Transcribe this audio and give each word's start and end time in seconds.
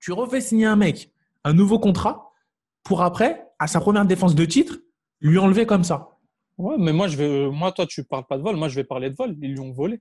tu 0.00 0.12
refais 0.12 0.40
signer 0.40 0.66
un 0.66 0.76
mec 0.76 1.12
un 1.44 1.52
nouveau 1.52 1.78
contrat 1.78 2.32
pour 2.82 3.02
après, 3.02 3.46
à 3.58 3.66
sa 3.66 3.80
première 3.80 4.04
défense 4.04 4.34
de 4.34 4.44
titre, 4.44 4.78
lui 5.20 5.38
enlever 5.38 5.66
comme 5.66 5.84
ça. 5.84 6.08
Ouais, 6.58 6.76
mais 6.78 6.92
moi, 6.92 7.08
je 7.08 7.16
vais, 7.16 7.50
moi, 7.50 7.72
toi, 7.72 7.86
tu 7.86 8.04
parles 8.04 8.26
pas 8.26 8.36
de 8.36 8.42
vol. 8.42 8.56
Moi, 8.56 8.68
je 8.68 8.74
vais 8.74 8.84
parler 8.84 9.10
de 9.10 9.14
vol. 9.14 9.36
Ils 9.40 9.52
lui 9.52 9.60
ont 9.60 9.72
volé. 9.72 10.00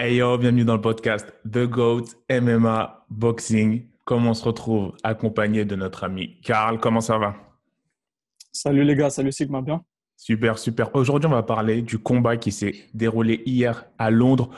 Hey 0.00 0.16
yo, 0.16 0.38
bienvenue 0.38 0.64
dans 0.64 0.76
le 0.76 0.80
podcast 0.80 1.32
The 1.44 1.66
GOAT 1.66 2.04
MMA 2.30 3.04
Boxing. 3.10 3.84
Comment 4.04 4.30
on 4.30 4.34
se 4.34 4.44
retrouve 4.44 4.92
accompagné 5.02 5.64
de 5.64 5.74
notre 5.74 6.04
ami 6.04 6.40
Karl? 6.40 6.78
Comment 6.78 7.00
ça 7.00 7.18
va? 7.18 7.34
Salut 8.52 8.84
les 8.84 8.94
gars, 8.94 9.10
salut 9.10 9.32
Sigma, 9.32 9.60
bien? 9.60 9.82
Super, 10.18 10.58
super. 10.58 10.92
Aujourd'hui, 10.96 11.28
on 11.28 11.32
va 11.32 11.44
parler 11.44 11.80
du 11.80 11.96
combat 11.96 12.36
qui 12.36 12.50
s'est 12.50 12.74
déroulé 12.92 13.40
hier 13.46 13.84
à 13.98 14.10
Londres 14.10 14.50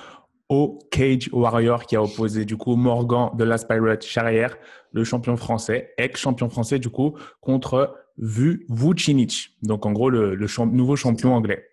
au 0.49 0.79
Cage 0.91 1.29
Warrior 1.33 1.85
qui 1.85 1.97
a 1.97 2.03
opposé 2.03 2.47
du 2.47 2.57
coup 2.57 2.77
Morgan 2.77 3.29
de 3.37 3.45
Last 3.45 3.69
Pirate 3.69 4.03
Charrière, 4.03 4.57
le 4.93 5.05
champion 5.05 5.37
français, 5.37 5.93
ex-champion 5.99 6.49
français 6.49 6.79
du 6.79 6.89
coup, 6.89 7.15
contre 7.43 7.95
Vucinic, 8.17 9.55
donc 9.63 9.85
en 9.85 9.93
gros 9.93 10.09
le, 10.09 10.35
nouveau 10.65 10.97
champion 10.97 11.35
anglais. 11.35 11.69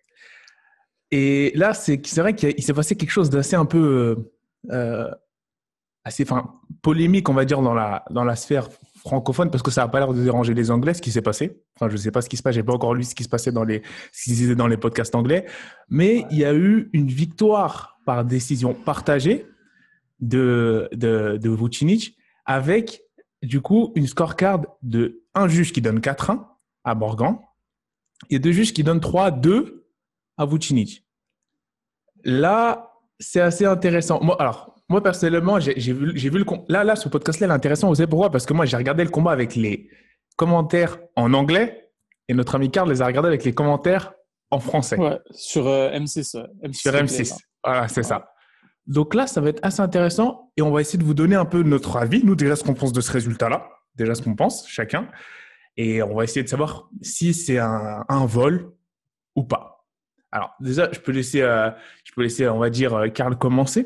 Et 1.09 1.53
là, 1.55 1.73
c'est 1.73 2.17
vrai 2.17 2.35
qu'il 2.35 2.61
s'est 2.61 2.73
passé 2.73 2.97
quelque 2.97 3.11
chose 3.11 3.29
d'assez 3.29 3.55
un 3.55 3.65
peu 3.65 4.31
euh, 4.69 5.09
assez, 6.03 6.23
enfin, 6.23 6.55
polémique, 6.81 7.29
on 7.29 7.33
va 7.33 7.45
dire, 7.45 7.61
dans 7.61 7.73
la, 7.73 8.03
dans 8.09 8.25
la 8.25 8.35
sphère 8.35 8.67
francophone 9.07 9.49
parce 9.49 9.63
que 9.63 9.71
ça 9.71 9.81
n'a 9.81 9.87
pas 9.87 9.99
l'air 9.99 10.13
de 10.13 10.21
déranger 10.21 10.53
les 10.53 10.69
Anglais 10.69 10.93
ce 10.93 11.01
qui 11.01 11.11
s'est 11.11 11.21
passé. 11.21 11.61
Enfin, 11.75 11.89
je 11.89 11.93
ne 11.93 11.97
sais 11.97 12.11
pas 12.11 12.21
ce 12.21 12.29
qui 12.29 12.37
se 12.37 12.43
passe, 12.43 12.55
j'ai 12.55 12.63
pas 12.63 12.73
encore 12.73 12.93
lu 12.93 13.03
ce 13.03 13.15
qui 13.15 13.23
se 13.23 13.29
passait 13.29 13.51
dans 13.51 13.63
les, 13.63 13.81
ce 14.11 14.53
dans 14.53 14.67
les 14.67 14.77
podcasts 14.77 15.15
anglais, 15.15 15.45
mais 15.89 16.25
il 16.31 16.37
y 16.37 16.45
a 16.45 16.53
eu 16.53 16.89
une 16.93 17.07
victoire 17.07 17.97
par 18.05 18.25
décision 18.25 18.73
partagée 18.73 19.45
de, 20.19 20.89
de, 20.93 21.37
de 21.37 21.49
Vucinic 21.49 22.17
avec 22.45 23.01
du 23.43 23.61
coup 23.61 23.91
une 23.95 24.07
scorecard 24.07 24.61
de 24.81 25.21
un 25.33 25.47
juge 25.47 25.71
qui 25.73 25.81
donne 25.81 25.99
4-1 25.99 26.43
à 26.83 26.95
Morgan 26.95 27.37
et 28.29 28.39
deux 28.39 28.51
juges 28.51 28.73
qui 28.73 28.83
donnent 28.83 28.99
3-2 28.99 29.83
à 30.37 30.45
Vucinic. 30.45 31.05
Là, 32.23 32.91
c'est 33.19 33.41
assez 33.41 33.65
intéressant. 33.65 34.23
Moi, 34.23 34.35
alors, 34.39 34.75
moi, 34.89 35.03
personnellement, 35.03 35.59
j'ai 35.59 35.93
vu, 35.93 36.13
vu 36.13 36.29
le 36.29 36.45
là, 36.69 36.83
là, 36.83 36.95
ce 36.95 37.09
podcast-là 37.09 37.47
est 37.47 37.51
intéressant. 37.51 37.89
Vous 37.89 37.95
savez 37.95 38.07
pourquoi? 38.07 38.31
Parce 38.31 38.45
que 38.45 38.53
moi, 38.53 38.65
j'ai 38.65 38.77
regardé 38.77 39.03
le 39.03 39.09
combat 39.09 39.31
avec 39.31 39.55
les 39.55 39.89
commentaires 40.37 40.97
en 41.15 41.33
anglais 41.33 41.89
et 42.27 42.33
notre 42.33 42.55
ami 42.55 42.71
Carl 42.71 42.89
les 42.89 43.01
a 43.01 43.05
regardés 43.05 43.27
avec 43.27 43.43
les 43.43 43.53
commentaires 43.53 44.13
en 44.49 44.59
français. 44.59 44.97
Ouais, 44.97 45.19
sur 45.31 45.65
M6, 45.65 46.37
euh, 46.37 46.47
M6. 46.63 46.73
Sur 46.73 46.91
M6. 46.93 47.37
Voilà, 47.63 47.87
c'est 47.87 48.03
ça. 48.03 48.31
Donc 48.85 49.13
là, 49.13 49.27
ça 49.27 49.41
va 49.41 49.49
être 49.49 49.59
assez 49.63 49.81
intéressant 49.81 50.51
et 50.55 50.61
on 50.61 50.71
va 50.71 50.81
essayer 50.81 50.97
de 50.97 51.03
vous 51.03 51.13
donner 51.13 51.35
un 51.35 51.45
peu 51.45 51.63
notre 51.63 51.97
avis, 51.97 52.23
nous 52.23 52.35
déjà 52.35 52.55
ce 52.55 52.63
qu'on 52.63 52.73
pense 52.73 52.93
de 52.93 53.01
ce 53.01 53.11
résultat-là, 53.11 53.67
déjà 53.95 54.15
ce 54.15 54.21
qu'on 54.21 54.35
pense 54.35 54.65
chacun, 54.69 55.09
et 55.75 56.01
on 56.01 56.15
va 56.15 56.23
essayer 56.23 56.43
de 56.43 56.47
savoir 56.47 56.89
si 57.01 57.33
c'est 57.33 57.57
un, 57.57 58.05
un, 58.07 58.25
vol 58.25 58.71
ou 59.35 59.43
pas. 59.43 59.85
Alors 60.31 60.51
déjà, 60.61 60.89
je 60.91 60.99
peux 60.99 61.11
laisser, 61.11 61.41
euh, 61.41 61.69
je 62.05 62.13
peux 62.13 62.21
laisser, 62.21 62.47
on 62.47 62.59
va 62.59 62.69
dire, 62.69 63.11
Karl 63.13 63.33
euh, 63.33 63.35
commencer. 63.35 63.85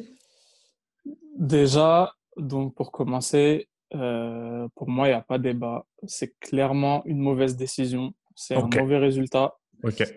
Déjà, 1.41 2.13
donc 2.37 2.75
pour 2.75 2.91
commencer, 2.91 3.67
euh, 3.95 4.67
pour 4.75 4.87
moi, 4.87 5.07
il 5.07 5.09
n'y 5.09 5.15
a 5.15 5.23
pas 5.23 5.39
de 5.39 5.43
débat. 5.43 5.87
C'est 6.05 6.37
clairement 6.39 7.03
une 7.05 7.17
mauvaise 7.17 7.55
décision. 7.55 8.13
C'est 8.35 8.55
un 8.55 8.69
mauvais 8.71 8.99
résultat. 8.99 9.57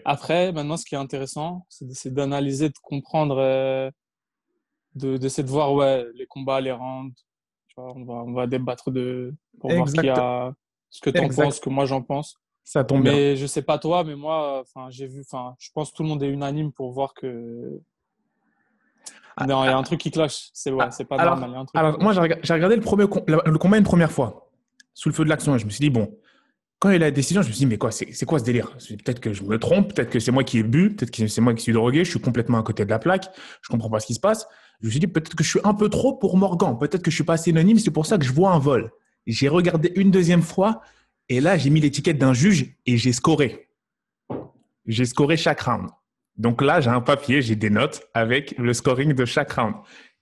Après, 0.05 0.53
maintenant, 0.53 0.77
ce 0.77 0.85
qui 0.85 0.95
est 0.95 0.99
intéressant, 0.99 1.65
c'est 1.71 2.13
d'analyser, 2.13 2.69
de 2.69 2.79
comprendre, 2.83 3.39
euh, 3.39 3.91
d'essayer 4.95 5.43
de, 5.43 5.49
voir 5.49 5.73
ouais, 5.73 6.05
les 6.15 6.27
combats, 6.27 6.61
les 6.61 6.73
rounds. 6.73 7.19
on, 7.79 8.05
va, 8.05 8.15
on 8.15 8.33
va 8.35 8.47
débattre 8.47 8.91
de, 8.91 9.35
pour 9.61 9.73
voir 9.73 9.89
ce, 9.89 10.07
a, 10.07 10.53
ce 10.91 11.01
que 11.01 11.09
tu 11.09 11.21
en 11.21 11.29
penses, 11.29 11.57
ce 11.57 11.61
que 11.63 11.71
moi 11.71 11.87
j'en 11.87 12.03
pense. 12.03 12.37
Ça 12.65 12.85
tombe 12.85 13.03
mais 13.03 13.33
bien. 13.33 13.35
je 13.35 13.47
sais 13.47 13.63
pas 13.63 13.79
toi, 13.79 14.05
mais 14.05 14.15
moi, 14.15 14.63
j'ai 14.91 15.07
vu, 15.07 15.23
je 15.59 15.71
pense 15.73 15.91
que 15.91 15.97
tout 15.97 16.03
le 16.03 16.11
monde 16.11 16.23
est 16.23 16.29
unanime 16.29 16.71
pour 16.71 16.93
voir 16.93 17.15
que 17.15 17.81
non, 19.41 19.65
il 19.65 19.67
y 19.67 19.71
a 19.71 19.77
un 19.77 19.83
truc 19.83 20.01
qui 20.01 20.11
cloche. 20.11 20.51
C'est 20.53 20.73
ouais, 20.73 20.85
ah, 20.89 21.05
pas 21.05 21.17
alors, 21.17 21.39
normal. 21.39 21.67
alors, 21.75 22.01
moi, 22.01 22.13
j'ai 22.13 22.53
regardé 22.55 22.77
le, 22.77 22.83
premier, 22.83 23.05
le 23.27 23.59
combat 23.59 23.79
une 23.79 23.85
première 23.85 24.13
fois, 24.13 24.51
sous 24.95 25.09
le 25.09 25.15
feu 25.15 25.25
de 25.25 25.29
l'action. 25.29 25.59
Je 25.59 25.65
me 25.65 25.71
suis 25.71 25.81
dit, 25.81 25.91
bon, 25.91 26.17
quand 26.79 26.91
il 26.91 26.93
y 26.93 26.95
a 26.95 26.97
eu 26.97 27.01
la 27.01 27.11
décision, 27.11 27.43
je 27.43 27.49
me 27.49 27.53
suis 27.53 27.61
dit, 27.61 27.67
mais 27.67 27.79
quoi, 27.79 27.91
c'est 27.91 28.27
quoi 28.27 28.39
ce 28.39 28.45
délire? 28.45 28.77
Peut-être 28.89 29.21
que 29.21 29.33
je 29.33 29.43
me 29.43 29.59
trompe, 29.59 29.95
peut-être 29.95 30.11
que 30.11 30.21
c'est 30.21 30.33
moi 30.33 30.45
qui 30.45 30.59
ai 30.59 30.63
bu, 30.63 30.95
peut-être 30.95 31.11
que 31.11 31.27
c'est 31.27 31.41
moi 31.41 31.55
qui 31.55 31.63
suis 31.63 31.73
drogué, 31.73 32.05
je 32.05 32.11
suis 32.11 32.21
complètement 32.21 32.59
à 32.59 32.63
côté 32.63 32.85
de 32.85 32.91
la 32.91 32.99
plaque, 32.99 33.29
je 33.63 33.69
comprends 33.69 33.91
pas 33.91 34.01
ce 34.01 34.07
qui 34.07 34.15
se 34.15 34.21
passe. 34.21 34.47
Je 34.81 34.87
me 34.87 34.91
suis 34.91 35.01
dit, 35.01 35.07
peut-être 35.07 35.35
que 35.35 35.43
je 35.43 35.49
suis 35.49 35.61
un 35.65 35.75
peu 35.75 35.89
trop 35.89 36.15
pour 36.15 36.37
Morgan, 36.37 36.77
peut-être 36.79 37.03
que 37.03 37.11
je 37.11 37.17
suis 37.17 37.25
pas 37.25 37.35
assez 37.35 37.51
anonyme, 37.51 37.79
c'est 37.79 37.91
pour 37.91 38.07
ça 38.07 38.19
que 38.19 38.25
je 38.25 38.33
vois 38.33 38.53
un 38.53 38.59
vol. 38.59 38.93
J'ai 39.27 39.49
regardé 39.49 39.93
une 39.97 40.11
deuxième 40.11 40.43
fois, 40.43 40.83
et 41.29 41.41
là, 41.41 41.57
j'ai 41.57 41.71
mis 41.71 41.81
l'étiquette 41.81 42.19
d'un 42.19 42.35
juge 42.35 42.77
et 42.85 42.97
j'ai 42.97 43.13
scoré. 43.13 43.69
J'ai 44.87 45.07
scoré 45.07 45.37
chaque 45.37 45.63
round. 45.63 45.89
Donc 46.37 46.63
là, 46.63 46.81
j'ai 46.81 46.91
un 46.91 47.01
papier, 47.01 47.43
j'ai 47.43 47.57
des 47.57 47.71
notes 47.71 48.03
avec 48.13 48.55
le 48.59 48.73
scoring 48.73 49.13
de 49.13 49.25
chaque 49.25 49.53
round. 49.53 49.75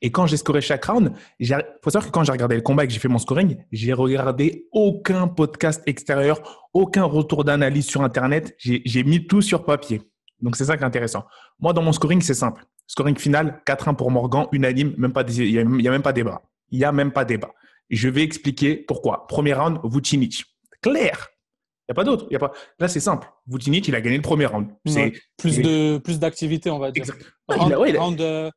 Et 0.03 0.11
quand 0.11 0.27
j'ai 0.27 0.37
scoré 0.37 0.61
chaque 0.61 0.85
round, 0.85 1.13
il 1.39 1.47
faut 1.83 1.91
savoir 1.91 2.07
que 2.07 2.13
quand 2.13 2.25
j'ai 2.25 2.33
regardé 2.33 2.57
le 2.57 2.61
combat 2.61 2.85
et 2.85 2.89
que 2.89 2.93
j'ai 2.93 2.99
fait 2.99 3.09
mon 3.09 3.19
scoring, 3.19 3.57
j'ai 3.71 3.93
regardé 3.93 4.67
aucun 4.73 5.29
podcast 5.29 5.81
extérieur, 5.87 6.69
aucun 6.75 7.05
retour 7.05 7.45
d'analyse 7.45 7.87
sur 7.87 8.03
Internet. 8.03 8.55
J'ai 8.59 9.05
mis 9.05 9.27
tout 9.27 9.41
sur 9.41 9.65
papier. 9.65 10.03
Donc 10.41 10.57
c'est 10.57 10.65
ça 10.65 10.77
qui 10.77 10.83
est 10.83 10.87
intéressant. 10.87 11.25
Moi, 11.61 11.73
dans 11.73 11.83
mon 11.83 11.93
scoring, 11.93 12.21
c'est 12.21 12.35
simple. 12.35 12.65
Scoring 12.89 13.17
final, 13.17 13.63
4-1 13.65 13.95
pour 13.95 14.11
Morgan, 14.11 14.47
unanime, 14.51 14.93
même 14.99 15.13
pas, 15.13 15.23
il 15.23 15.53
n'y 15.53 15.89
a, 15.89 15.91
même 15.93 16.03
pas 16.03 16.13
débat. 16.13 16.43
Il 16.71 16.79
n'y 16.79 16.85
a 16.85 16.91
même 16.91 17.13
pas 17.13 17.25
débat. 17.25 17.53
je 17.89 18.09
vais 18.09 18.23
expliquer 18.23 18.77
pourquoi. 18.77 19.29
Premier 19.29 19.55
round, 19.55 19.79
Vucinic. 19.85 20.45
Clair 20.83 21.32
n'y 21.89 21.93
a 21.93 21.95
pas 21.95 22.05
d'autre. 22.05 22.27
Pas... 22.39 22.53
Là, 22.79 22.89
c'est 22.89 23.01
simple. 23.01 23.29
Vucinic, 23.47 23.89
il 23.89 23.95
a 23.95 24.01
gagné 24.01 24.17
le 24.17 24.23
premier 24.23 24.47
round. 24.47 24.69
Plus 25.37 25.59
de 25.59 25.99
plus 25.99 26.19
d'activité, 26.19 26.71
on 26.71 26.79
va 26.79 26.91
dire. 26.91 27.05
Round, 27.49 28.21
euh, 28.21 28.51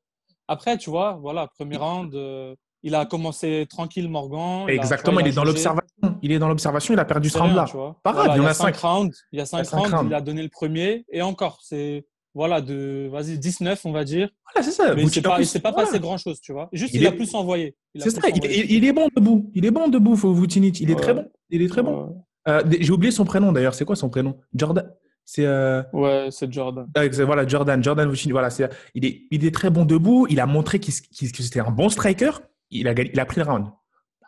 après, 0.48 0.78
tu 0.78 0.90
vois, 0.90 1.18
voilà, 1.22 1.48
premier 1.48 1.78
round, 1.78 2.14
euh, 2.14 2.56
il 2.84 2.94
a 2.94 3.06
commencé 3.06 3.66
tranquille, 3.68 4.08
Morgan. 4.10 4.70
Exactement, 4.70 5.20
il, 5.20 5.28
est 5.28 5.32
dans 5.32 5.44
l'observation. 5.44 5.88
Il 6.22 6.32
est 6.32 6.40
dans 6.40 6.48
l'observation, 6.48 6.94
il 6.94 7.00
a 7.00 7.06
perdu 7.06 7.30
ce 7.30 7.40
round-là. 7.40 7.66
Pas 8.04 8.14
grave, 8.14 8.32
il 8.36 8.38
y 8.38 8.46
en 8.46 8.46
a 8.46 8.54
cinq 8.54 8.76
rounds. 8.78 9.18
Il 9.32 9.40
y 9.40 9.42
a 9.42 9.46
cinq 9.46 9.68
rounds, 9.68 10.06
il 10.06 10.14
a 10.14 10.22
donné 10.22 10.44
le 10.44 10.50
premier. 10.50 11.04
Et 11.12 11.22
encore, 11.22 11.60
c'est 11.64 12.06
voilà, 12.36 12.60
de 12.60 13.08
vas-y, 13.12 13.40
19, 13.40 13.86
on 13.86 13.94
va 13.94 14.04
dire. 14.04 14.30
Voilà, 14.54 14.68
c'est 14.68 14.76
ça. 14.76 14.94
Mais 14.94 15.02
il 15.02 15.06
ne 15.06 15.10
s'est 15.44 15.62
pas, 15.62 15.72
passé 15.72 16.00
grand-chose, 16.00 16.42
tu 16.42 16.52
vois. 16.52 16.68
Juste, 16.74 16.94
il, 16.94 17.08
a 17.08 17.14
plus 17.14 17.34
envoyé. 17.34 17.78
C'est 17.96 18.10
ça, 18.10 18.28
il, 18.28 18.86
est 18.86 18.94
bon 18.94 19.08
debout. 19.16 19.50
Il 19.56 19.66
est 19.66 19.72
bon 19.72 19.88
debout, 19.88 20.16
Vucinic. 20.16 20.82
Il 20.82 20.92
est 20.92 20.96
très 20.96 21.14
bon. 21.14 21.32
Il 21.50 21.62
est 21.62 21.70
très 21.70 21.82
bon. 21.82 22.25
Euh, 22.48 22.62
j'ai 22.80 22.92
oublié 22.92 23.12
son 23.12 23.26
prénom 23.26 23.52
d'ailleurs. 23.52 23.74
C'est 23.74 23.86
quoi 23.86 23.96
son 23.96 24.10
prénom? 24.10 24.38
Jordan. 24.54 24.92
C'est 25.24 25.46
euh... 25.46 25.82
ouais, 25.94 26.28
c'est 26.30 26.52
Jordan. 26.54 26.88
Ah, 26.96 27.08
voilà, 27.26 27.48
Jordan, 27.48 27.84
Jordan 27.84 28.14
Voilà, 28.30 28.50
c'est 28.52 28.70
il 28.94 29.06
est 29.06 29.24
il 29.32 29.44
est 29.44 29.54
très 29.54 29.72
bon 29.72 29.84
debout. 29.84 30.28
Il 30.30 30.40
a 30.40 30.46
montré 30.46 30.80
qu'il 30.80 30.94
que 30.94 31.44
c'était 31.44 31.60
un 31.60 31.72
bon 31.72 31.90
striker. 31.90 32.32
Il 32.70 32.88
a 32.88 32.94
il 32.94 33.20
a 33.20 33.26
pris 33.26 33.42
le 33.42 33.48
round. 33.48 33.68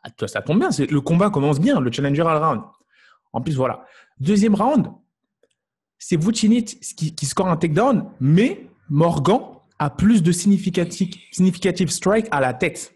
Ah, 0.04 0.10
ça 0.28 0.42
tombe 0.42 0.60
bien. 0.60 0.70
Le 0.90 1.02
combat 1.02 1.30
commence 1.30 1.60
bien. 1.60 1.80
Le 1.80 1.92
challenger 1.92 2.24
a 2.24 2.34
le 2.34 2.46
round. 2.46 2.62
En 3.34 3.42
plus, 3.42 3.56
voilà. 3.56 3.86
Deuxième 4.20 4.56
round, 4.56 4.88
c'est 6.00 6.20
Vucinic 6.20 6.80
qui, 6.96 7.14
qui 7.14 7.26
score 7.26 7.48
un 7.48 7.58
takedown, 7.58 8.10
mais 8.20 8.68
Morgan 8.90 9.42
a 9.80 9.90
plus 9.90 10.24
de 10.24 10.32
significative, 10.32 11.14
significative 11.32 11.90
strike 11.90 12.28
à 12.32 12.40
la 12.40 12.54
tête. 12.54 12.96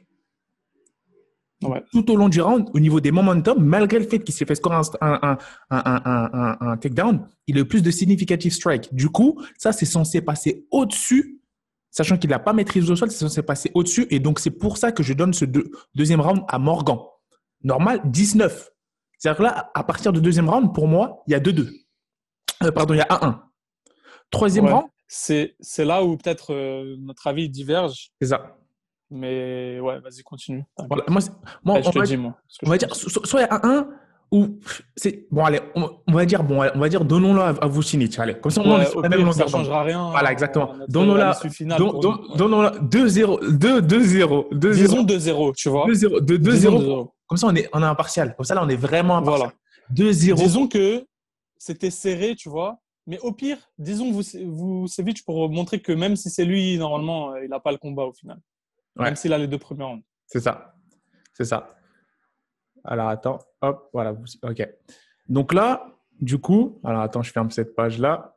Tout 1.91 2.11
au 2.11 2.15
long 2.15 2.29
du 2.29 2.41
round, 2.41 2.69
au 2.73 2.79
niveau 2.79 2.99
des 2.99 3.11
momentum, 3.11 3.63
malgré 3.63 3.99
le 3.99 4.05
fait 4.05 4.19
qu'il 4.19 4.33
s'est 4.33 4.45
fait 4.45 4.55
scorer 4.55 4.77
un, 5.01 5.37
un, 5.69 6.57
un, 6.59 6.77
takedown, 6.77 7.27
il 7.47 7.57
a 7.57 7.61
eu 7.61 7.65
plus 7.65 7.83
de 7.83 7.91
significative 7.91 8.51
strike. 8.51 8.93
Du 8.93 9.09
coup, 9.09 9.39
ça, 9.57 9.71
c'est 9.71 9.85
censé 9.85 10.21
passer 10.21 10.65
au-dessus, 10.71 11.39
sachant 11.91 12.17
qu'il 12.17 12.31
n'a 12.31 12.39
pas 12.39 12.53
maîtrisé 12.53 12.91
au 12.91 12.95
sol, 12.95 13.11
c'est 13.11 13.19
censé 13.19 13.43
passer 13.43 13.71
au-dessus. 13.75 14.07
Et 14.09 14.19
donc, 14.19 14.39
c'est 14.39 14.51
pour 14.51 14.77
ça 14.77 14.91
que 14.91 15.03
je 15.03 15.13
donne 15.13 15.33
ce 15.33 15.45
deuxième 15.93 16.21
round 16.21 16.41
à 16.47 16.57
Morgan. 16.57 16.97
Normal, 17.63 18.01
19. 18.05 18.71
C'est-à-dire 19.19 19.37
que 19.37 19.43
là, 19.43 19.71
à 19.75 19.83
partir 19.83 20.11
du 20.11 20.21
deuxième 20.21 20.49
round, 20.49 20.73
pour 20.73 20.87
moi, 20.87 21.21
il 21.27 21.31
y 21.31 21.35
a 21.35 21.39
2-2. 21.39 21.69
Euh, 22.63 22.71
pardon, 22.71 22.95
il 22.95 22.97
y 22.97 23.01
a 23.01 23.07
1-1. 23.07 23.39
Troisième 24.31 24.65
round. 24.65 24.87
C'est 25.07 25.85
là 25.85 26.03
où 26.03 26.17
peut-être 26.17 26.53
euh, 26.53 26.95
notre 26.99 27.27
avis 27.27 27.49
diverge. 27.49 28.11
C'est 28.19 28.29
ça. 28.29 28.57
Mais 29.11 29.79
ouais, 29.81 29.99
vas-y, 29.99 30.23
continue. 30.23 30.63
Voilà, 30.87 31.03
moi, 31.09 31.19
moi, 31.63 31.79
on, 31.83 31.89
va, 31.91 32.05
dire, 32.05 32.19
on 32.63 32.69
va 32.69 32.77
dire, 32.77 32.95
soit 32.95 33.41
il 33.41 33.43
y 33.43 33.45
a 33.45 33.53
un 33.53 33.79
1 33.79 33.87
ou 34.33 34.57
c'est 34.95 35.27
bon 35.29 35.43
allez 35.43 35.59
on, 35.75 36.13
va 36.13 36.25
dire 36.25 36.41
bon 36.41 36.63
on 36.73 36.79
va 36.79 36.87
dire 36.87 37.03
donnons-le 37.03 37.41
à, 37.41 37.49
à 37.49 37.67
Vucinic 37.67 38.17
allez. 38.17 38.35
Comme 38.35 38.49
ça 38.49 38.61
on 38.63 38.79
est 38.79 38.85
sur 38.85 39.01
la 39.01 39.09
même 39.09 39.29
ça 39.33 39.45
changera 39.45 39.83
rien 39.83 40.09
voilà 40.11 40.31
exactement. 40.31 40.73
donnons-le 40.87 42.37
donnons-le 42.37 42.69
2-0 42.79 43.57
2-0 43.57 44.69
disons 44.71 45.03
2-0 45.03 45.55
tu 45.55 45.67
vois. 45.67 45.85
2-0 45.85 46.21
2-0 46.21 47.09
comme 47.27 47.37
ça 47.37 47.47
on 47.47 47.55
est 47.55 47.67
on 47.73 47.81
est 47.81 47.85
impartial. 47.85 48.33
Comme 48.37 48.45
ça 48.45 48.55
là 48.55 48.63
on 48.63 48.69
est 48.69 48.77
vraiment 48.77 49.17
impartial. 49.17 49.51
Voilà. 49.89 50.11
2-0 50.11 50.35
disons 50.35 50.67
que 50.69 51.05
c'était 51.57 51.91
serré 51.91 52.35
tu 52.35 52.47
vois. 52.47 52.79
Mais 53.07 53.19
au 53.19 53.31
pire, 53.33 53.57
disons 53.77 54.11
vous, 54.11 54.21
vous 54.45 54.87
pour 55.25 55.49
montrer 55.49 55.81
que 55.81 55.91
même 55.91 56.15
si 56.15 56.29
c'est 56.29 56.45
lui, 56.45 56.77
normalement, 56.77 57.35
il 57.35 57.49
n'a 57.49 57.59
pas 57.59 57.71
le 57.71 57.77
combat 57.77 58.03
au 58.03 58.13
final. 58.13 58.39
Même 58.95 59.15
s'il 59.15 59.33
a 59.33 59.37
les 59.37 59.47
deux 59.47 59.57
premiers 59.57 59.83
rounds. 59.83 60.03
C'est 60.25 60.41
ça. 60.41 60.75
C'est 61.33 61.45
ça. 61.45 61.67
Alors 62.83 63.09
attends, 63.09 63.39
hop, 63.61 63.89
voilà. 63.93 64.15
Ok. 64.43 64.67
Donc 65.27 65.53
là, 65.53 65.97
du 66.19 66.39
coup, 66.39 66.79
alors 66.83 67.01
attends, 67.01 67.21
je 67.21 67.31
ferme 67.31 67.51
cette 67.51 67.75
page-là. 67.75 68.35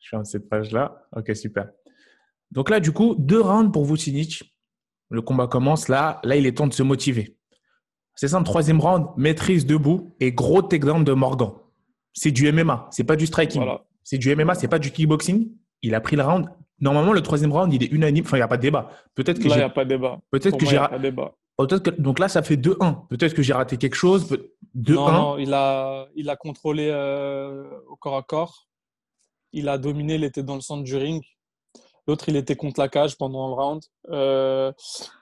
Je 0.00 0.08
ferme 0.08 0.24
cette 0.24 0.48
page-là. 0.48 1.06
Ok, 1.16 1.34
super. 1.36 1.70
Donc 2.50 2.70
là, 2.70 2.80
du 2.80 2.92
coup, 2.92 3.14
deux 3.18 3.40
rounds 3.40 3.72
pour 3.72 3.84
Vucinic. 3.84 4.54
Le 5.10 5.22
combat 5.22 5.46
commence 5.46 5.88
là. 5.88 6.20
Là, 6.24 6.36
il 6.36 6.46
est 6.46 6.56
temps 6.56 6.66
de 6.66 6.72
se 6.72 6.82
motiver. 6.82 7.38
C'est 8.14 8.28
ça, 8.28 8.38
le 8.38 8.44
troisième 8.44 8.80
round, 8.80 9.06
maîtrise 9.16 9.66
debout 9.66 10.14
et 10.20 10.32
gros 10.32 10.62
takedown 10.62 11.02
de 11.02 11.12
Morgan. 11.12 11.52
C'est 12.12 12.30
du 12.30 12.50
MMA, 12.52 12.88
c'est 12.90 13.04
pas 13.04 13.16
du 13.16 13.26
striking. 13.26 13.62
C'est 14.04 14.18
du 14.18 14.34
MMA, 14.34 14.54
c'est 14.54 14.68
pas 14.68 14.78
du 14.78 14.90
kickboxing. 14.90 15.50
Il 15.80 15.94
a 15.94 16.00
pris 16.00 16.16
le 16.16 16.22
round. 16.22 16.48
Normalement, 16.82 17.12
le 17.12 17.22
troisième 17.22 17.52
round, 17.52 17.72
il 17.72 17.84
est 17.84 17.92
unanime. 17.92 18.24
Enfin, 18.24 18.36
il 18.36 18.40
n'y 18.40 18.44
a 18.44 18.48
pas 18.48 18.56
de 18.56 18.62
débat. 18.62 18.90
Peut-être 19.14 19.38
que 19.38 19.48
là, 19.48 19.54
il 19.54 19.58
n'y 19.58 19.64
a 19.64 19.70
pas 19.70 19.84
de 19.84 19.90
débat. 19.90 20.18
Peut-être 20.32 20.58
que 20.58 20.66
j'ai. 20.66 20.78
Peut-être 21.56 21.82
que... 21.82 21.90
Donc 21.90 22.18
là, 22.18 22.28
ça 22.28 22.42
fait 22.42 22.56
2-1. 22.56 23.06
Peut-être 23.06 23.34
que 23.34 23.42
j'ai 23.42 23.52
raté 23.52 23.76
quelque 23.76 23.94
chose. 23.94 24.28
2-1. 24.76 24.94
Non, 24.94 25.12
non, 25.12 25.38
il 25.38 25.54
a, 25.54 26.08
il 26.16 26.28
a 26.28 26.34
contrôlé 26.34 26.88
euh, 26.90 27.70
au 27.88 27.94
corps 27.94 28.16
à 28.16 28.22
corps. 28.22 28.66
Il 29.52 29.68
a 29.68 29.78
dominé, 29.78 30.16
il 30.16 30.24
était 30.24 30.42
dans 30.42 30.56
le 30.56 30.60
centre 30.60 30.82
du 30.82 30.96
ring. 30.96 31.22
L'autre, 32.08 32.28
il 32.28 32.36
était 32.36 32.56
contre 32.56 32.80
la 32.80 32.88
cage 32.88 33.16
pendant 33.16 33.46
le 33.46 33.54
round. 33.54 33.82
Euh, 34.10 34.72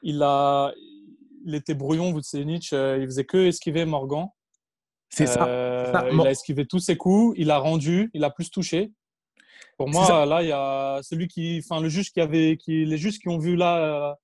il, 0.02 0.22
a, 0.22 0.72
il 1.44 1.54
était 1.54 1.74
brouillon, 1.74 2.14
Vucenic. 2.14 2.72
Euh, 2.72 2.96
il 2.98 3.04
faisait 3.04 3.24
que 3.24 3.36
esquiver 3.36 3.84
Morgan. 3.84 4.28
C'est 5.10 5.26
ça. 5.26 5.46
Il 6.10 6.20
a 6.22 6.30
esquivé 6.30 6.64
tous 6.64 6.78
ses 6.78 6.96
coups. 6.96 7.34
Il 7.36 7.50
a 7.50 7.58
rendu. 7.58 8.10
Il 8.14 8.24
a 8.24 8.30
plus 8.30 8.50
touché. 8.50 8.92
Pour 9.80 9.88
moi, 9.88 10.26
là, 10.26 10.42
il 10.42 10.48
y 10.48 10.52
a 10.52 11.00
celui 11.02 11.26
qui, 11.26 11.62
enfin, 11.64 11.80
le 11.80 11.88
juge 11.88 12.12
qui 12.12 12.20
avait, 12.20 12.58
qui, 12.58 12.84
les 12.84 12.98
juges 12.98 13.18
qui 13.18 13.30
ont 13.30 13.38
vu 13.38 13.56
là, 13.56 14.14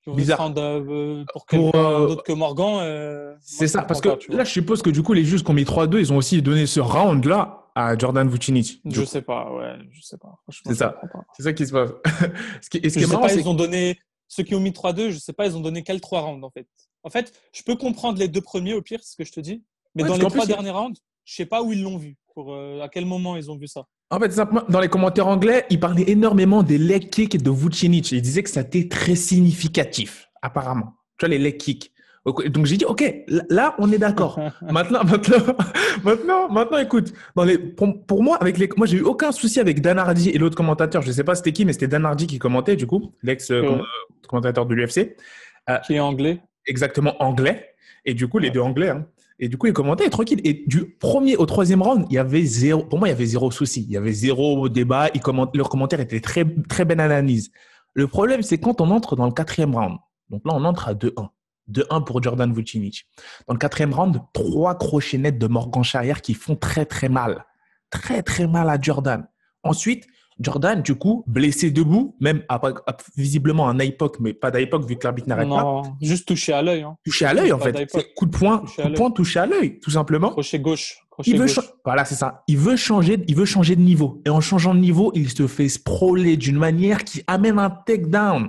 qui 0.00 0.10
ont 0.10 0.14
Bizarre. 0.14 0.48
Vu 0.80 1.24
pour 1.32 1.44
quelqu'un 1.44 2.06
d'autre 2.06 2.22
que 2.22 2.32
Morgan. 2.32 3.36
c'est 3.40 3.66
ça, 3.66 3.82
parce 3.82 4.00
que 4.00 4.10
là, 4.32 4.44
je 4.44 4.50
suppose 4.50 4.80
que 4.80 4.90
du 4.90 5.02
coup, 5.02 5.12
les 5.12 5.24
juges 5.24 5.42
qui 5.42 5.50
ont 5.50 5.54
mis 5.54 5.64
3-2, 5.64 5.98
ils 5.98 6.12
ont 6.12 6.18
aussi 6.18 6.40
donné 6.40 6.66
ce 6.66 6.78
round-là 6.78 7.68
à 7.74 7.98
Jordan 7.98 8.28
Vucinic. 8.28 8.80
Je 8.84 9.04
sais 9.04 9.22
pas, 9.22 9.52
ouais, 9.52 9.74
je 9.90 10.02
sais 10.02 10.18
pas. 10.18 10.38
C'est 10.64 10.76
ça. 10.76 11.00
C'est 11.36 11.42
ça 11.42 11.52
qui 11.52 11.66
se 11.66 11.72
passe. 11.72 11.90
ce 12.62 12.70
qui, 12.70 12.78
ce 12.88 12.96
qui 12.96 13.02
est 13.02 13.06
marrant, 13.08 13.26
pas, 13.26 13.34
ils 13.34 13.48
ont 13.48 13.54
donné 13.54 13.98
ceux 14.28 14.44
qui 14.44 14.54
ont 14.54 14.60
mis 14.60 14.70
3-2, 14.70 15.10
je 15.10 15.18
sais 15.18 15.32
pas, 15.32 15.46
ils 15.46 15.56
ont 15.56 15.60
donné 15.60 15.82
quels 15.82 16.00
3 16.00 16.20
rounds 16.20 16.46
en 16.46 16.50
fait. 16.50 16.68
En 17.02 17.10
fait, 17.10 17.32
je 17.52 17.64
peux 17.64 17.74
comprendre 17.74 18.20
les 18.20 18.28
deux 18.28 18.40
premiers 18.40 18.74
au 18.74 18.82
pire, 18.82 19.02
ce 19.02 19.16
que 19.16 19.24
je 19.24 19.32
te 19.32 19.40
dis. 19.40 19.64
Mais 19.96 20.04
dans 20.04 20.14
les 20.14 20.26
trois 20.26 20.46
derniers 20.46 20.70
rounds, 20.70 21.00
je 21.24 21.34
sais 21.34 21.46
pas 21.46 21.60
où 21.60 21.72
ils 21.72 21.82
l'ont 21.82 21.98
vu, 21.98 22.16
pour 22.34 22.54
euh, 22.54 22.80
à 22.82 22.88
quel 22.88 23.04
moment 23.04 23.34
ils 23.36 23.50
ont 23.50 23.56
vu 23.56 23.66
ça. 23.66 23.88
En 24.10 24.18
fait, 24.18 24.36
dans 24.68 24.80
les 24.80 24.88
commentaires 24.88 25.28
anglais, 25.28 25.66
ils 25.70 25.78
parlaient 25.78 26.08
énormément 26.10 26.64
des 26.64 26.78
leg 26.78 27.10
kicks 27.10 27.40
de 27.40 27.50
Vucinic. 27.50 28.10
Ils 28.10 28.20
disaient 28.20 28.42
que 28.42 28.50
c'était 28.50 28.88
très 28.88 29.14
significatif, 29.14 30.28
apparemment. 30.42 30.94
Tu 31.16 31.26
vois, 31.26 31.28
les 31.28 31.38
leg 31.38 31.56
kicks. 31.56 31.92
Donc 32.26 32.66
j'ai 32.66 32.76
dit, 32.76 32.84
ok, 32.84 33.02
là 33.48 33.74
on 33.78 33.90
est 33.92 33.98
d'accord. 33.98 34.38
maintenant, 34.62 35.04
maintenant, 35.04 35.56
maintenant, 36.04 36.50
maintenant, 36.50 36.78
écoute, 36.78 37.12
dans 37.34 37.44
les, 37.44 37.56
pour, 37.56 38.22
moi, 38.22 38.36
avec 38.40 38.58
les, 38.58 38.68
moi 38.76 38.86
j'ai 38.86 38.98
eu 38.98 39.02
aucun 39.02 39.32
souci 39.32 39.58
avec 39.58 39.80
Dan 39.80 39.98
Hardy 39.98 40.28
et 40.30 40.38
l'autre 40.38 40.56
commentateur. 40.56 41.02
Je 41.02 41.12
sais 41.12 41.24
pas 41.24 41.34
c'était 41.34 41.52
qui, 41.52 41.64
mais 41.64 41.72
c'était 41.72 41.88
Dan 41.88 42.04
Hardy 42.04 42.26
qui 42.26 42.38
commentait 42.38 42.76
du 42.76 42.86
coup, 42.86 43.14
l'ex 43.22 43.50
euh, 43.50 43.78
commentateur 44.28 44.66
de 44.66 44.74
l'UFC. 44.74 45.16
Euh, 45.68 45.78
qui 45.78 45.94
est 45.94 46.00
anglais. 46.00 46.40
Exactement 46.66 47.22
anglais. 47.22 47.74
Et 48.04 48.14
du 48.14 48.28
coup, 48.28 48.38
les 48.38 48.50
deux 48.50 48.60
anglais. 48.60 48.90
Hein. 48.90 49.06
Et 49.40 49.48
du 49.48 49.56
coup, 49.56 49.66
il 49.66 49.72
commentait 49.72 50.08
tranquille. 50.10 50.40
Et 50.44 50.64
du 50.66 50.84
premier 50.84 51.36
au 51.36 51.46
troisième 51.46 51.82
round, 51.82 52.06
il 52.10 52.14
y 52.14 52.18
avait 52.18 52.44
zéro. 52.44 52.84
Pour 52.84 52.98
moi, 52.98 53.08
il 53.08 53.12
y 53.12 53.14
avait 53.14 53.24
zéro 53.24 53.50
souci. 53.50 53.84
Il 53.88 53.90
y 53.90 53.96
avait 53.96 54.12
zéro 54.12 54.68
débat. 54.68 55.08
Ils 55.14 55.20
comment, 55.20 55.50
leur 55.54 55.70
commentaire 55.70 55.98
était 55.98 56.20
très 56.20 56.44
très 56.68 56.84
belle 56.84 57.00
analyse. 57.00 57.50
Le 57.94 58.06
problème, 58.06 58.42
c'est 58.42 58.58
quand 58.58 58.80
on 58.82 58.90
entre 58.90 59.16
dans 59.16 59.26
le 59.26 59.32
quatrième 59.32 59.74
round. 59.74 59.98
Donc 60.28 60.42
là, 60.44 60.52
on 60.54 60.64
entre 60.64 60.88
à 60.88 60.94
2-1 60.94 61.28
de 61.68 61.86
1 61.88 62.02
pour 62.02 62.22
Jordan 62.22 62.52
Vucinic. 62.52 63.06
Dans 63.46 63.54
le 63.54 63.58
quatrième 63.58 63.94
round, 63.94 64.20
trois 64.34 64.76
crochets 64.76 65.18
nets 65.18 65.38
de 65.38 65.46
Morgan 65.46 65.82
Charrière 65.82 66.20
qui 66.20 66.34
font 66.34 66.56
très 66.56 66.84
très 66.84 67.08
mal. 67.08 67.46
Très 67.88 68.22
très 68.22 68.46
mal 68.46 68.68
à 68.68 68.78
Jordan. 68.80 69.26
Ensuite, 69.62 70.06
Jordan, 70.40 70.80
du 70.80 70.94
coup, 70.94 71.22
blessé 71.26 71.70
debout, 71.70 72.16
même 72.18 72.42
visiblement 73.16 73.68
un 73.68 73.78
époque, 73.78 74.16
mais 74.20 74.32
pas 74.32 74.50
d'époque 74.50 74.86
vu 74.86 74.96
que 74.96 75.04
l'arbitre 75.04 75.28
n'arrête 75.28 75.48
pas. 75.48 75.82
Juste 76.00 76.26
touché 76.26 76.54
à 76.54 76.62
l'œil. 76.62 76.82
Hein. 76.82 76.96
Touché 77.04 77.26
à 77.26 77.34
l'œil, 77.34 77.52
en 77.52 77.58
fait. 77.58 77.86
Coup 78.16 78.24
de 78.24 78.36
poing, 78.36 78.58
touché 78.58 78.82
coup 78.82 78.88
de 78.88 78.94
poing 78.94 79.10
touché 79.10 79.38
à 79.38 79.46
l'œil, 79.46 79.78
tout 79.80 79.90
simplement. 79.90 80.30
Crochet 80.30 80.58
gauche. 80.58 80.98
il 81.26 81.38
veut 81.38 81.46
Voilà, 81.84 82.06
c'est 82.06 82.14
ça. 82.14 82.42
Il 82.48 82.56
veut, 82.56 82.76
changer, 82.76 83.22
il 83.28 83.36
veut 83.36 83.44
changer 83.44 83.76
de 83.76 83.82
niveau. 83.82 84.22
Et 84.24 84.30
en 84.30 84.40
changeant 84.40 84.74
de 84.74 84.80
niveau, 84.80 85.12
il 85.14 85.28
se 85.28 85.46
fait 85.46 85.68
sprawler 85.68 86.38
d'une 86.38 86.56
manière 86.56 87.04
qui 87.04 87.22
amène 87.26 87.58
un 87.58 87.70
takedown. 87.70 88.48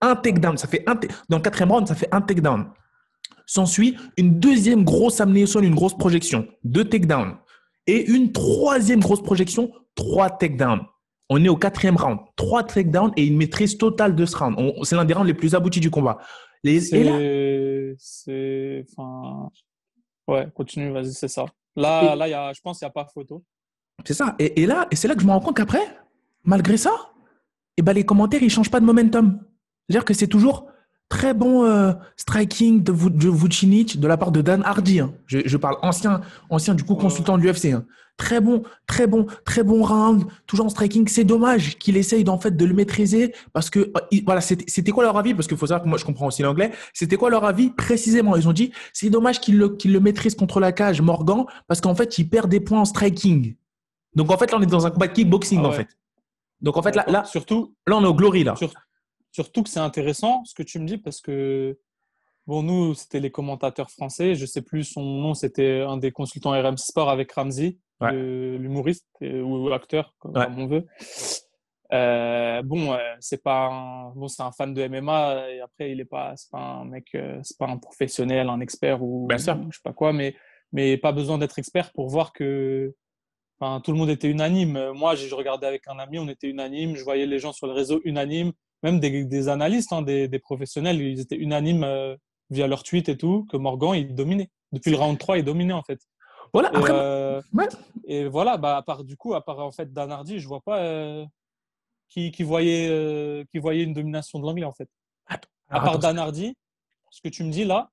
Un 0.00 0.14
takedown, 0.14 0.56
ça 0.56 0.68
fait 0.68 0.88
un 0.88 0.94
dans 1.28 1.38
le 1.38 1.42
quatrième 1.42 1.72
round, 1.72 1.88
ça 1.88 1.96
fait 1.96 2.08
un 2.12 2.20
takedown. 2.20 2.66
S'ensuit 3.46 3.96
une 4.16 4.38
deuxième 4.38 4.84
grosse 4.84 5.20
amnésion, 5.20 5.60
une 5.60 5.74
grosse 5.74 5.96
projection, 5.96 6.46
deux 6.62 6.84
takedowns. 6.84 7.36
Et 7.88 8.08
une 8.08 8.30
troisième 8.30 9.00
grosse 9.00 9.22
projection, 9.22 9.72
trois 9.96 10.30
takedowns. 10.30 10.86
On 11.28 11.44
est 11.44 11.48
au 11.48 11.56
quatrième 11.56 11.96
round, 11.96 12.20
trois 12.36 12.62
takedowns 12.64 13.12
et 13.16 13.26
une 13.26 13.36
maîtrise 13.36 13.76
totale 13.76 14.14
de 14.14 14.24
ce 14.24 14.36
round. 14.36 14.56
C'est 14.84 14.96
l'un 14.96 15.04
des 15.04 15.14
rounds 15.14 15.26
les 15.26 15.34
plus 15.34 15.54
aboutis 15.54 15.80
du 15.80 15.90
combat. 15.90 16.18
C'est. 16.64 17.94
Enfin... 18.96 19.50
Ouais, 20.26 20.48
continue, 20.54 20.90
vas-y, 20.90 21.12
c'est 21.12 21.28
ça. 21.28 21.46
Là, 21.74 22.14
là 22.14 22.28
y 22.28 22.34
a, 22.34 22.52
je 22.52 22.60
pense 22.60 22.78
qu'il 22.78 22.86
n'y 22.86 22.90
a 22.90 22.92
pas 22.92 23.06
photo. 23.06 23.42
C'est 24.04 24.14
ça. 24.14 24.36
Et, 24.38 24.66
là, 24.66 24.86
et 24.90 24.96
c'est 24.96 25.08
là 25.08 25.14
que 25.14 25.22
je 25.22 25.26
me 25.26 25.32
rends 25.32 25.40
compte 25.40 25.56
qu'après, 25.56 25.84
malgré 26.44 26.76
ça, 26.76 26.92
eh 27.76 27.82
ben, 27.82 27.92
les 27.92 28.04
commentaires, 28.04 28.42
ils 28.42 28.46
ne 28.46 28.50
changent 28.50 28.70
pas 28.70 28.80
de 28.80 28.84
momentum. 28.84 29.40
C'est-à-dire 29.88 30.04
que 30.04 30.14
c'est 30.14 30.26
toujours 30.26 30.70
très 31.08 31.34
bon 31.34 31.64
euh, 31.64 31.92
striking 32.16 32.82
de, 32.82 32.92
de 32.92 33.28
Vucinic 33.28 33.98
de 33.98 34.06
la 34.06 34.16
part 34.16 34.30
de 34.30 34.42
Dan 34.42 34.62
Hardy. 34.64 35.00
Hein. 35.00 35.12
Je, 35.26 35.56
parle 35.56 35.76
ancien, 35.82 36.20
ancien 36.50 36.74
du 36.74 36.84
coup 36.84 36.94
consultant 36.94 37.38
de 37.38 37.42
l'UFC. 37.42 37.66
Hein. 37.66 37.86
Très 38.18 38.40
bon, 38.40 38.64
très 38.88 39.06
bon, 39.06 39.26
très 39.44 39.62
bon 39.62 39.84
round, 39.84 40.24
toujours 40.46 40.66
en 40.66 40.68
striking. 40.68 41.06
C'est 41.06 41.24
dommage 41.24 41.78
qu'il 41.78 41.96
essaye 41.96 42.28
en 42.28 42.38
fait 42.38 42.56
de 42.56 42.64
le 42.64 42.74
maîtriser 42.74 43.32
parce 43.52 43.70
que 43.70 43.78
euh, 43.78 44.20
voilà, 44.26 44.40
c'était 44.40 44.90
quoi 44.90 45.04
leur 45.04 45.16
avis? 45.16 45.34
Parce 45.34 45.46
qu'il 45.46 45.56
faut 45.56 45.66
savoir 45.66 45.84
que 45.84 45.88
moi 45.88 45.98
je 45.98 46.04
comprends 46.04 46.26
aussi 46.26 46.42
l'anglais. 46.42 46.72
C'était 46.92 47.16
quoi 47.16 47.30
leur 47.30 47.44
avis 47.44 47.70
précisément? 47.70 48.36
Ils 48.36 48.48
ont 48.48 48.52
dit 48.52 48.72
c'est 48.92 49.08
dommage 49.08 49.40
qu'il 49.40 49.56
le, 49.56 49.76
le 49.84 50.00
maîtrise 50.00 50.34
contre 50.34 50.58
la 50.58 50.72
cage 50.72 51.00
Morgan 51.00 51.44
parce 51.68 51.80
qu'en 51.80 51.94
fait 51.94 52.18
il 52.18 52.28
perd 52.28 52.50
des 52.50 52.60
points 52.60 52.80
en 52.80 52.84
striking. 52.84 53.54
Donc 54.14 54.32
en 54.32 54.36
fait 54.36 54.50
là 54.50 54.58
on 54.58 54.62
est 54.62 54.66
dans 54.66 54.86
un 54.86 54.90
combat 54.90 55.06
de 55.06 55.12
kickboxing 55.12 55.60
ah 55.62 55.68
en 55.68 55.72
fait. 55.72 55.88
Donc 56.60 56.76
en 56.76 56.82
fait 56.82 56.96
là, 56.96 57.04
là 57.06 57.24
surtout 57.24 57.76
là 57.86 57.96
on 57.96 58.02
est 58.02 58.08
au 58.08 58.14
glory 58.14 58.42
là. 58.42 58.54
Surtout 59.32 59.62
que 59.62 59.68
c'est 59.68 59.80
intéressant 59.80 60.44
ce 60.44 60.54
que 60.54 60.62
tu 60.62 60.78
me 60.78 60.86
dis 60.86 60.98
parce 60.98 61.20
que, 61.20 61.78
bon, 62.46 62.62
nous, 62.62 62.94
c'était 62.94 63.20
les 63.20 63.30
commentateurs 63.30 63.90
français. 63.90 64.34
Je 64.34 64.46
sais 64.46 64.62
plus 64.62 64.84
son 64.84 65.02
nom, 65.02 65.34
c'était 65.34 65.80
un 65.80 65.96
des 65.96 66.10
consultants 66.10 66.50
RM 66.50 66.76
Sport 66.76 67.10
avec 67.10 67.32
Ramsey, 67.32 67.78
l'humoriste 68.00 69.06
ou 69.20 69.70
acteur, 69.72 70.14
comme 70.18 70.34
on 70.36 70.66
veut. 70.66 70.86
Euh, 71.92 72.62
bon, 72.62 72.92
euh, 72.92 72.98
c'est 73.20 73.42
pas 73.42 73.66
un, 73.66 74.10
bon, 74.10 74.28
c'est 74.28 74.42
un 74.42 74.52
fan 74.52 74.74
de 74.74 74.86
MMA 74.86 75.50
et 75.50 75.60
après 75.60 75.90
il 75.90 76.00
est 76.00 76.04
pas, 76.04 76.34
c'est 76.36 76.50
pas 76.50 76.58
un 76.58 76.84
mec, 76.84 77.06
euh, 77.14 77.40
c'est 77.42 77.56
pas 77.56 77.66
un 77.66 77.78
professionnel, 77.78 78.50
un 78.50 78.60
expert 78.60 79.02
ou 79.02 79.26
Bien 79.26 79.38
sûr. 79.38 79.56
je 79.70 79.76
sais 79.76 79.82
pas 79.82 79.94
quoi, 79.94 80.12
mais 80.12 80.36
mais 80.72 80.98
pas 80.98 81.12
besoin 81.12 81.38
d'être 81.38 81.58
expert 81.58 81.92
pour 81.92 82.08
voir 82.08 82.34
que, 82.34 82.94
enfin, 83.58 83.80
tout 83.80 83.92
le 83.92 83.96
monde 83.96 84.10
était 84.10 84.28
unanime. 84.28 84.90
Moi, 84.92 85.14
je 85.14 85.34
regardais 85.34 85.66
avec 85.66 85.88
un 85.88 85.98
ami, 85.98 86.18
on 86.18 86.28
était 86.28 86.46
unanime. 86.46 86.94
Je 86.94 87.02
voyais 87.02 87.24
les 87.24 87.38
gens 87.38 87.52
sur 87.52 87.66
le 87.66 87.72
réseau 87.72 88.02
unanimes 88.04 88.52
même 88.82 89.00
des, 89.00 89.48
analystes, 89.48 89.92
hein, 89.92 90.02
des, 90.02 90.38
professionnels, 90.38 91.00
ils 91.00 91.20
étaient 91.20 91.36
unanimes 91.36 91.84
euh, 91.84 92.16
via 92.50 92.66
leurs 92.66 92.82
tweets 92.82 93.08
et 93.08 93.16
tout, 93.16 93.46
que 93.50 93.56
Morgan, 93.56 93.94
il 93.94 94.14
dominait. 94.14 94.50
Depuis 94.72 94.90
le 94.90 94.96
round 94.96 95.18
3, 95.18 95.38
il 95.38 95.44
dominait 95.44 95.72
en 95.72 95.82
fait. 95.82 96.00
Voilà, 96.52 96.70
et, 96.72 96.90
euh, 96.90 97.42
et 98.06 98.24
voilà, 98.26 98.56
bah, 98.56 98.76
à 98.78 98.82
part 98.82 99.04
du 99.04 99.16
coup, 99.16 99.34
à 99.34 99.44
part 99.44 99.58
en 99.58 99.70
fait 99.70 99.92
Dan 99.92 100.10
Hardy, 100.10 100.38
je 100.38 100.48
vois 100.48 100.62
pas 100.62 100.78
euh, 100.78 101.26
qui, 102.08 102.30
qui, 102.30 102.42
voyait, 102.42 103.44
qui 103.50 103.58
voyait 103.58 103.84
une 103.84 103.92
domination 103.92 104.38
de 104.38 104.46
l'anglais 104.46 104.64
en 104.64 104.72
fait. 104.72 104.88
à 105.26 105.80
part 105.80 105.98
Dan 105.98 106.18
Hardy, 106.18 106.54
ce 107.10 107.20
que 107.20 107.28
tu 107.28 107.44
me 107.44 107.50
dis 107.50 107.64
là, 107.64 107.90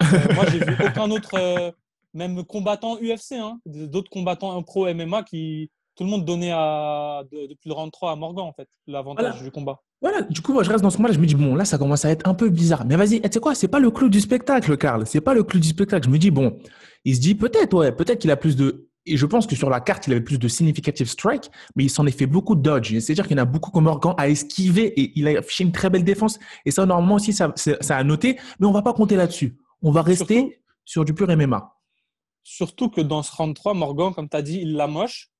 moi 0.34 0.46
j'ai 0.50 0.58
vu 0.58 0.74
aucun 0.86 1.10
autre, 1.10 1.74
même 2.14 2.44
combattant 2.44 2.96
UFC, 2.96 3.32
hein, 3.32 3.60
d'autres 3.66 4.10
combattants 4.10 4.62
pro 4.62 4.92
MMA 4.92 5.24
qui, 5.24 5.70
tout 5.98 6.04
le 6.04 6.10
monde 6.10 6.24
donnait 6.24 6.52
à, 6.52 7.24
depuis 7.32 7.68
le 7.68 7.72
round 7.72 7.90
3 7.90 8.12
à 8.12 8.16
Morgan 8.16 8.44
en 8.44 8.52
fait, 8.52 8.68
l'avantage 8.86 9.42
du 9.42 9.50
combat. 9.50 9.82
Voilà, 10.00 10.22
du 10.22 10.40
coup, 10.40 10.52
moi, 10.52 10.62
je 10.62 10.70
reste 10.70 10.84
dans 10.84 10.90
ce 10.90 10.98
moment-là, 10.98 11.12
je 11.12 11.18
me 11.18 11.26
dis, 11.26 11.34
bon, 11.34 11.56
là, 11.56 11.64
ça 11.64 11.76
commence 11.76 12.04
à 12.04 12.10
être 12.10 12.28
un 12.28 12.34
peu 12.34 12.50
bizarre. 12.50 12.84
Mais 12.86 12.94
vas-y, 12.94 13.20
tu 13.20 13.28
sais 13.32 13.40
quoi, 13.40 13.56
c'est 13.56 13.66
pas 13.66 13.80
le 13.80 13.90
clou 13.90 14.08
du 14.08 14.20
spectacle, 14.20 14.76
Karl. 14.76 15.04
C'est 15.08 15.20
pas 15.20 15.34
le 15.34 15.42
clou 15.42 15.58
du 15.58 15.66
spectacle. 15.66 16.06
Je 16.06 16.10
me 16.12 16.18
dis, 16.18 16.30
bon, 16.30 16.56
il 17.04 17.16
se 17.16 17.20
dit 17.20 17.34
peut-être, 17.34 17.76
ouais, 17.76 17.90
peut-être 17.90 18.20
qu'il 18.20 18.30
a 18.30 18.36
plus 18.36 18.54
de. 18.54 18.88
Et 19.06 19.16
je 19.16 19.26
pense 19.26 19.48
que 19.48 19.56
sur 19.56 19.70
la 19.70 19.80
carte, 19.80 20.06
il 20.06 20.12
avait 20.12 20.22
plus 20.22 20.38
de 20.38 20.46
significative 20.46 21.08
strike, 21.08 21.50
mais 21.74 21.82
il 21.82 21.90
s'en 21.90 22.06
est 22.06 22.16
fait 22.16 22.26
beaucoup 22.26 22.54
de 22.54 22.62
dodge. 22.62 22.96
C'est-à-dire 23.00 23.26
qu'il 23.26 23.36
y 23.36 23.40
en 23.40 23.42
a 23.42 23.46
beaucoup 23.46 23.72
comme 23.72 23.84
Morgan 23.84 24.14
à 24.18 24.28
esquiver 24.28 25.00
et 25.00 25.12
il 25.16 25.26
a 25.26 25.40
affiché 25.40 25.64
une 25.64 25.72
très 25.72 25.90
belle 25.90 26.04
défense. 26.04 26.38
Et 26.64 26.70
ça, 26.70 26.86
normalement 26.86 27.16
aussi, 27.16 27.32
ça, 27.32 27.52
ça 27.56 27.96
a 27.96 28.04
noté, 28.04 28.38
mais 28.60 28.68
on 28.68 28.72
va 28.72 28.82
pas 28.82 28.92
compter 28.92 29.16
là-dessus. 29.16 29.58
On 29.82 29.90
va 29.90 30.02
rester 30.02 30.60
sur 30.84 31.04
du 31.04 31.12
pur 31.12 31.26
MMA. 31.26 31.74
Surtout 32.44 32.88
que 32.88 33.00
dans 33.00 33.24
ce 33.24 33.34
round 33.34 33.56
3, 33.56 33.74
Morgan, 33.74 34.14
comme 34.14 34.28
tu 34.28 34.36
as 34.36 34.42
dit, 34.42 34.60
il 34.62 34.74
la 34.74 34.86
moche 34.86 35.32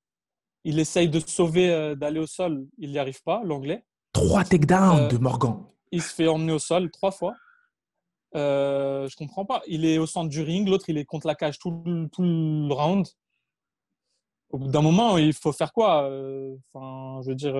il 0.69 0.79
essaye 0.79 1.09
de 1.09 1.19
sauver, 1.19 1.71
euh, 1.71 1.95
d'aller 1.95 2.21
au 2.21 2.27
sol. 2.27 2.67
Il 2.77 2.91
n'y 2.91 2.99
arrive 2.99 3.23
pas, 3.23 3.41
l'anglais. 3.43 3.87
Trois 4.13 4.45
takedowns 4.45 4.99
euh, 4.99 5.09
de 5.09 5.17
Morgan. 5.17 5.65
Il 5.93 6.03
se 6.03 6.15
fait 6.15 6.29
emmener 6.29 6.53
au 6.53 6.59
sol 6.59 6.91
trois 6.91 7.11
fois. 7.11 7.35
Euh, 8.37 9.09
je 9.09 9.17
comprends 9.17 9.47
pas. 9.47 9.63
Il 9.67 9.87
est 9.87 9.97
au 9.97 10.05
centre 10.05 10.29
du 10.29 10.43
ring, 10.43 10.69
l'autre 10.69 10.91
il 10.91 10.99
est 10.99 11.07
contre 11.07 11.27
la 11.27 11.35
cage 11.35 11.59
tout, 11.59 11.83
tout 12.13 12.23
le 12.23 12.71
round. 12.75 13.09
Au 14.51 14.59
bout 14.59 14.69
d'un 14.69 14.83
moment, 14.83 15.17
il 15.17 15.33
faut 15.33 15.53
faire 15.53 15.73
quoi 15.73 16.03
euh, 16.03 16.55
Enfin, 16.75 17.23
je 17.23 17.31
veux 17.31 17.35
dire, 17.35 17.55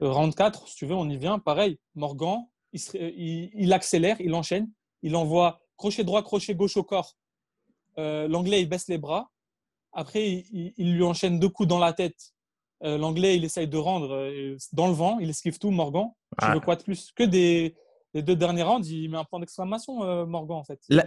round 0.00 0.34
4, 0.34 0.68
si 0.68 0.76
tu 0.76 0.86
veux, 0.86 0.94
on 0.94 1.08
y 1.10 1.18
vient. 1.18 1.38
Pareil, 1.38 1.78
Morgan, 1.94 2.46
il, 2.72 3.50
il, 3.54 3.72
accélère, 3.74 4.18
il 4.22 4.34
enchaîne, 4.34 4.70
il 5.02 5.14
envoie 5.16 5.60
crochet 5.76 6.04
droit, 6.04 6.22
crochet 6.22 6.54
gauche 6.54 6.78
au 6.78 6.82
corps. 6.82 7.14
L'anglais, 7.98 8.62
il 8.62 8.68
baisse 8.70 8.88
les 8.88 8.96
bras. 8.96 9.30
Après, 9.92 10.44
il, 10.52 10.94
lui 10.94 11.02
enchaîne 11.02 11.38
deux 11.38 11.48
coups 11.48 11.68
dans 11.68 11.78
la 11.78 11.92
tête. 11.92 12.32
Euh, 12.82 12.96
l'anglais, 12.96 13.36
il 13.36 13.44
essaye 13.44 13.68
de 13.68 13.76
rendre 13.76 14.14
euh, 14.14 14.56
dans 14.72 14.86
le 14.86 14.94
vent, 14.94 15.18
il 15.18 15.28
esquive 15.28 15.58
tout, 15.58 15.70
Morgan. 15.70 16.10
Tu 16.40 16.50
veux 16.50 16.60
quoi 16.60 16.76
de 16.76 16.82
plus? 16.82 17.12
Que 17.14 17.24
des 17.24 17.74
les 18.12 18.22
deux 18.22 18.34
derniers 18.34 18.64
rounds, 18.64 18.88
il 18.90 19.08
met 19.08 19.18
un 19.18 19.24
point 19.24 19.38
d'exclamation, 19.38 20.02
euh, 20.02 20.26
Morgan, 20.26 20.56
en 20.56 20.64
fait. 20.64 20.80
Là, 20.88 21.04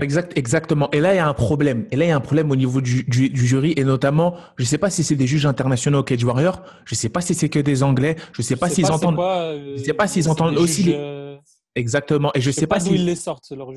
exact, 0.00 0.36
exactement. 0.38 0.90
Et 0.90 1.00
là, 1.00 1.12
il 1.12 1.16
y 1.16 1.20
a 1.20 1.28
un 1.28 1.34
problème. 1.34 1.86
Et 1.90 1.96
là, 1.96 2.06
il 2.06 2.08
y 2.08 2.12
a 2.12 2.16
un 2.16 2.20
problème 2.20 2.50
au 2.50 2.56
niveau 2.56 2.80
du, 2.80 3.04
du, 3.04 3.46
jury, 3.46 3.74
et 3.76 3.84
notamment, 3.84 4.34
je 4.56 4.62
ne 4.62 4.66
sais 4.66 4.78
pas 4.78 4.88
si 4.88 5.04
c'est 5.04 5.16
des 5.16 5.26
juges 5.26 5.44
internationaux 5.44 5.98
au 5.98 6.02
Cage 6.02 6.24
Warrior, 6.24 6.62
je 6.86 6.94
ne 6.94 6.96
sais 6.96 7.10
pas 7.10 7.20
si 7.20 7.34
c'est 7.34 7.50
que 7.50 7.58
des 7.58 7.82
Anglais, 7.82 8.16
je 8.32 8.40
ne 8.40 8.44
sais 8.44 8.56
pas 8.56 8.70
s'ils 8.70 8.90
entendent. 8.90 9.16
je 9.18 9.72
ne 9.72 9.84
sais 9.84 9.92
pas 9.92 10.06
s'ils 10.06 10.28
entendent 10.28 10.56
aussi 10.56 10.84
les. 10.84 11.38
Exactement. 11.76 12.32
Et 12.34 12.40
je, 12.40 12.50
sais, 12.50 12.66
pas, 12.66 12.80
si 12.80 12.94
ils 12.94 13.04
les 13.04 13.14
sortent 13.14 13.50
leur 13.52 13.70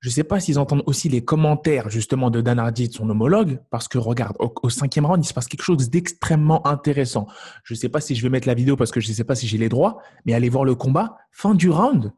Je 0.00 0.08
sais 0.08 0.24
pas 0.24 0.40
s'ils 0.40 0.58
entendent 0.58 0.82
aussi 0.86 1.08
les 1.08 1.22
commentaires 1.22 1.90
justement 1.90 2.30
de 2.30 2.40
Dan 2.40 2.58
Hardy 2.58 2.88
de 2.88 2.94
son 2.94 3.08
homologue, 3.10 3.60
parce 3.70 3.88
que 3.88 3.98
regarde, 3.98 4.36
au, 4.38 4.70
cinquième 4.70 5.04
round, 5.04 5.22
il 5.22 5.28
se 5.28 5.34
passe 5.34 5.46
quelque 5.46 5.62
chose 5.62 5.90
d'extrêmement 5.90 6.66
intéressant. 6.66 7.26
Je 7.64 7.74
sais 7.74 7.90
pas 7.90 8.00
si 8.00 8.14
je 8.14 8.22
vais 8.22 8.30
mettre 8.30 8.48
la 8.48 8.54
vidéo 8.54 8.76
parce 8.76 8.90
que 8.90 9.00
je 9.00 9.12
sais 9.12 9.24
pas 9.24 9.34
si 9.34 9.46
j'ai 9.46 9.58
les 9.58 9.68
droits, 9.68 9.98
mais 10.24 10.32
allez 10.32 10.48
voir 10.48 10.64
le 10.64 10.74
combat. 10.74 11.18
Fin 11.30 11.54
du 11.54 11.68
round, 11.68 12.12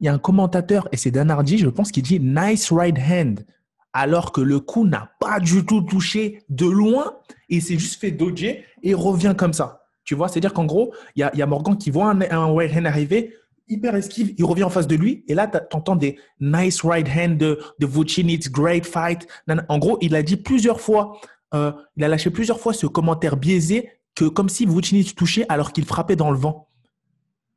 il 0.00 0.06
y 0.06 0.08
a 0.08 0.12
un 0.12 0.18
commentateur 0.18 0.88
et 0.90 0.96
c'est 0.96 1.12
Dan 1.12 1.30
Hardy, 1.30 1.58
je 1.58 1.68
pense, 1.68 1.92
qui 1.92 2.02
dit 2.02 2.18
nice 2.18 2.72
right 2.72 2.98
hand, 2.98 3.46
alors 3.92 4.32
que 4.32 4.40
le 4.40 4.58
coup 4.58 4.84
n'a 4.84 5.12
pas 5.20 5.38
du 5.38 5.64
tout 5.64 5.82
touché 5.82 6.42
de 6.48 6.66
loin 6.66 7.16
et 7.48 7.60
s'est 7.60 7.78
juste 7.78 8.00
fait 8.00 8.10
dodger 8.10 8.64
et 8.82 8.92
revient 8.92 9.34
comme 9.38 9.52
ça. 9.52 9.82
Tu 10.04 10.16
vois, 10.16 10.28
c'est-à-dire 10.28 10.52
qu'en 10.52 10.66
gros, 10.66 10.92
il 11.16 11.20
y 11.32 11.42
a, 11.42 11.46
Morgan 11.46 11.78
qui 11.78 11.90
voit 11.90 12.10
un, 12.10 12.20
un 12.20 12.54
right 12.54 12.76
hand 12.76 12.86
arriver 12.86 13.32
hyper 13.68 13.94
esquive, 13.94 14.34
il 14.36 14.44
revient 14.44 14.64
en 14.64 14.70
face 14.70 14.86
de 14.86 14.96
lui, 14.96 15.24
et 15.28 15.34
là, 15.34 15.46
tu 15.46 15.58
entends 15.76 15.96
des 15.96 16.18
nice 16.40 16.82
right 16.82 17.08
hand 17.08 17.38
de, 17.38 17.58
de 17.78 17.86
Vucinic, 17.86 18.50
great 18.50 18.86
fight. 18.86 19.26
En 19.68 19.78
gros, 19.78 19.98
il 20.00 20.14
a 20.14 20.22
dit 20.22 20.36
plusieurs 20.36 20.80
fois, 20.80 21.18
euh, 21.54 21.72
il 21.96 22.04
a 22.04 22.08
lâché 22.08 22.30
plusieurs 22.30 22.60
fois 22.60 22.72
ce 22.72 22.86
commentaire 22.86 23.36
biaisé 23.36 23.90
que 24.14 24.26
comme 24.26 24.48
si 24.48 24.66
Vucinic 24.66 25.14
touchait 25.14 25.46
alors 25.48 25.72
qu'il 25.72 25.84
frappait 25.84 26.16
dans 26.16 26.30
le 26.30 26.38
vent. 26.38 26.68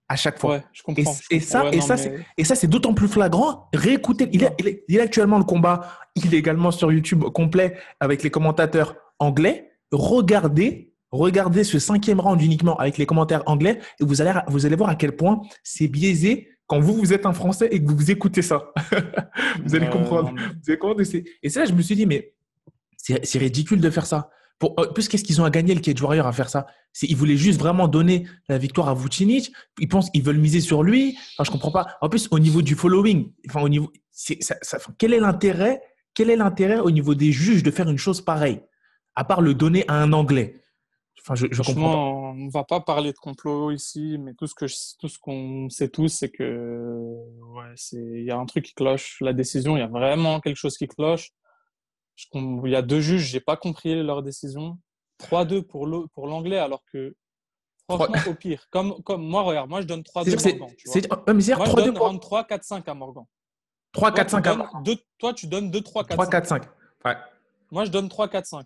À 0.09 0.15
chaque 0.15 0.39
fois. 0.39 0.61
je 0.71 0.83
comprends, 0.83 1.01
et, 1.29 1.39
ça, 1.41 1.69
et, 1.69 1.81
ça 1.81 1.95
et 2.37 2.43
ça, 2.45 2.55
c'est 2.55 2.67
d'autant 2.67 2.93
plus 2.93 3.09
flagrant. 3.09 3.67
Réécoutez, 3.73 4.29
il 4.31 4.43
est, 4.43 4.55
il, 4.87 4.95
est, 4.95 5.01
actuellement 5.01 5.37
le 5.37 5.43
combat 5.43 5.99
il 6.15 6.33
est 6.33 6.37
également 6.37 6.71
sur 6.71 6.91
YouTube 6.91 7.23
complet 7.25 7.77
avec 7.99 8.23
les 8.23 8.29
commentateurs 8.29 8.95
anglais. 9.19 9.71
Regardez 9.91 10.86
Regardez 11.11 11.63
ce 11.63 11.79
cinquième 11.79 12.19
round 12.19 12.41
uniquement 12.41 12.77
avec 12.77 12.97
les 12.97 13.05
commentaires 13.05 13.43
anglais 13.45 13.79
et 13.99 14.05
vous 14.05 14.21
allez, 14.21 14.33
vous 14.47 14.65
allez 14.65 14.75
voir 14.75 14.89
à 14.89 14.95
quel 14.95 15.15
point 15.15 15.41
c'est 15.63 15.87
biaisé 15.87 16.49
quand 16.67 16.79
vous, 16.79 16.93
vous 16.93 17.13
êtes 17.13 17.25
un 17.25 17.33
Français 17.33 17.69
et 17.71 17.81
que 17.81 17.89
vous 17.89 18.11
écoutez 18.11 18.41
ça. 18.41 18.73
vous 19.65 19.75
allez 19.75 19.89
comprendre. 19.89 20.31
Vous 20.31 20.69
allez 20.69 20.77
comprendre 20.77 21.01
et 21.01 21.05
c'est 21.49 21.59
là 21.59 21.65
je 21.65 21.73
me 21.73 21.81
suis 21.81 21.95
dit, 21.95 22.05
mais 22.05 22.33
c'est 22.97 23.39
ridicule 23.39 23.79
de 23.79 23.89
faire 23.89 24.05
ça. 24.05 24.29
Pour, 24.59 24.73
euh, 24.79 24.87
plus 24.87 25.07
qu'est-ce 25.07 25.23
qu'ils 25.23 25.39
ont 25.39 25.45
à 25.45 25.49
gagner 25.49 25.75
le 25.75 25.81
Cage 25.81 26.01
Warrior 26.01 26.25
à 26.25 26.33
faire 26.33 26.49
ça? 26.49 26.65
Ils 27.03 27.15
voulaient 27.15 27.37
juste 27.37 27.59
vraiment 27.59 27.87
donner 27.87 28.27
la 28.49 28.57
victoire 28.57 28.89
à 28.89 28.95
Vucinic. 28.95 29.53
Ils 29.79 29.87
pensent 29.87 30.09
qu'ils 30.09 30.23
veulent 30.23 30.39
miser 30.39 30.61
sur 30.61 30.83
lui. 30.83 31.15
Enfin, 31.33 31.43
je 31.43 31.51
comprends 31.51 31.71
pas. 31.71 31.97
En 32.01 32.09
plus, 32.09 32.27
au 32.31 32.39
niveau 32.39 32.61
du 32.61 32.75
following, 32.75 33.31
enfin, 33.47 33.61
au 33.61 33.69
niveau, 33.69 33.91
ça, 34.11 34.55
ça, 34.61 34.79
quel 34.97 35.13
est 35.13 35.19
l'intérêt 35.19 35.81
Quel 36.15 36.31
est 36.31 36.35
l'intérêt 36.35 36.79
au 36.79 36.89
niveau 36.89 37.13
des 37.13 37.31
juges 37.31 37.61
de 37.61 37.69
faire 37.69 37.87
une 37.87 37.99
chose 37.99 38.21
pareille? 38.21 38.61
À 39.15 39.23
part 39.23 39.41
le 39.41 39.53
donner 39.53 39.85
à 39.87 40.01
un 40.01 40.11
Anglais. 40.11 40.55
Enfin, 41.27 41.35
je, 41.35 41.47
je 41.51 41.61
comprends. 41.61 42.31
On 42.31 42.47
va 42.47 42.63
pas 42.63 42.79
parler 42.79 43.11
de 43.11 43.17
complot 43.17 43.71
ici, 43.71 44.17
mais 44.17 44.33
tout 44.33 44.47
ce 44.47 44.55
que 44.55 44.65
tout 44.97 45.09
ce 45.09 45.19
qu'on 45.19 45.69
sait 45.69 45.89
tous, 45.89 46.07
c'est 46.07 46.29
que 46.29 47.17
ouais, 47.53 47.73
c'est 47.75 47.97
il 47.97 48.23
y 48.23 48.31
a 48.31 48.37
un 48.37 48.45
truc 48.45 48.63
qui 48.63 48.73
cloche. 48.73 49.17
La 49.19 49.33
décision, 49.33 49.75
il 49.75 49.81
y 49.81 49.83
a 49.83 49.87
vraiment 49.87 50.39
quelque 50.39 50.55
chose 50.55 50.77
qui 50.77 50.87
cloche. 50.87 51.31
il 52.33 52.71
y 52.71 52.75
a 52.77 52.81
deux 52.81 53.01
juges, 53.01 53.25
j'ai 53.25 53.41
pas 53.41 53.57
compris 53.57 54.01
leur 54.01 54.23
décision. 54.23 54.77
3-2 55.19 55.63
pour 55.63 55.89
pour 56.13 56.27
l'anglais, 56.27 56.59
alors 56.59 56.83
que 56.93 57.13
franchement 57.89 58.15
au 58.31 58.33
pire. 58.33 58.65
Comme 58.69 59.03
comme 59.03 59.27
moi, 59.27 59.41
regarde, 59.41 59.69
moi 59.69 59.81
je 59.81 59.87
donne 59.87 60.03
3-2 60.03 60.31
à 60.31 60.55
Morgan. 60.57 60.75
Tu 60.77 60.89
vois 60.89 61.17
moi, 61.57 61.65
je 61.65 61.75
donne 61.75 62.19
3 62.21 62.43
4-5 62.43 62.89
à 62.89 62.93
Morgan. 62.93 63.25
3 63.91 64.13
4 64.13 64.29
5 64.29 64.47
à 64.47 64.55
Toi, 65.17 65.33
tu 65.33 65.47
donnes 65.47 65.71
2 65.71 65.81
3 65.81 66.03
4 66.05 66.13
3 66.15 66.29
4 66.29 66.47
5. 66.47 66.63
Ouais. 67.03 67.17
Moi, 67.69 67.83
je 67.83 67.91
donne 67.91 68.07
3 68.07 68.29
4 68.29 68.45
5. 68.45 68.65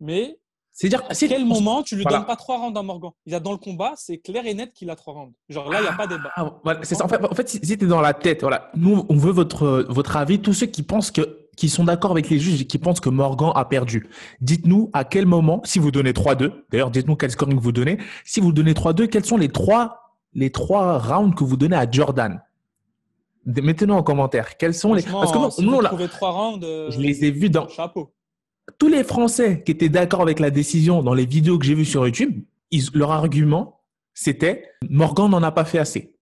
Mais 0.00 0.38
c'est-à-dire, 0.74 1.04
à 1.08 1.14
quel 1.14 1.44
moment 1.44 1.84
tu 1.84 1.94
lui 1.94 2.04
donnes 2.04 2.26
pas 2.26 2.34
trois 2.34 2.58
rounds 2.58 2.76
à 2.76 2.82
Morgan? 2.82 3.12
Il 3.26 3.34
a 3.36 3.38
dans 3.38 3.52
le 3.52 3.58
combat, 3.58 3.92
c'est 3.96 4.18
clair 4.18 4.44
et 4.44 4.54
net 4.54 4.72
qu'il 4.74 4.90
a 4.90 4.96
trois 4.96 5.14
rounds. 5.14 5.32
Genre 5.48 5.70
là, 5.70 5.78
il 5.78 5.82
n'y 5.82 5.88
a 5.88 5.92
pas 5.92 6.08
débat. 6.08 6.32
Ah, 6.34 6.52
c'est 6.82 6.96
ça. 6.96 7.04
En 7.04 7.08
fait, 7.08 7.24
en 7.24 7.32
fait 7.32 7.48
si 7.48 7.60
tu 7.60 7.72
es 7.72 7.76
dans 7.76 8.00
la 8.00 8.12
tête, 8.12 8.40
voilà, 8.40 8.72
nous, 8.74 9.06
on 9.08 9.16
veut 9.16 9.30
votre, 9.30 9.86
votre 9.88 10.16
avis. 10.16 10.40
Tous 10.40 10.52
ceux 10.52 10.66
qui 10.66 10.82
pensent 10.82 11.12
que, 11.12 11.46
qui 11.56 11.68
sont 11.68 11.84
d'accord 11.84 12.10
avec 12.10 12.28
les 12.28 12.40
juges 12.40 12.60
et 12.60 12.64
qui 12.64 12.78
pensent 12.78 12.98
que 12.98 13.08
Morgan 13.08 13.52
a 13.54 13.64
perdu. 13.66 14.08
Dites-nous 14.40 14.90
à 14.92 15.04
quel 15.04 15.26
moment, 15.26 15.62
si 15.62 15.78
vous 15.78 15.92
donnez 15.92 16.10
3-2, 16.10 16.50
d'ailleurs, 16.72 16.90
dites-nous 16.90 17.14
quel 17.14 17.30
scoring 17.30 17.60
vous 17.60 17.70
donnez. 17.70 17.98
Si 18.24 18.40
vous 18.40 18.52
donnez 18.52 18.72
3-2, 18.72 19.06
quels 19.06 19.24
sont 19.24 19.36
les 19.36 19.50
trois, 19.50 20.12
les 20.32 20.50
trois 20.50 20.98
rounds 20.98 21.36
que 21.36 21.44
vous 21.44 21.56
donnez 21.56 21.76
à 21.76 21.88
Jordan? 21.88 22.42
Mettez-nous 23.46 23.94
en 23.94 24.02
commentaire. 24.02 24.56
Quels 24.56 24.74
sont 24.74 24.92
les. 24.92 25.02
Parce 25.02 25.30
que 25.30 25.62
nous, 25.62 25.70
nous 25.70 25.80
là, 25.80 25.94
trois 26.08 26.32
rounds, 26.32 26.66
euh, 26.66 26.90
je 26.90 26.98
les 26.98 27.24
ai 27.26 27.30
vus 27.30 27.50
dans. 27.50 27.68
Chapeau 27.68 28.10
tous 28.78 28.88
les 28.88 29.04
Français 29.04 29.62
qui 29.64 29.72
étaient 29.72 29.88
d'accord 29.88 30.22
avec 30.22 30.40
la 30.40 30.50
décision 30.50 31.02
dans 31.02 31.14
les 31.14 31.26
vidéos 31.26 31.58
que 31.58 31.64
j'ai 31.64 31.74
vues 31.74 31.84
sur 31.84 32.06
YouTube, 32.06 32.44
leur 32.94 33.12
argument, 33.12 33.80
c'était 34.14 34.70
Morgan 34.88 35.30
n'en 35.30 35.42
a 35.42 35.52
pas 35.52 35.64
fait 35.64 35.78
assez. 35.78 36.14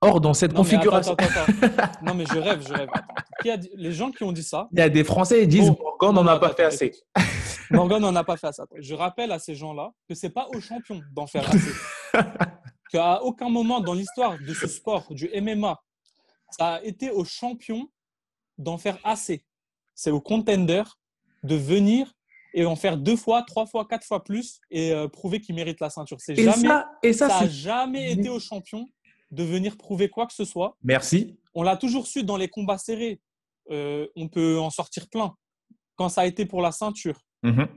Or, 0.00 0.20
dans 0.20 0.34
cette 0.34 0.52
configuration. 0.52 1.16
non, 2.02 2.14
mais 2.14 2.24
je 2.26 2.38
rêve, 2.38 2.66
je 2.66 2.72
rêve. 2.72 2.88
Les 3.74 3.92
gens 3.92 4.10
qui 4.10 4.24
ont 4.24 4.32
dit 4.32 4.42
ça. 4.42 4.68
Il 4.72 4.78
y 4.78 4.82
a 4.82 4.88
des 4.88 5.04
Français 5.04 5.40
qui 5.42 5.48
disent 5.48 5.72
Morgan 6.00 6.14
n'en 6.14 6.26
a 6.26 6.38
pas 6.38 6.52
fait 6.52 6.64
assez. 6.64 6.92
Morgan 7.70 8.02
n'en 8.02 8.14
a 8.14 8.22
pas 8.22 8.36
fait 8.36 8.48
assez. 8.48 8.62
Je 8.76 8.94
rappelle 8.94 9.32
à 9.32 9.38
ces 9.38 9.54
gens-là 9.54 9.90
que 10.08 10.14
ce 10.14 10.26
n'est 10.26 10.32
pas 10.32 10.48
aux 10.54 10.60
champions 10.60 11.00
d'en 11.12 11.26
faire 11.26 11.48
assez. 11.48 11.72
Qu'à 12.90 13.22
aucun 13.22 13.48
moment 13.48 13.80
dans 13.80 13.94
l'histoire 13.94 14.38
de 14.38 14.54
ce 14.54 14.68
sport, 14.68 15.06
du 15.10 15.28
MMA, 15.40 15.80
ça 16.50 16.74
a 16.74 16.82
été 16.82 17.10
aux 17.10 17.24
champions 17.24 17.88
d'en 18.58 18.78
faire 18.78 18.98
assez. 19.02 19.44
C'est 19.94 20.10
aux 20.10 20.20
contenders 20.20 20.98
de 21.46 21.54
venir 21.56 22.12
et 22.54 22.64
en 22.64 22.76
faire 22.76 22.96
deux 22.96 23.16
fois, 23.16 23.42
trois 23.42 23.66
fois, 23.66 23.86
quatre 23.86 24.06
fois 24.06 24.24
plus 24.24 24.60
et 24.70 24.92
euh, 24.92 25.08
prouver 25.08 25.40
qu'il 25.40 25.54
mérite 25.54 25.80
la 25.80 25.90
ceinture. 25.90 26.16
C'est 26.20 26.34
jamais, 26.34 26.68
ça, 26.68 26.90
et 27.02 27.12
ça, 27.12 27.28
n'a 27.28 27.48
jamais 27.48 28.12
été 28.12 28.28
au 28.28 28.40
champion 28.40 28.88
de 29.30 29.42
venir 29.42 29.76
prouver 29.76 30.08
quoi 30.08 30.26
que 30.26 30.32
ce 30.32 30.44
soit. 30.44 30.76
Merci. 30.82 31.38
On 31.54 31.62
l'a 31.62 31.76
toujours 31.76 32.06
su 32.06 32.24
dans 32.24 32.36
les 32.36 32.48
combats 32.48 32.78
serrés. 32.78 33.20
Euh, 33.70 34.06
on 34.16 34.28
peut 34.28 34.58
en 34.58 34.70
sortir 34.70 35.08
plein. 35.08 35.34
Quand 35.96 36.08
ça 36.08 36.22
a 36.22 36.26
été 36.26 36.46
pour 36.46 36.62
la 36.62 36.72
ceinture, 36.72 37.20
mm-hmm. 37.42 37.68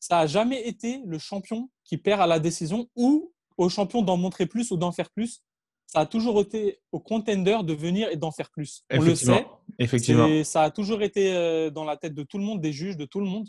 ça 0.00 0.16
n'a 0.16 0.26
jamais 0.26 0.66
été 0.66 1.00
le 1.06 1.18
champion 1.18 1.70
qui 1.84 1.96
perd 1.96 2.20
à 2.20 2.26
la 2.26 2.38
décision 2.38 2.88
ou 2.94 3.32
au 3.56 3.68
champion 3.68 4.02
d'en 4.02 4.16
montrer 4.16 4.46
plus 4.46 4.70
ou 4.70 4.76
d'en 4.76 4.92
faire 4.92 5.10
plus. 5.10 5.42
Ça 5.86 6.00
a 6.00 6.06
toujours 6.06 6.40
été 6.40 6.80
au 6.90 6.98
contender 6.98 7.58
de 7.62 7.72
venir 7.72 8.08
et 8.10 8.16
d'en 8.16 8.32
faire 8.32 8.50
plus. 8.50 8.84
On 8.90 9.00
le 9.00 9.14
sait. 9.14 9.46
Effectivement. 9.78 10.28
Ça 10.44 10.62
a 10.62 10.70
toujours 10.70 11.02
été 11.02 11.32
euh, 11.32 11.70
dans 11.70 11.84
la 11.84 11.96
tête 11.96 12.14
de 12.14 12.22
tout 12.22 12.38
le 12.38 12.44
monde, 12.44 12.60
des 12.60 12.72
juges, 12.72 12.96
de 12.96 13.04
tout 13.04 13.20
le 13.20 13.26
monde. 13.26 13.48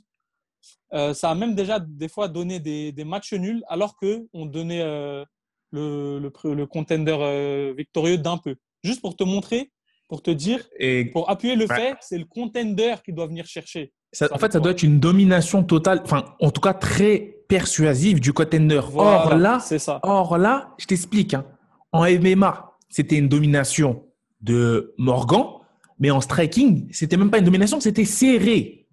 Euh, 0.94 1.14
ça 1.14 1.32
a 1.32 1.36
même 1.36 1.56
déjà 1.56 1.80
des 1.80 2.08
fois 2.08 2.28
donné 2.28 2.60
des, 2.60 3.04
matchs 3.04 3.34
nuls 3.34 3.64
alors 3.68 3.96
qu'on 3.96 4.46
donnait 4.46 4.82
euh, 4.82 5.24
le, 5.72 6.20
le, 6.20 6.66
contender 6.66 7.74
victorieux 7.76 8.18
d'un 8.18 8.38
peu. 8.38 8.56
Juste 8.84 9.02
pour 9.02 9.16
te 9.16 9.24
montrer, 9.24 9.72
pour 10.08 10.22
te 10.22 10.32
dire, 10.32 10.68
et... 10.80 11.06
pour 11.06 11.30
appuyer 11.30 11.56
le 11.56 11.68
fait 11.68 11.96
c'est 12.02 12.18
le 12.18 12.26
contender 12.26 12.96
qui 13.04 13.14
doit 13.14 13.28
venir 13.28 13.46
chercher. 13.46 13.94
en 14.32 14.38
fait, 14.38 14.54
ça 14.54 14.60
doit 14.60 14.72
être 14.72 14.84
une 14.84 15.00
domination 15.00 15.64
totale, 15.64 16.02
enfin, 16.04 16.36
en 16.40 16.52
tout 16.52 16.62
cas 16.62 16.74
très 16.74 17.38
persuasive 17.48 18.20
du 18.20 18.34
contender. 18.34 18.82
or 18.96 19.36
là, 19.36 19.60
ça. 19.60 20.00
Or 20.04 20.38
là, 20.38 20.74
je 20.78 20.86
t'explique. 20.86 21.34
Hein. 21.34 21.46
En 21.98 22.06
MMA, 22.06 22.78
c'était 22.90 23.18
une 23.18 23.28
domination 23.28 24.04
de 24.42 24.94
Morgan 24.98 25.58
mais 26.00 26.12
en 26.12 26.22
striking, 26.22 26.88
c'était 26.92 27.18
même 27.18 27.32
pas 27.32 27.40
une 27.40 27.46
domination, 27.46 27.80
c'était 27.80 28.06
serré. 28.06 28.88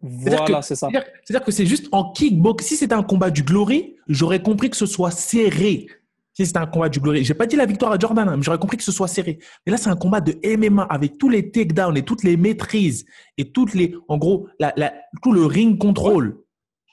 Voilà, 0.00 0.62
c'est 0.62 0.76
ça. 0.76 0.88
C'est-à-dire 1.24 1.44
que 1.44 1.50
c'est 1.50 1.66
juste 1.66 1.88
en 1.92 2.12
kickbox. 2.12 2.64
Si 2.64 2.76
c'était 2.76 2.94
un 2.94 3.02
combat 3.02 3.30
du 3.30 3.42
Glory, 3.42 3.96
j'aurais 4.06 4.42
compris 4.42 4.70
que 4.70 4.76
ce 4.76 4.86
soit 4.86 5.10
serré. 5.10 5.86
Si 6.34 6.44
c'était 6.44 6.58
un 6.58 6.66
combat 6.66 6.88
du 6.88 7.00
Glory. 7.00 7.24
J'ai 7.24 7.34
pas 7.34 7.46
dit 7.46 7.56
la 7.56 7.64
victoire 7.64 7.92
à 7.92 7.98
Jordan, 7.98 8.28
hein, 8.28 8.36
mais 8.36 8.42
j'aurais 8.42 8.58
compris 8.58 8.76
que 8.76 8.82
ce 8.82 8.92
soit 8.92 9.08
serré. 9.08 9.38
Mais 9.64 9.72
là, 9.72 9.78
c'est 9.78 9.88
un 9.88 9.96
combat 9.96 10.20
de 10.20 10.34
MMA 10.56 10.82
avec 10.82 11.16
tous 11.16 11.28
les 11.28 11.50
takedowns 11.50 11.96
et 11.96 12.02
toutes 12.02 12.22
les 12.22 12.36
maîtrises 12.36 13.06
et 13.38 13.50
toutes 13.50 13.72
les, 13.74 13.94
en 14.08 14.18
gros, 14.18 14.48
la, 14.58 14.74
tout 15.22 15.32
le 15.32 15.46
ring 15.46 15.78
control. 15.78 16.38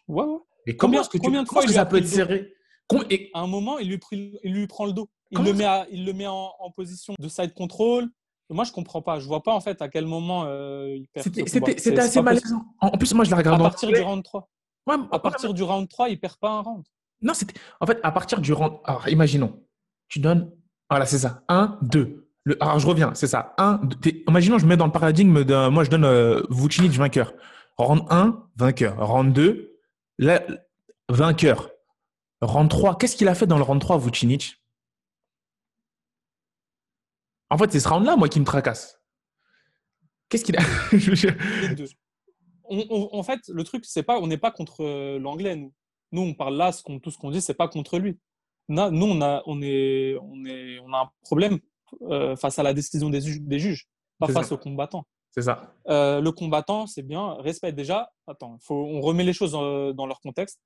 Ouais. 0.08 0.24
Et 0.68 0.78
que 0.78 0.86
combien 1.18 1.44
de 1.44 1.48
fois 1.48 1.68
ça 1.68 1.86
peut 1.86 1.98
être 1.98 2.08
serré? 2.08 2.54
À 3.34 3.42
un 3.42 3.48
moment, 3.48 3.80
il 3.80 3.90
lui, 3.90 4.00
il 4.44 4.54
lui 4.54 4.68
prend 4.68 4.86
le 4.86 4.94
dos. 4.94 5.10
Il 5.32 5.40
le, 5.44 5.54
met 5.54 5.66
il 5.92 6.06
le 6.06 6.14
met 6.14 6.28
en, 6.28 6.52
position 6.76 7.14
de 7.18 7.28
side 7.28 7.54
control. 7.54 8.10
Moi, 8.50 8.66
je 8.66 8.72
comprends 8.72 9.02
pas. 9.02 9.20
Je 9.20 9.28
vois 9.28 9.42
pas 9.44 9.54
en 9.54 9.62
fait 9.62 9.82
à 9.82 9.88
quel 9.88 10.06
moment 10.06 10.44
euh, 10.46 10.94
il 10.94 11.08
perd. 11.08 11.26
C'était 11.48 12.00
assez 12.00 12.22
malaisant. 12.22 12.66
En 12.80 12.92
plus, 12.98 13.14
moi, 13.14 13.24
je 13.24 13.30
l'ai 13.30 13.38
regardé. 13.38 13.64
À 13.64 13.70
partir 13.70 13.90
du 13.90 14.02
round 14.02 14.24
3. 14.24 14.50
Ouais, 14.88 14.96
à 15.12 15.20
partir 15.20 15.54
du 15.54 15.64
round 15.64 15.88
3, 15.88 16.10
il 16.10 16.20
perd 16.20 16.36
pas 16.38 16.50
un 16.50 16.62
round. 16.62 16.84
Non, 17.22 17.34
c'était. 17.34 17.54
En 17.80 17.86
fait, 17.86 18.00
à 18.04 18.12
partir 18.12 18.42
du 18.42 18.52
round. 18.52 18.74
Alors, 18.84 19.08
imaginons. 19.08 19.58
Tu 20.10 20.20
donnes. 20.20 20.52
Voilà, 20.90 21.06
c'est 21.06 21.20
ça. 21.20 21.44
1, 21.48 21.80
2. 21.84 22.28
Le... 22.44 22.62
Alors, 22.62 22.80
je 22.80 22.88
reviens. 22.88 23.14
C'est 23.14 23.28
ça. 23.28 23.54
1, 23.58 23.80
2. 24.02 24.12
Imaginons, 24.28 24.58
je 24.58 24.66
mets 24.66 24.78
dans 24.78 24.88
le 24.88 24.92
paradigme 24.92 25.46
de. 25.46 25.70
Moi, 25.70 25.86
je 25.86 25.90
donne 25.90 26.04
euh, 26.04 26.42
Vucinic 26.50 26.92
vainqueur. 26.92 27.34
Round 27.78 28.04
1, 28.10 28.48
vainqueur. 28.58 28.98
Round 29.08 29.32
2, 29.34 29.78
là, 30.18 30.42
vainqueur. 31.08 31.70
Round 32.42 32.70
3, 32.70 32.98
qu'est-ce 32.98 33.16
qu'il 33.16 33.28
a 33.28 33.36
fait 33.36 33.46
dans 33.46 33.58
le 33.58 33.64
round 33.64 33.80
3, 33.80 33.98
Vucinic? 34.00 34.61
En 37.52 37.58
fait, 37.58 37.70
c'est 37.70 37.82
ce 37.82 37.90
round-là, 37.90 38.16
moi, 38.16 38.30
qui 38.30 38.40
me 38.40 38.46
tracasse. 38.46 39.00
Qu'est-ce 40.30 40.46
qu'il 40.46 40.58
a? 40.58 40.62
En 42.74 43.24
fait, 43.24 43.42
le 43.50 43.66
truc, 43.66 43.84
c'est 43.86 44.02
pas, 44.02 44.18
on 44.18 44.28
n'est 44.28 44.38
pas 44.38 44.50
contre 44.50 44.86
euh, 44.86 45.20
l'anglais, 45.20 45.58
nous. 45.58 45.74
Nous, 46.14 46.22
on 46.22 46.34
parle 46.34 46.56
là, 46.56 46.72
ce 46.72 46.82
tout 47.00 47.12
ce 47.12 47.18
qu'on 47.18 47.30
dit, 47.30 47.42
c'est 47.42 47.54
pas 47.54 47.68
contre 47.68 48.00
lui. 48.00 48.18
Nous, 48.70 48.82
on 48.82 49.22
a, 49.22 49.44
on 49.46 49.62
est, 49.62 50.16
on 50.22 50.46
est, 50.46 50.80
on 50.80 50.94
a 50.94 51.00
un 51.00 51.10
problème 51.22 51.60
euh, 52.04 52.38
face 52.38 52.58
à 52.60 52.64
la 52.64 52.74
décision 52.74 53.10
des, 53.10 53.40
des 53.42 53.60
juges, 53.60 53.90
pas 54.20 54.28
face 54.30 54.54
aux 54.54 54.58
combattants. 54.58 55.06
C'est 55.32 55.42
ça. 55.42 55.74
Euh, 55.90 56.22
le 56.22 56.32
combattant, 56.32 56.88
c'est 56.88 57.02
bien. 57.02 57.34
Respect 57.40 57.74
déjà. 57.74 58.10
Attends, 58.26 58.58
faut, 58.62 58.86
on 58.86 59.02
remet 59.02 59.26
les 59.26 59.34
choses 59.34 59.52
dans, 59.52 60.06
leur 60.06 60.22
contexte. 60.22 60.62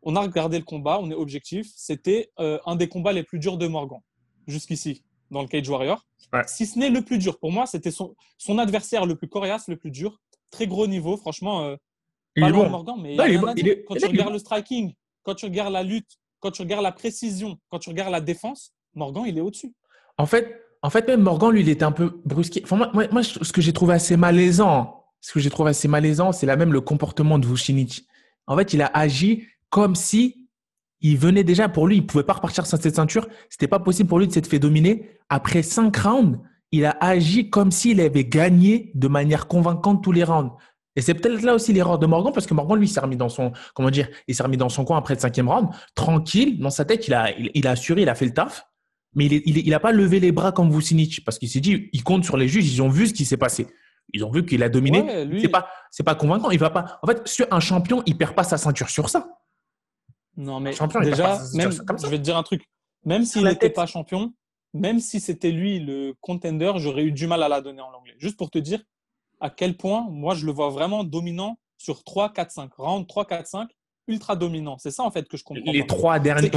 On 0.00 0.16
a 0.16 0.20
regardé 0.22 0.58
le 0.58 0.64
combat, 0.64 0.98
on 0.98 1.10
est 1.10 1.14
objectif. 1.14 1.70
C'était 1.76 2.30
euh, 2.38 2.58
un 2.64 2.76
des 2.76 2.88
combats 2.88 3.12
les 3.12 3.22
plus 3.22 3.38
durs 3.38 3.58
de 3.58 3.66
Morgan 3.66 4.00
jusqu'ici 4.46 5.04
dans 5.30 5.42
le 5.42 5.48
Cage 5.48 5.68
Warrior. 5.68 6.04
Si 6.46 6.66
ce 6.66 6.78
n'est 6.78 6.90
le 6.90 7.02
plus 7.02 7.18
dur. 7.18 7.38
Pour 7.38 7.50
moi, 7.50 7.66
c'était 7.66 7.90
son, 7.90 8.14
son, 8.38 8.58
adversaire 8.58 9.06
le 9.06 9.16
plus 9.16 9.28
coriace, 9.28 9.68
le 9.68 9.76
plus 9.76 9.90
dur. 9.90 10.20
Très 10.50 10.66
gros 10.66 10.86
niveau, 10.86 11.16
franchement. 11.16 11.64
Euh, 11.64 11.76
il 12.36 12.44
est 12.44 12.52
bon. 12.52 12.68
Morgan, 12.68 12.96
mais 13.00 13.16
quand 13.84 13.96
tu 13.96 14.06
regardes 14.06 14.32
le 14.32 14.38
striking, 14.38 14.94
quand 15.22 15.34
tu 15.34 15.46
regardes 15.46 15.72
la 15.72 15.82
lutte, 15.82 16.18
quand 16.38 16.50
tu 16.50 16.62
regardes 16.62 16.84
la 16.84 16.92
précision, 16.92 17.58
quand 17.68 17.78
tu 17.78 17.90
regardes 17.90 18.12
la 18.12 18.20
défense, 18.20 18.72
Morgan, 18.94 19.24
il 19.26 19.36
est 19.36 19.40
au-dessus. 19.40 19.72
En 20.18 20.26
fait, 20.26 20.60
en 20.82 20.90
fait, 20.90 21.06
même 21.08 21.20
Morgan, 21.20 21.50
lui, 21.50 21.60
il 21.60 21.68
était 21.68 21.84
un 21.84 21.92
peu 21.92 22.20
brusqué. 22.24 22.62
Enfin, 22.64 22.76
moi, 22.76 23.06
moi, 23.10 23.22
ce 23.22 23.52
que 23.52 23.60
j'ai 23.60 23.72
trouvé 23.72 23.94
assez 23.94 24.16
malaisant, 24.16 25.04
ce 25.20 25.32
que 25.32 25.40
j'ai 25.40 25.50
trouvé 25.50 25.70
assez 25.70 25.88
malaisant, 25.88 26.32
c'est 26.32 26.46
là 26.46 26.56
même 26.56 26.72
le 26.72 26.80
comportement 26.80 27.38
de 27.38 27.46
Vucinic. 27.46 28.06
En 28.46 28.56
fait, 28.56 28.72
il 28.72 28.82
a 28.82 28.86
agi 28.86 29.46
comme 29.68 29.94
si 29.94 30.39
il 31.00 31.18
venait 31.18 31.44
déjà 31.44 31.68
pour 31.68 31.86
lui, 31.86 31.96
il 31.96 32.06
pouvait 32.06 32.24
pas 32.24 32.34
repartir 32.34 32.66
sans 32.66 32.80
cette 32.80 32.96
ceinture. 32.96 33.26
C'était 33.48 33.68
pas 33.68 33.78
possible 33.78 34.08
pour 34.08 34.18
lui 34.18 34.26
de 34.26 34.32
s'être 34.32 34.46
fait 34.46 34.58
dominer. 34.58 35.18
Après 35.28 35.62
cinq 35.62 35.96
rounds, 35.96 36.38
il 36.72 36.84
a 36.84 36.96
agi 37.00 37.50
comme 37.50 37.70
s'il 37.70 38.00
avait 38.00 38.24
gagné 38.24 38.92
de 38.94 39.08
manière 39.08 39.46
convaincante 39.46 40.02
tous 40.02 40.12
les 40.12 40.24
rounds. 40.24 40.52
Et 40.96 41.02
c'est 41.02 41.14
peut-être 41.14 41.42
là 41.42 41.54
aussi 41.54 41.72
l'erreur 41.72 41.98
de 41.98 42.06
Morgan, 42.06 42.32
parce 42.32 42.46
que 42.46 42.54
Morgan, 42.54 42.78
lui, 42.78 42.88
s'est 42.88 43.00
remis 43.00 43.16
dans 43.16 43.28
son, 43.28 43.52
comment 43.74 43.90
dire, 43.90 44.08
il 44.26 44.34
s'est 44.34 44.42
remis 44.42 44.56
dans 44.56 44.68
son 44.68 44.84
coin 44.84 44.98
après 44.98 45.14
le 45.14 45.20
cinquième 45.20 45.48
round, 45.48 45.68
tranquille, 45.94 46.58
dans 46.58 46.70
sa 46.70 46.84
tête, 46.84 47.06
il 47.06 47.14
a, 47.14 47.30
il 47.38 47.66
a 47.66 47.70
assuré, 47.70 48.02
il 48.02 48.08
a 48.08 48.14
fait 48.14 48.26
le 48.26 48.34
taf 48.34 48.64
mais 49.14 49.26
il 49.26 49.68
n'a 49.70 49.80
pas 49.80 49.92
levé 49.92 50.20
les 50.20 50.32
bras 50.32 50.52
comme 50.52 50.70
Vucinic 50.70 51.24
parce 51.24 51.38
qu'il 51.38 51.48
s'est 51.48 51.60
dit, 51.60 51.88
il 51.92 52.04
compte 52.04 52.24
sur 52.24 52.36
les 52.36 52.48
juges, 52.48 52.72
ils 52.72 52.80
ont 52.80 52.88
vu 52.88 53.08
ce 53.08 53.14
qui 53.14 53.24
s'est 53.24 53.36
passé. 53.36 53.66
Ils 54.12 54.24
ont 54.24 54.30
vu 54.30 54.44
qu'il 54.44 54.62
a 54.62 54.68
dominé. 54.68 55.04
Ce 55.08 55.40
C'est 55.40 55.48
pas, 55.48 55.68
c'est 55.90 56.02
pas 56.02 56.14
convaincant. 56.14 56.50
Il 56.50 56.58
va 56.58 56.70
pas. 56.70 56.98
En 57.02 57.06
fait, 57.06 57.26
sur 57.26 57.46
un 57.50 57.60
champion, 57.60 58.02
il 58.06 58.16
perd 58.16 58.34
pas 58.34 58.42
sa 58.42 58.56
ceinture 58.56 58.88
sur 58.88 59.08
ça. 59.08 59.28
Non, 60.36 60.60
mais 60.60 60.70
déjà, 61.02 61.38
même, 61.54 61.70
je 61.72 62.06
vais 62.06 62.18
te 62.18 62.22
dire 62.22 62.36
un 62.36 62.42
truc. 62.42 62.64
Même 63.04 63.24
s'il 63.24 63.44
n'était 63.44 63.70
pas 63.70 63.86
champion, 63.86 64.32
même 64.72 65.00
si 65.00 65.20
c'était 65.20 65.50
lui 65.50 65.80
le 65.80 66.14
contender, 66.20 66.72
j'aurais 66.76 67.02
eu 67.02 67.12
du 67.12 67.26
mal 67.26 67.42
à 67.42 67.48
la 67.48 67.60
donner 67.60 67.80
en 67.80 67.92
anglais. 67.92 68.14
Juste 68.18 68.36
pour 68.36 68.50
te 68.50 68.58
dire 68.58 68.82
à 69.40 69.50
quel 69.50 69.76
point, 69.76 70.06
moi, 70.10 70.34
je 70.34 70.46
le 70.46 70.52
vois 70.52 70.70
vraiment 70.70 71.02
dominant 71.02 71.58
sur 71.78 72.04
3, 72.04 72.32
4, 72.32 72.50
5. 72.50 72.74
Round 72.74 73.06
3, 73.06 73.24
4, 73.26 73.46
5 73.46 73.70
ultra 74.10 74.36
dominant. 74.36 74.76
C'est 74.78 74.90
ça 74.90 75.04
en 75.04 75.10
fait 75.10 75.28
que 75.28 75.36
je 75.36 75.44
comprends. 75.44 75.70
Les 75.72 75.86
trois 75.86 76.18
derniers, 76.18 76.50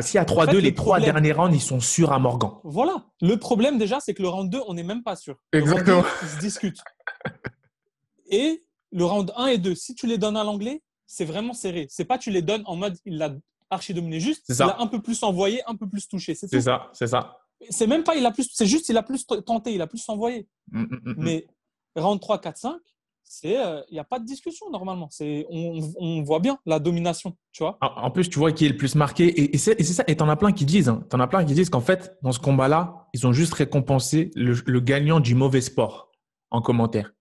s'il 0.00 0.14
y 0.14 0.18
a 0.18 0.24
3-2, 0.24 0.58
les 0.58 0.74
trois 0.74 1.00
derniers 1.00 1.32
rounds, 1.32 1.56
ils 1.56 1.60
sont 1.60 1.80
sûrs 1.80 2.12
à 2.12 2.18
Morgan. 2.18 2.50
Voilà. 2.62 3.04
Le 3.20 3.36
problème 3.36 3.78
déjà, 3.78 4.00
c'est 4.00 4.14
que 4.14 4.22
le 4.22 4.28
round 4.28 4.50
2, 4.50 4.60
on 4.68 4.74
n'est 4.74 4.82
même 4.82 5.02
pas 5.02 5.16
sûr. 5.16 5.36
Exactement. 5.52 6.04
ils 6.22 6.28
se 6.28 6.38
discutent. 6.38 6.82
Et 8.30 8.62
le 8.92 9.04
round 9.04 9.32
1 9.36 9.46
et 9.46 9.58
2, 9.58 9.74
si 9.74 9.94
tu 9.94 10.06
les 10.06 10.18
donnes 10.18 10.36
à 10.36 10.44
l'anglais, 10.44 10.82
c'est 11.10 11.24
vraiment 11.24 11.52
serré. 11.52 11.86
C'est 11.90 12.04
pas 12.04 12.18
tu 12.18 12.30
les 12.30 12.40
donnes 12.40 12.62
en 12.66 12.76
mode 12.76 12.96
il 13.04 13.18
l'a 13.18 13.34
archi 13.68 13.92
dominé 13.92 14.20
juste, 14.20 14.44
il 14.48 14.62
a 14.62 14.80
un 14.80 14.86
peu 14.86 15.02
plus 15.02 15.22
envoyé, 15.24 15.60
un 15.66 15.74
peu 15.74 15.88
plus 15.88 16.08
touché. 16.08 16.34
C'est 16.34 16.60
ça, 16.60 16.88
c'est 16.92 17.08
ça. 17.08 17.38
C'est 17.68 17.88
même 17.88 18.04
pas 18.04 18.14
il 18.14 18.24
a 18.24 18.30
plus, 18.30 18.48
c'est 18.52 18.66
juste 18.66 18.88
il 18.88 18.96
a 18.96 19.02
plus 19.02 19.26
tenté, 19.26 19.74
il 19.74 19.82
a 19.82 19.88
plus 19.88 20.08
envoyé. 20.08 20.46
Mm, 20.70 20.82
mm, 20.82 21.00
mm, 21.04 21.14
Mais 21.18 21.46
round 21.96 22.20
3, 22.20 22.40
4, 22.40 22.56
5, 22.56 22.76
il 23.42 23.50
n'y 23.50 23.56
euh, 23.56 24.00
a 24.00 24.04
pas 24.04 24.20
de 24.20 24.24
discussion 24.24 24.70
normalement. 24.70 25.08
C'est, 25.10 25.46
on, 25.50 25.80
on, 25.98 26.22
voit 26.22 26.38
bien 26.38 26.58
la 26.64 26.78
domination, 26.78 27.36
tu 27.52 27.64
vois. 27.64 27.76
En 27.80 28.10
plus, 28.10 28.28
tu 28.28 28.38
vois 28.38 28.52
qui 28.52 28.66
est 28.66 28.70
le 28.70 28.76
plus 28.76 28.94
marqué. 28.94 29.52
Et, 29.54 29.58
c'est, 29.58 29.82
ça. 29.82 30.04
Et 30.06 30.16
t'en 30.16 30.28
as 30.28 30.36
plein 30.36 30.52
qui 30.52 30.64
disent, 30.64 30.88
hein, 30.88 31.04
t'en 31.10 31.20
as 31.20 31.26
plein 31.26 31.44
qui 31.44 31.54
disent 31.54 31.70
qu'en 31.70 31.80
fait, 31.80 32.16
dans 32.22 32.32
ce 32.32 32.38
combat-là, 32.38 33.08
ils 33.14 33.26
ont 33.26 33.32
juste 33.32 33.54
récompensé 33.54 34.30
le, 34.36 34.80
gagnant 34.80 35.20
du 35.20 35.34
mauvais 35.34 35.60
sport 35.60 36.12
en 36.50 36.62
commentaire. 36.62 37.12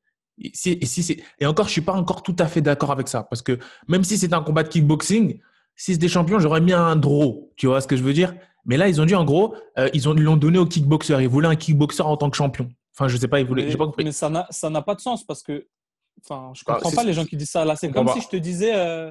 Et, 0.41 0.51
si, 0.53 0.71
et, 0.71 0.85
si 0.85 1.21
et 1.39 1.45
encore, 1.45 1.67
je 1.67 1.71
suis 1.71 1.81
pas 1.81 1.93
encore 1.93 2.23
tout 2.23 2.35
à 2.39 2.47
fait 2.47 2.61
d'accord 2.61 2.91
avec 2.91 3.07
ça. 3.07 3.23
Parce 3.23 3.41
que 3.41 3.59
même 3.87 4.03
si 4.03 4.17
c'est 4.17 4.33
un 4.33 4.41
combat 4.41 4.63
de 4.63 4.69
kickboxing, 4.69 5.39
si 5.75 5.93
c'était 5.93 6.07
champion, 6.07 6.39
j'aurais 6.39 6.61
mis 6.61 6.73
un 6.73 6.95
draw. 6.95 7.51
Tu 7.55 7.67
vois 7.67 7.81
ce 7.81 7.87
que 7.87 7.95
je 7.95 8.03
veux 8.03 8.13
dire? 8.13 8.33
Mais 8.65 8.77
là, 8.77 8.87
ils 8.87 9.01
ont 9.01 9.05
dit 9.05 9.15
en 9.15 9.25
gros, 9.25 9.55
euh, 9.77 9.89
ils 9.93 10.07
ont 10.09 10.13
l'ont 10.13 10.37
donné 10.37 10.57
au 10.57 10.65
kickboxer. 10.65 11.17
Ils 11.21 11.29
voulaient 11.29 11.47
un 11.47 11.55
kickboxer 11.55 12.03
en 12.03 12.17
tant 12.17 12.29
que 12.29 12.37
champion. 12.37 12.69
Enfin, 12.93 13.07
je 13.07 13.17
sais 13.17 13.27
pas, 13.27 13.39
ils 13.39 13.45
voulaient. 13.45 13.75
pas 13.75 13.91
Mais 13.97 14.11
ça 14.11 14.29
n'a, 14.29 14.81
pas 14.81 14.95
de 14.95 15.01
sens 15.01 15.23
parce 15.25 15.43
que 15.43 15.67
Enfin, 16.21 16.51
je 16.53 16.65
comprends 16.65 16.91
pas 16.91 17.03
les 17.03 17.13
gens 17.13 17.25
qui 17.25 17.37
disent 17.37 17.51
ça. 17.51 17.63
Là, 17.63 17.75
c'est 17.75 17.89
comme 17.91 18.09
si 18.09 18.21
je 18.21 18.27
te 18.27 18.35
disais, 18.35 18.75
euh, 18.75 19.09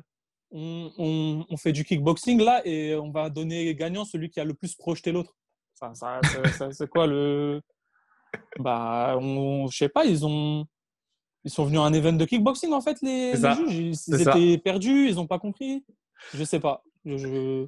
on, 0.50 1.46
on, 1.48 1.56
fait 1.56 1.72
du 1.72 1.84
kickboxing 1.84 2.40
là 2.40 2.60
et 2.66 2.94
on 2.96 3.10
va 3.10 3.30
donner 3.30 3.74
gagnant 3.74 4.04
celui 4.04 4.30
qui 4.30 4.40
a 4.40 4.44
le 4.44 4.54
plus 4.54 4.74
projeté 4.74 5.10
l'autre. 5.10 5.34
Ça, 5.74 6.12
c'est 6.72 6.88
quoi 6.88 7.06
le 7.06 7.62
Bah, 8.58 9.16
on, 9.20 9.68
je 9.68 9.76
sais 9.76 9.88
pas. 9.88 10.04
Ils 10.04 10.26
ont, 10.26 10.66
ils 11.44 11.50
sont 11.50 11.64
venus 11.64 11.80
à 11.80 11.84
un 11.84 11.92
event 11.92 12.12
de 12.12 12.24
kickboxing 12.24 12.72
en 12.72 12.80
fait. 12.80 12.98
Les, 13.02 13.34
juges, 13.34 13.98
ils, 14.08 14.20
étaient 14.20 14.58
perdus, 14.58 15.08
ils 15.08 15.16
n'ont 15.16 15.26
pas 15.26 15.38
compris. 15.38 15.84
Je 16.34 16.44
sais 16.44 16.60
pas. 16.60 16.82
Je, 17.04 17.66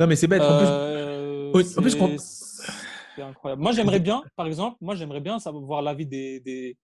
Non, 0.00 0.06
mais 0.06 0.16
c'est 0.16 0.26
bête. 0.26 0.42
En 0.42 0.58
plus, 0.58 0.66
euh, 0.68 1.52
c'est 3.16 3.22
incroyable. 3.22 3.62
Moi, 3.62 3.72
j'aimerais 3.72 4.00
bien, 4.00 4.22
par 4.36 4.46
exemple, 4.46 4.76
moi, 4.80 4.94
j'aimerais 4.94 5.20
bien 5.20 5.38
savoir 5.38 5.62
voir 5.62 5.82
l'avis 5.82 6.06
des, 6.06 6.40
des, 6.40 6.76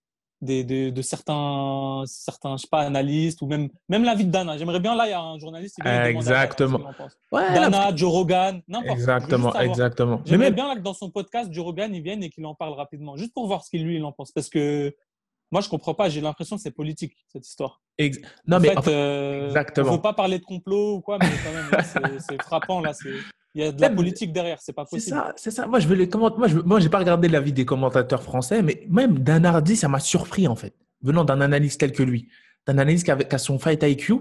de, 0.43 1.03
certains, 1.03 2.03
certains, 2.07 2.57
je 2.57 2.63
sais 2.63 2.69
pas, 2.71 2.83
analystes 2.83 3.41
ou 3.43 3.47
même, 3.47 3.69
même 3.89 4.05
l'avis 4.05 4.25
de 4.25 4.31
Dana. 4.31 4.59
J'aimerais 4.59 4.81
bien, 4.81 4.95
là, 4.95 5.07
il 5.07 5.11
y 5.11 5.15
a 5.15 5.21
un 5.21 5.39
journaliste 5.39 5.77
qui 5.81 5.89
Exactement. 5.89 6.81
Dana, 7.33 7.95
Joe 7.95 8.11
Rogan, 8.11 8.61
n'importe 8.69 8.99
Exactement, 8.99 9.55
exactement. 9.59 10.21
J'aimerais 10.25 10.53
bien 10.53 10.69
là, 10.69 10.77
que 10.77 10.81
dans 10.81 10.95
son 10.95 11.11
podcast, 11.11 11.53
Joe 11.53 11.65
Rogan, 11.65 11.95
il 11.95 12.03
vienne 12.03 12.23
et 12.23 12.31
qu'il 12.31 12.45
en 12.47 12.55
parle 12.55 12.75
rapidement, 12.75 13.17
juste 13.17 13.33
pour 13.33 13.47
voir 13.47 13.65
ce 13.65 13.71
qu'il 13.71 13.85
lui, 13.85 13.97
il 13.97 14.05
en 14.05 14.13
pense. 14.13 14.33
Parce 14.33 14.49
que 14.49 14.95
moi, 15.51 15.61
je 15.61 15.69
comprends 15.69 15.95
pas. 15.95 16.09
J'ai 16.09 16.21
l'impression 16.21 16.57
que 16.57 16.63
c'est 16.63 16.71
politique, 16.71 17.17
cette 17.33 17.47
histoire. 17.47 17.81
non, 18.47 18.59
mais 18.61 18.75
fait, 18.83 18.89
euh, 18.89 19.47
exactement. 19.47 19.87
ne 19.87 19.93
faut 19.93 20.03
pas 20.03 20.13
parler 20.13 20.39
de 20.39 20.45
complot 20.45 20.97
ou 20.97 21.01
quoi, 21.01 21.19
mais 21.21 21.29
quand 21.45 21.53
même, 21.53 22.19
c'est 22.29 22.43
frappant, 22.43 22.81
là. 22.81 22.93
Il 23.55 23.63
y 23.63 23.65
a 23.65 23.73
de 23.73 23.81
la 23.81 23.89
politique 23.89 24.33
derrière, 24.33 24.59
c'est 24.61 24.75
pas 24.75 24.85
possible. 24.85 25.17
C'est 25.37 25.51
ça, 25.51 25.63
ça. 25.63 25.67
Moi, 25.67 25.81
je 25.81 25.89
veux 25.89 25.95
les 25.95 26.09
Moi, 26.15 26.47
je 26.47 26.59
moi, 26.59 26.79
j'ai 26.79 26.91
pas 26.91 26.99
regardé 26.99 27.29
l'avis 27.29 27.53
des 27.53 27.65
commentateurs 27.65 28.23
français, 28.23 28.63
mais 28.63 28.87
même 28.91 29.21
d'un 29.21 29.45
Hardy, 29.45 29.77
ça 29.77 29.89
m'a 29.89 30.01
surpris 30.01 30.47
en 30.47 30.57
fait, 30.57 30.75
venant 31.01 31.25
d'un 31.25 31.41
analyste 31.41 31.81
tel 31.81 31.93
que 31.93 32.03
lui, 32.03 32.29
d'un 32.67 32.77
analyste 32.77 33.07
qui 33.07 33.11
a, 33.11 33.39
son 33.39 33.59
fight 33.59 33.83
IQ, 33.83 34.17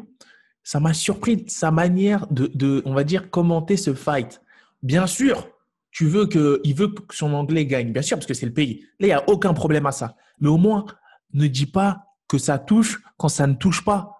ça 0.63 0.79
m'a 0.79 0.93
surpris 0.93 1.43
sa 1.47 1.69
manière 1.69 2.27
de, 2.27 2.49
de, 2.53 2.81
on 2.85 2.93
va 2.93 3.03
dire, 3.03 3.29
commenter 3.29 3.75
ce 3.75 3.93
fight. 3.93 4.41
Bien 4.83 5.05
sûr, 5.05 5.49
tu 5.91 6.07
veux 6.07 6.27
que, 6.27 6.61
il 6.63 6.73
veut 6.73 6.87
que 6.87 7.13
son 7.13 7.33
anglais 7.33 7.65
gagne, 7.65 7.91
bien 7.91 8.01
sûr, 8.01 8.17
parce 8.17 8.27
que 8.27 8.33
c'est 8.33 8.45
le 8.45 8.53
pays. 8.53 8.85
Là, 8.99 9.07
il 9.07 9.07
n'y 9.07 9.13
a 9.13 9.23
aucun 9.27 9.53
problème 9.53 9.85
à 9.85 9.91
ça. 9.91 10.15
Mais 10.39 10.49
au 10.49 10.57
moins, 10.57 10.85
ne 11.35 11.47
dis 11.47 11.65
pas 11.65 12.05
que 12.27 12.37
ça 12.37 12.57
touche 12.57 13.01
quand 13.17 13.29
ça 13.29 13.47
ne 13.47 13.53
touche 13.53 13.83
pas. 13.83 14.11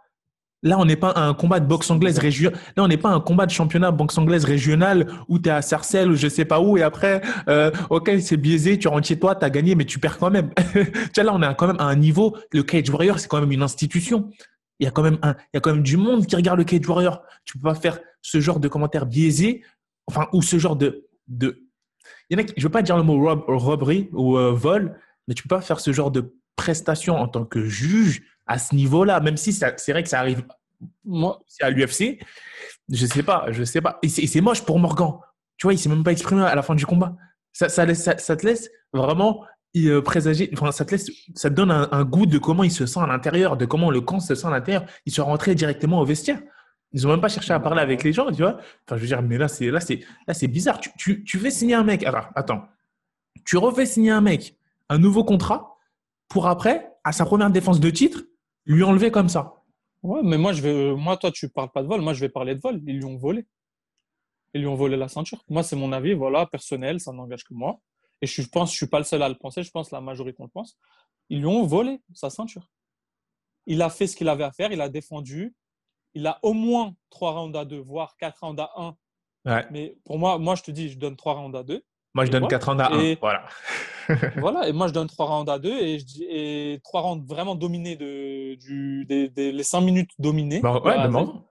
Là, 0.64 0.80
on 0.80 0.86
n'est 0.86 0.96
pas 0.96 1.14
un 1.16 1.34
combat 1.36 1.60
de 1.60 1.68
boxe 1.68 1.92
anglaise 1.92 2.18
régionale. 2.18 2.60
Là, 2.76 2.84
on 2.84 2.88
n'est 2.88 2.98
pas 2.98 3.10
un 3.10 3.20
combat 3.20 3.46
de 3.46 3.52
championnat 3.52 3.92
boxe 3.92 4.18
anglaise 4.18 4.46
régionale 4.46 5.08
où 5.28 5.38
tu 5.38 5.50
es 5.50 5.52
à 5.52 5.62
Sarcelles 5.62 6.10
ou 6.10 6.16
je 6.16 6.28
sais 6.28 6.46
pas 6.46 6.60
où 6.60 6.76
et 6.76 6.82
après, 6.82 7.22
euh, 7.50 7.70
ok, 7.92 8.12
c'est 8.20 8.38
biaisé, 8.38 8.80
tu 8.80 8.88
rentres 8.88 9.08
chez 9.08 9.20
toi, 9.20 9.36
tu 9.36 9.46
as 9.46 9.50
gagné, 9.52 9.76
mais 9.76 9.86
tu 9.86 10.00
perds 10.00 10.18
quand 10.18 10.32
même. 10.32 10.50
tu 10.74 10.82
vois, 11.16 11.24
là, 11.24 11.34
on 11.36 11.42
est 11.42 11.56
quand 11.56 11.68
même 11.68 11.80
à 11.80 11.86
un 11.86 11.96
niveau. 11.96 12.36
Le 12.52 12.64
Cage 12.64 12.90
Warrior, 12.90 13.20
c'est 13.20 13.28
quand 13.28 13.40
même 13.40 13.52
une 13.52 13.62
institution. 13.62 14.32
Il 14.80 14.86
y 14.86 14.88
a 14.88 14.92
quand 14.92 15.04
même 15.04 15.20
un, 15.22 15.36
il 15.54 15.56
y 15.56 15.58
a 15.58 15.60
quand 15.60 15.72
même 15.72 15.84
du 15.84 15.98
monde 15.98 16.26
qui 16.26 16.36
regarde 16.36 16.58
le 16.58 16.66
Cage 16.66 16.88
Warrior. 16.88 17.22
Tu 17.44 17.60
peux 17.60 17.70
pas 17.70 17.76
faire 17.76 18.00
ce 18.22 18.42
genre 18.42 18.60
de 18.60 18.68
commentaires 18.68 19.06
biaisés, 19.06 19.64
enfin, 20.08 20.28
ou 20.34 20.42
ce 20.42 20.58
genre 20.58 20.76
de, 20.76 21.06
de, 21.28 21.66
il 22.30 22.40
y 22.40 22.42
en 22.42 22.44
a, 22.44 22.48
je 22.58 22.64
veux 22.64 22.72
pas 22.72 22.82
dire 22.82 22.98
le 22.98 23.04
mot 23.04 23.20
rob, 23.20 23.44
robbery 23.48 24.10
ou 24.14 24.38
euh, 24.38 24.52
vol, 24.52 24.98
mais 25.28 25.34
tu 25.34 25.44
peux 25.44 25.56
pas 25.56 25.62
faire 25.62 25.80
ce 25.80 25.92
genre 25.92 26.12
de 26.12 26.36
prestation 26.56 27.16
en 27.16 27.28
tant 27.28 27.46
que 27.46 27.66
juge 27.66 28.24
à 28.48 28.58
ce 28.60 28.76
niveau-là, 28.76 29.20
même 29.20 29.38
si 29.38 29.54
c'est 29.54 29.92
vrai 29.92 30.04
que 30.04 30.10
ça 30.10 30.20
arrive 30.20 30.44
moi, 31.04 31.42
à 31.62 31.70
l'UFC. 31.70 32.20
Je 32.90 33.06
sais 33.06 33.24
pas, 33.24 33.48
je 33.50 33.64
sais 33.64 33.82
pas. 33.82 34.00
Et 34.04 34.10
c'est 34.10 34.42
moche 34.42 34.64
pour 34.64 34.80
Morgan. 34.80 35.14
Tu 35.58 35.66
vois, 35.66 35.74
il 35.74 35.80
s'est 35.80 35.90
même 35.90 36.04
pas 36.04 36.12
exprimé 36.12 36.44
à 36.44 36.54
la 36.54 36.62
fin 36.62 36.76
du 36.76 36.86
combat. 36.86 37.16
Ça, 37.54 37.70
ça, 37.70 37.86
ça, 37.96 38.36
te 38.36 38.46
laisse 38.46 38.70
vraiment 38.92 39.46
euh, 39.78 40.02
présager, 40.02 40.50
enfin, 40.54 40.72
ça 40.72 40.84
te 40.84 40.92
laisse, 40.92 41.10
ça 41.36 41.50
te 41.50 41.56
donne 41.56 41.72
un, 41.72 42.04
goût 42.04 42.26
de 42.26 42.38
comment 42.38 42.64
il 42.64 42.72
se 42.72 42.86
sent 42.86 43.00
à 43.00 43.08
l'intérieur, 43.08 43.56
de 43.56 43.66
comment 43.66 43.90
le 43.90 44.02
camp 44.02 44.20
se 44.20 44.36
sent 44.36 44.48
à 44.48 44.52
l'intérieur. 44.52 44.86
Il 45.06 45.14
se 45.14 45.22
rentré 45.22 45.56
directement 45.56 46.02
au 46.02 46.06
vestiaire. 46.06 46.42
Ils 46.92 47.08
ont 47.08 47.10
même 47.10 47.22
pas 47.22 47.30
cherché 47.30 47.54
à 47.54 47.60
parler 47.60 47.82
avec 47.82 48.04
les 48.04 48.14
gens, 48.14 48.30
tu 48.32 48.42
vois. 48.42 48.58
Enfin, 48.86 48.98
je 48.98 49.02
veux 49.02 49.08
dire, 49.08 49.22
mais 49.22 49.38
là, 49.38 49.48
c'est 49.48 49.72
là, 49.72 49.80
c'est 49.80 50.02
là, 50.28 50.34
c'est 50.34 50.48
bizarre. 50.48 50.80
Tu, 50.80 50.92
tu, 50.98 51.24
tu 51.24 51.40
fais 51.40 51.52
signer 51.52 51.76
un 51.76 51.84
mec. 51.84 52.04
Alors, 52.04 52.30
attends, 52.36 52.68
tu 53.46 53.58
refais 53.58 53.86
signer 53.86 54.12
un 54.12 54.22
mec 54.22 54.58
un 54.90 54.98
nouveau 54.98 55.24
contrat 55.24 55.75
pour 56.28 56.48
après, 56.48 56.94
à 57.04 57.12
sa 57.12 57.26
première 57.26 57.50
défense 57.50 57.80
de 57.80 57.90
titre, 57.90 58.24
lui 58.66 58.84
enlever 58.84 59.12
comme 59.12 59.30
ça. 59.30 59.62
Ouais, 60.04 60.22
mais 60.24 60.38
moi, 60.38 60.54
je 60.54 60.62
vais, 60.62 60.96
moi, 60.96 61.18
toi, 61.18 61.32
tu 61.32 61.50
parles 61.50 61.72
pas 61.72 61.82
de 61.82 61.88
vol. 61.88 62.02
Moi, 62.02 62.14
je 62.14 62.20
vais 62.20 62.30
parler 62.30 62.56
de 62.56 62.62
vol. 62.62 62.82
Ils 62.86 62.98
lui 62.98 63.06
ont 63.06 63.18
volé. 63.18 63.48
Ils 64.54 64.62
lui 64.62 64.68
ont 64.68 64.76
volé 64.76 64.98
la 64.98 65.08
ceinture. 65.08 65.44
Moi, 65.50 65.64
c'est 65.64 65.76
mon 65.76 65.92
avis, 65.92 66.14
voilà, 66.14 66.46
personnel, 66.46 67.00
ça 67.00 67.12
n'engage 67.12 67.44
que 67.44 67.54
moi. 67.54 67.80
Et 68.22 68.28
je 68.28 68.42
pense, 68.48 68.72
je 68.72 68.78
suis 68.78 68.88
pas 68.88 69.00
le 69.00 69.04
seul 69.04 69.22
à 69.22 69.30
le 69.30 69.36
penser. 69.36 69.64
Je 69.64 69.72
pense 69.72 69.92
la 69.92 70.02
majorité 70.02 70.44
le 70.44 70.50
pense. 70.50 70.78
Ils 71.30 71.40
lui 71.40 71.48
ont 71.48 71.66
volé 71.66 72.02
sa 72.14 72.30
ceinture. 72.30 72.70
Il 73.66 73.82
a 73.82 73.90
fait 73.90 74.08
ce 74.08 74.16
qu'il 74.16 74.30
avait 74.30 74.44
à 74.44 74.52
faire. 74.52 74.72
Il 74.72 74.82
a 74.82 74.90
défendu. 74.90 75.56
Il 76.14 76.26
a 76.28 76.40
au 76.44 76.54
moins 76.54 76.96
trois 77.10 77.32
rounds 77.32 77.58
à 77.58 77.66
deux, 77.66 77.80
voire 77.80 78.16
quatre 78.18 78.46
rounds 78.46 78.62
à 78.62 78.72
un. 78.78 78.96
Ouais. 79.46 79.66
Mais 79.72 79.98
pour 80.06 80.18
moi, 80.18 80.38
moi, 80.38 80.56
je 80.56 80.64
te 80.64 80.72
dis, 80.72 80.90
je 80.90 80.98
donne 80.98 81.16
trois 81.16 81.34
rounds 81.34 81.58
à 81.58 81.64
deux. 81.64 81.84
Moi, 82.16 82.26
je 82.26 82.32
donne 82.32 82.48
4 82.48 82.70
rounds 82.70 82.82
à 82.82 82.94
1. 82.94 83.16
Voilà. 83.20 83.44
voilà, 84.38 84.70
et 84.70 84.72
moi, 84.72 84.88
je 84.88 84.94
donne 84.94 85.08
3 85.08 85.26
rounds 85.26 85.52
à 85.52 85.60
2 85.60 85.70
et, 85.70 86.00
je 86.00 86.06
et 86.22 86.80
3 86.84 87.02
rounds 87.02 87.28
vraiment 87.28 87.56
dominés, 87.56 87.98
de, 87.98 88.56
du, 88.56 89.06
des, 89.06 89.28
des, 89.28 89.52
les 89.52 89.64
5 89.64 89.82
minutes 89.82 90.12
dominées. 90.18 90.62
Bah, 90.62 90.82
ouais, 90.84 91.04
demande. 91.04 91.42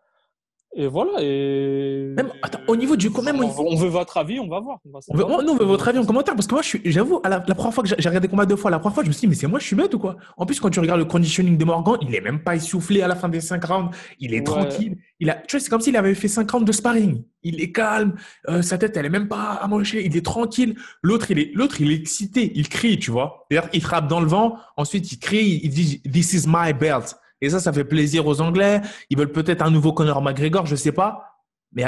Et 0.77 0.87
voilà. 0.89 1.13
Et... 1.21 2.13
Même, 2.17 2.33
attends, 2.43 2.59
au 2.67 2.77
niveau 2.77 2.97
du. 2.97 3.09
Même, 3.11 3.43
on, 3.43 3.77
veut 3.77 3.89
votre 3.89 4.17
avis, 4.17 4.41
on 4.41 4.49
va 4.49 4.59
voir. 4.61 4.79
On, 4.85 4.91
va 4.91 4.99
on, 5.09 5.17
veut, 5.17 5.25
on 5.25 5.57
veut 5.57 5.65
votre 5.65 5.87
avis 5.87 5.99
en 5.99 6.05
commentaire. 6.05 6.35
Parce 6.35 6.47
que 6.47 6.55
moi, 6.55 6.63
j'avoue, 6.85 7.21
la, 7.25 7.45
la, 7.47 7.55
première 7.55 7.73
fois 7.73 7.85
que 7.85 7.91
j'ai 7.97 8.09
regardé 8.09 8.27
combat 8.27 8.45
deux 8.45 8.57
fois, 8.57 8.71
la 8.71 8.81
première 8.81 8.95
fois, 8.95 9.05
je 9.05 9.09
me 9.09 9.13
suis 9.13 9.21
dit, 9.21 9.27
mais 9.29 9.35
c'est 9.35 9.47
moi, 9.47 9.61
je 9.61 9.67
suis 9.67 9.77
bête 9.77 9.95
ou 9.95 9.99
quoi? 9.99 10.17
En 10.37 10.47
plus, 10.47 10.59
quand 10.59 10.71
tu 10.71 10.81
regardes 10.81 10.99
le 10.99 11.05
conditioning 11.05 11.57
de 11.57 11.65
Morgan, 11.65 11.97
il 12.03 12.15
est 12.15 12.21
même 12.21 12.43
pas 12.43 12.57
essoufflé 12.57 13.03
à 13.03 13.09
la 13.09 13.15
fin 13.15 13.29
des 13.29 13.41
5 13.41 13.65
rounds. 13.65 13.97
Il 14.19 14.35
est 14.35 14.45
tranquille. 14.45 14.97
Il 15.21 15.31
a, 15.31 15.35
tu 15.35 15.57
vois, 15.57 15.61
c'est 15.61 15.71
comme 15.71 15.81
s'il 15.81 15.97
avait 15.97 16.15
fait 16.15 16.29
5 16.29 16.51
rounds 16.51 16.67
de 16.67 16.73
sparring. 16.73 17.23
Il 17.45 17.61
est 17.61 17.71
calme. 17.71 18.15
Euh, 18.49 18.63
sa 18.63 18.77
tête, 18.77 18.97
elle 18.97 19.07
est 19.07 19.11
même 19.11 19.29
pas 19.29 19.53
amochée. 19.53 20.05
Il 20.05 20.17
est 20.17 20.25
tranquille. 20.25 20.77
L'autre, 21.03 21.31
il 21.31 21.39
est, 21.39 21.53
l'autre, 21.55 21.81
il 21.81 21.93
est 21.93 21.97
excité. 21.97 22.51
Il 22.57 22.69
crie, 22.69 22.99
tu 22.99 23.13
vois. 23.13 23.47
D'ailleurs, 23.51 23.69
il 23.73 23.83
frappe 23.83 24.09
dans 24.09 24.21
le 24.21 24.27
vent. 24.27 24.57
Ensuite, 24.77 25.13
il 25.13 25.19
crie. 25.19 25.61
Il 25.63 25.71
dit, 25.71 26.03
This 26.03 26.33
is 26.33 26.49
my 26.49 26.73
belt. 26.73 27.17
Et 27.41 27.51
ça, 27.51 27.61
ça 27.61 27.73
fait 27.73 27.85
plaisir 27.85 28.27
aux 28.27 28.41
Anglais. 28.41 28.81
Ils 29.11 29.19
veulent 29.19 29.33
peut-être 29.33 29.63
un 29.63 29.71
nouveau 29.71 29.93
Conor 29.93 30.23
McGregor, 30.23 30.67
je 30.67 30.77
sais 30.77 30.93
pas. 30.93 31.41
Mais 31.73 31.85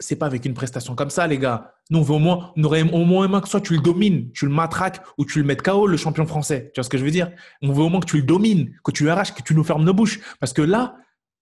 c'est 0.00 0.16
pas 0.16 0.26
avec 0.26 0.44
une 0.44 0.54
prestation 0.54 0.94
comme 0.94 1.10
ça, 1.10 1.26
les 1.26 1.38
gars. 1.38 1.74
Nous, 1.90 1.98
on 1.98 2.02
veut 2.02 2.14
au 2.14 2.18
moins, 2.18 2.52
on 2.56 2.64
aurait 2.64 2.82
au 2.82 3.04
moins 3.04 3.24
aimé 3.24 3.40
que 3.42 3.48
soit 3.48 3.60
tu 3.60 3.74
le 3.74 3.80
domines, 3.80 4.30
tu 4.32 4.46
le 4.46 4.52
matraques 4.52 5.02
ou 5.16 5.24
tu 5.24 5.40
le 5.40 5.44
mettes 5.44 5.62
KO, 5.62 5.86
le 5.86 5.96
champion 5.96 6.26
français. 6.26 6.70
Tu 6.74 6.80
vois 6.80 6.84
ce 6.84 6.88
que 6.88 6.98
je 6.98 7.04
veux 7.04 7.10
dire? 7.10 7.30
On 7.62 7.72
veut 7.72 7.82
au 7.82 7.88
moins 7.88 8.00
que 8.00 8.06
tu 8.06 8.18
le 8.18 8.22
domines, 8.22 8.74
que 8.84 8.92
tu 8.92 9.04
l'arraches, 9.04 9.34
que 9.34 9.42
tu 9.42 9.54
nous 9.54 9.64
fermes 9.64 9.84
nos 9.84 9.94
bouches. 9.94 10.20
Parce 10.38 10.52
que 10.52 10.62
là, 10.62 10.96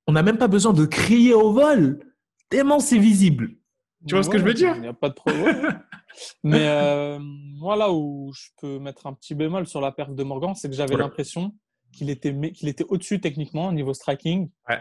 on 0.07 0.13
n'a 0.13 0.23
même 0.23 0.39
pas 0.39 0.49
besoin 0.49 0.73
de 0.73 0.87
crier 0.87 1.35
au 1.35 1.53
vol. 1.53 1.99
Tellement 2.49 2.79
c'est 2.79 2.99
visible. 2.99 3.51
Tu 4.07 4.15
vois 4.15 4.23
ce 4.23 4.31
que 4.31 4.39
je 4.39 4.45
veux 4.45 4.55
dire? 4.55 4.75
Il 4.77 4.83
n'y 4.83 4.89
a 4.89 4.93
pas 4.93 5.09
de 5.09 5.15
problème. 5.15 5.81
Mais 6.45 6.67
euh, 6.69 7.19
moi, 7.21 7.77
là 7.77 7.93
où 7.93 8.33
je 8.33 8.49
peux 8.61 8.79
mettre 8.79 9.07
un 9.07 9.13
petit 9.13 9.35
bémol 9.35 9.67
sur 9.67 9.81
la 9.81 9.93
perte 9.93 10.15
de 10.15 10.23
Morgan, 10.23 10.55
c'est 10.55 10.69
que 10.69 10.75
j'avais 10.75 10.97
l'impression 10.97 11.53
qu'il 11.97 12.11
était, 12.11 12.35
qu'il 12.53 12.69
était 12.69 12.85
au-dessus 12.89 13.21
techniquement 13.21 13.69
au 13.69 13.73
niveau 13.73 13.95
striking. 13.95 14.51
Ouais 14.69 14.81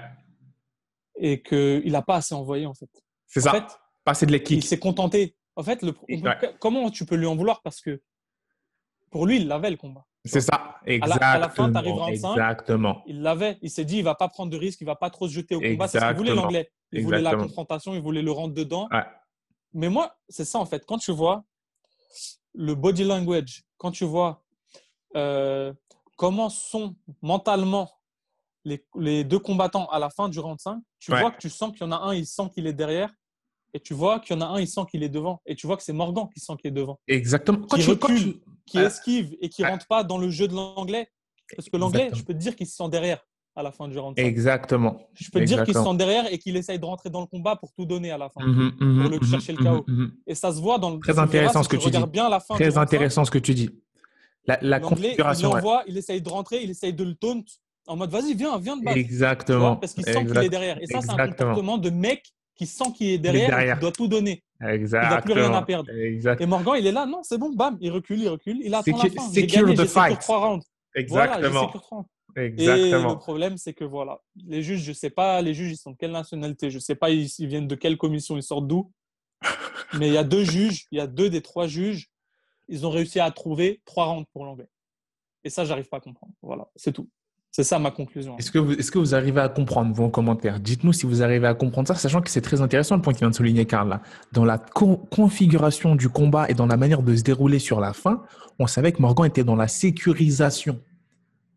et 1.17 1.41
qu'il 1.41 1.91
n'a 1.91 2.01
pas 2.01 2.17
assez 2.17 2.35
envoyé 2.35 2.65
en 2.65 2.73
fait. 2.73 2.89
C'est 3.27 3.41
ça. 3.41 3.51
Fait, 3.51 3.63
pas 4.03 4.11
assez 4.11 4.25
de 4.25 4.31
l'équipe. 4.31 4.57
Il 4.57 4.63
s'est 4.63 4.79
contenté. 4.79 5.35
En 5.55 5.63
fait, 5.63 5.81
le, 5.81 5.93
comment 6.59 6.89
tu 6.89 7.05
peux 7.05 7.15
lui 7.15 7.25
en 7.25 7.35
vouloir? 7.35 7.61
Parce 7.61 7.81
que 7.81 8.01
pour 9.09 9.25
lui, 9.25 9.37
il 9.37 9.47
l'avait 9.47 9.71
le 9.71 9.77
combat. 9.77 10.05
C'est 10.25 10.41
ça, 10.41 10.77
exactement. 10.85 11.29
À 11.29 11.37
la, 11.37 11.49
fin, 11.49 11.71
tu 11.71 11.77
arrives 11.77 11.93
en 11.93 12.07
Exactement. 12.07 13.03
Il 13.05 13.21
l'avait. 13.21 13.57
Il 13.61 13.69
s'est 13.69 13.85
dit, 13.85 13.97
il 13.97 14.03
va 14.03 14.15
pas 14.15 14.27
prendre 14.27 14.51
de 14.51 14.57
risque, 14.57 14.81
il 14.81 14.85
va 14.85 14.95
pas 14.95 15.09
trop 15.09 15.27
se 15.27 15.33
jeter 15.33 15.55
au 15.55 15.61
combat. 15.61 15.87
C'est 15.87 15.99
ce 15.99 16.05
qu'il 16.05 16.15
voulait 16.15 16.35
l'anglais. 16.35 16.71
Il 16.91 17.03
voulait 17.03 17.21
la 17.21 17.35
confrontation, 17.35 17.93
il 17.93 18.01
voulait 18.01 18.21
le 18.21 18.31
rendre 18.31 18.53
dedans. 18.53 18.89
Mais 19.73 19.89
moi, 19.89 20.17
c'est 20.29 20.45
ça 20.45 20.59
en 20.59 20.65
fait. 20.65 20.85
Quand 20.85 20.97
tu 20.97 21.11
vois 21.11 21.43
le 22.53 22.73
body 22.73 23.03
language, 23.03 23.63
quand 23.77 23.91
tu 23.91 24.05
vois 24.05 24.41
euh, 25.17 25.73
comment 26.15 26.49
sont 26.49 26.95
mentalement 27.21 27.89
les, 28.63 29.23
deux 29.23 29.39
combattants 29.39 29.87
à 29.87 29.99
la 29.99 30.09
fin 30.09 30.29
du 30.29 30.39
round 30.39 30.59
5, 30.59 30.79
tu 30.99 31.11
vois 31.11 31.31
que 31.31 31.37
tu 31.37 31.49
sens 31.49 31.71
qu'il 31.71 31.81
y 31.81 31.83
en 31.83 31.91
a 31.91 31.97
un, 31.97 32.15
il 32.15 32.25
sent 32.25 32.49
qu'il 32.53 32.67
est 32.67 32.73
derrière. 32.73 33.11
Et 33.73 33.79
tu 33.79 33.93
vois 33.93 34.21
qu'il 34.21 34.35
y 34.35 34.39
en 34.39 34.41
a 34.41 34.45
un, 34.45 34.59
il 34.61 34.67
sent 34.67 34.81
qu'il 34.89 35.03
est 35.03 35.09
devant. 35.09 35.41
Et 35.45 35.53
tu 35.53 35.67
vois 35.67 35.75
que 35.75 35.83
c'est 35.83 35.93
Morgan 35.93 36.29
qui 36.33 36.39
sent 36.39 36.53
qu'il 36.61 36.69
est 36.69 36.71
devant. 36.71 36.97
Exactement. 37.07 37.67
qui 37.67 37.83
recule, 37.83 38.39
qui 38.65 38.77
esquive 38.77 39.35
et 39.41 39.49
qui 39.49 39.63
ne 39.63 39.67
rentre 39.67 39.85
pas 39.87 40.03
dans 40.03 40.17
le 40.17 40.29
jeu 40.29 40.47
de 40.47 40.55
l'anglais. 40.55 41.09
Parce 41.55 41.69
que 41.69 41.75
l'anglais, 41.75 42.09
je 42.13 42.23
peux 42.23 42.33
te 42.33 42.39
dire 42.39 42.55
qu'il 42.55 42.67
se 42.67 42.75
sent 42.75 42.89
derrière 42.89 43.19
à 43.53 43.63
la 43.63 43.71
fin 43.71 43.87
du 43.89 43.99
round 43.99 44.17
5. 44.17 44.25
Exactement. 44.25 45.09
Je 45.13 45.29
peux 45.29 45.41
te 45.41 45.45
dire 45.45 45.63
qu'il 45.63 45.73
se 45.73 45.83
sent 45.83 45.95
derrière 45.95 46.31
et 46.31 46.37
qu'il 46.37 46.55
essaye 46.55 46.79
de 46.79 46.85
rentrer 46.85 47.09
dans 47.09 47.21
le 47.21 47.27
combat 47.27 47.57
pour 47.57 47.73
tout 47.73 47.85
donner 47.85 48.11
à 48.11 48.17
la 48.17 48.29
fin, 48.29 48.45
mhm, 48.45 48.71
mhm, 48.79 49.01
pour 49.01 49.11
le 49.11 49.17
mhm, 49.17 49.25
chercher 49.25 49.53
le 49.53 49.63
chaos. 49.63 49.85
Et 50.25 50.35
ça 50.35 50.53
se 50.53 50.59
voit 50.61 50.79
dans 50.79 50.91
le. 50.91 50.99
Très 50.99 51.19
intéressant 51.19 51.61
ce 51.61 51.69
que 51.69 51.77
tu 51.77 51.91
dis. 51.91 52.03
Bien 52.07 52.29
la 52.29 52.39
fin 52.39 52.55
Très 52.55 52.77
intéressant 52.77 53.25
ce 53.25 53.31
que 53.31 53.39
tu 53.39 53.53
dis. 53.53 53.69
La, 54.47 54.59
la 54.61 54.79
configuration. 54.79 55.57
Il 55.57 55.93
il 55.93 55.97
essaye 55.97 56.21
de 56.21 56.29
rentrer, 56.29 56.61
il 56.63 56.69
essaye 56.69 56.93
de 56.93 57.03
le 57.03 57.15
taunt 57.15 57.43
en 57.87 57.95
mode 57.95 58.09
vas-y, 58.09 58.33
viens, 58.33 58.57
viens 58.57 58.77
de 58.77 58.83
battre. 58.83 58.97
Exactement. 58.97 59.75
parce 59.75 59.93
qu'il 59.93 60.05
sent 60.05 60.25
qu'il 60.25 60.37
est 60.37 60.49
derrière. 60.49 60.81
Et 60.81 60.87
ça, 60.87 61.01
c'est 61.01 61.11
un 61.11 61.27
comportement 61.27 61.77
de 61.77 61.89
mec 61.89 62.23
qui 62.55 62.65
sent 62.65 62.91
qu'il 62.95 63.07
est 63.07 63.17
derrière, 63.17 63.59
et 63.59 63.73
qui 63.73 63.79
doit 63.79 63.91
tout 63.91 64.07
donner. 64.07 64.43
Exactement. 64.61 65.11
Il 65.11 65.15
n'a 65.15 65.21
plus 65.21 65.33
rien 65.33 65.53
à 65.53 65.61
perdre. 65.61 65.91
Et 65.91 66.45
Morgan, 66.45 66.75
il 66.79 66.87
est 66.87 66.91
là, 66.91 67.05
non, 67.05 67.21
c'est 67.23 67.37
bon, 67.37 67.53
bam, 67.53 67.77
il 67.81 67.91
recule, 67.91 68.21
il 68.21 68.29
recule, 68.29 68.59
il 68.63 68.73
attend 68.73 68.97
la 68.97 69.09
fin. 69.09 69.31
J'ai 69.33 69.45
gagné, 69.45 69.75
j'ai 69.75 69.87
fight. 69.87 70.19
trois 70.19 70.47
rounds. 70.47 70.65
Exactement. 70.95 71.71
Voilà, 71.73 72.05
Exactement. 72.37 73.09
Et 73.09 73.13
le 73.13 73.17
problème, 73.17 73.57
c'est 73.57 73.73
que 73.73 73.83
voilà, 73.83 74.19
les 74.47 74.61
juges, 74.61 74.81
je 74.81 74.89
ne 74.89 74.95
sais 74.95 75.09
pas, 75.09 75.41
les 75.41 75.53
juges, 75.53 75.71
ils 75.71 75.77
sont 75.77 75.91
de 75.91 75.97
quelle 75.97 76.11
nationalité, 76.11 76.69
je 76.69 76.77
ne 76.77 76.81
sais 76.81 76.95
pas, 76.95 77.09
ils, 77.09 77.29
viennent 77.39 77.67
de 77.67 77.75
quelle 77.75 77.97
commission, 77.97 78.35
ils 78.35 78.43
sortent 78.43 78.67
d'où. 78.67 78.91
Mais 79.99 80.07
il 80.07 80.13
y 80.13 80.17
a 80.17 80.23
deux 80.23 80.43
juges, 80.43 80.85
il 80.91 80.97
y 80.97 81.01
a 81.01 81.07
deux 81.07 81.29
des 81.29 81.41
trois 81.41 81.67
juges, 81.67 82.09
ils 82.67 82.85
ont 82.85 82.89
réussi 82.89 83.19
à 83.19 83.29
trouver 83.31 83.81
trois 83.85 84.05
rounds 84.05 84.27
pour 84.33 84.45
l'anglais. 84.45 84.69
Et 85.43 85.49
ça, 85.49 85.65
j'arrive 85.65 85.87
pas 85.87 85.97
à 85.97 86.01
comprendre. 86.01 86.33
Voilà, 86.41 86.67
c'est 86.75 86.91
tout. 86.91 87.09
C'est 87.51 87.63
ça 87.63 87.79
ma 87.79 87.91
conclusion. 87.91 88.37
Est-ce 88.37 88.51
que, 88.51 88.59
vous, 88.59 88.73
est-ce 88.73 88.91
que 88.91 88.99
vous 88.99 89.15
arrivez 89.15 89.39
à 89.39 89.47
comprendre 89.47 89.95
vos 89.95 90.09
commentaires 90.09 90.59
Dites-nous 90.59 90.91
si 90.91 91.05
vous 91.05 91.23
arrivez 91.23 91.47
à 91.47 91.53
comprendre 91.53 91.87
ça, 91.87 91.95
sachant 91.95 92.21
que 92.21 92.29
c'est 92.29 92.41
très 92.41 92.59
intéressant 92.59 92.97
le 92.97 93.01
point 93.01 93.13
qu'il 93.13 93.21
vient 93.21 93.29
de 93.29 93.35
souligner 93.35 93.65
Karl. 93.65 94.01
Dans 94.33 94.43
la 94.43 94.57
configuration 94.57 95.95
du 95.95 96.09
combat 96.09 96.49
et 96.49 96.53
dans 96.53 96.65
la 96.65 96.75
manière 96.75 97.01
de 97.01 97.15
se 97.15 97.23
dérouler 97.23 97.59
sur 97.59 97.79
la 97.79 97.93
fin, 97.93 98.23
on 98.59 98.67
savait 98.67 98.91
que 98.91 99.01
Morgan 99.01 99.25
était 99.27 99.45
dans 99.45 99.55
la 99.55 99.69
sécurisation. 99.69 100.81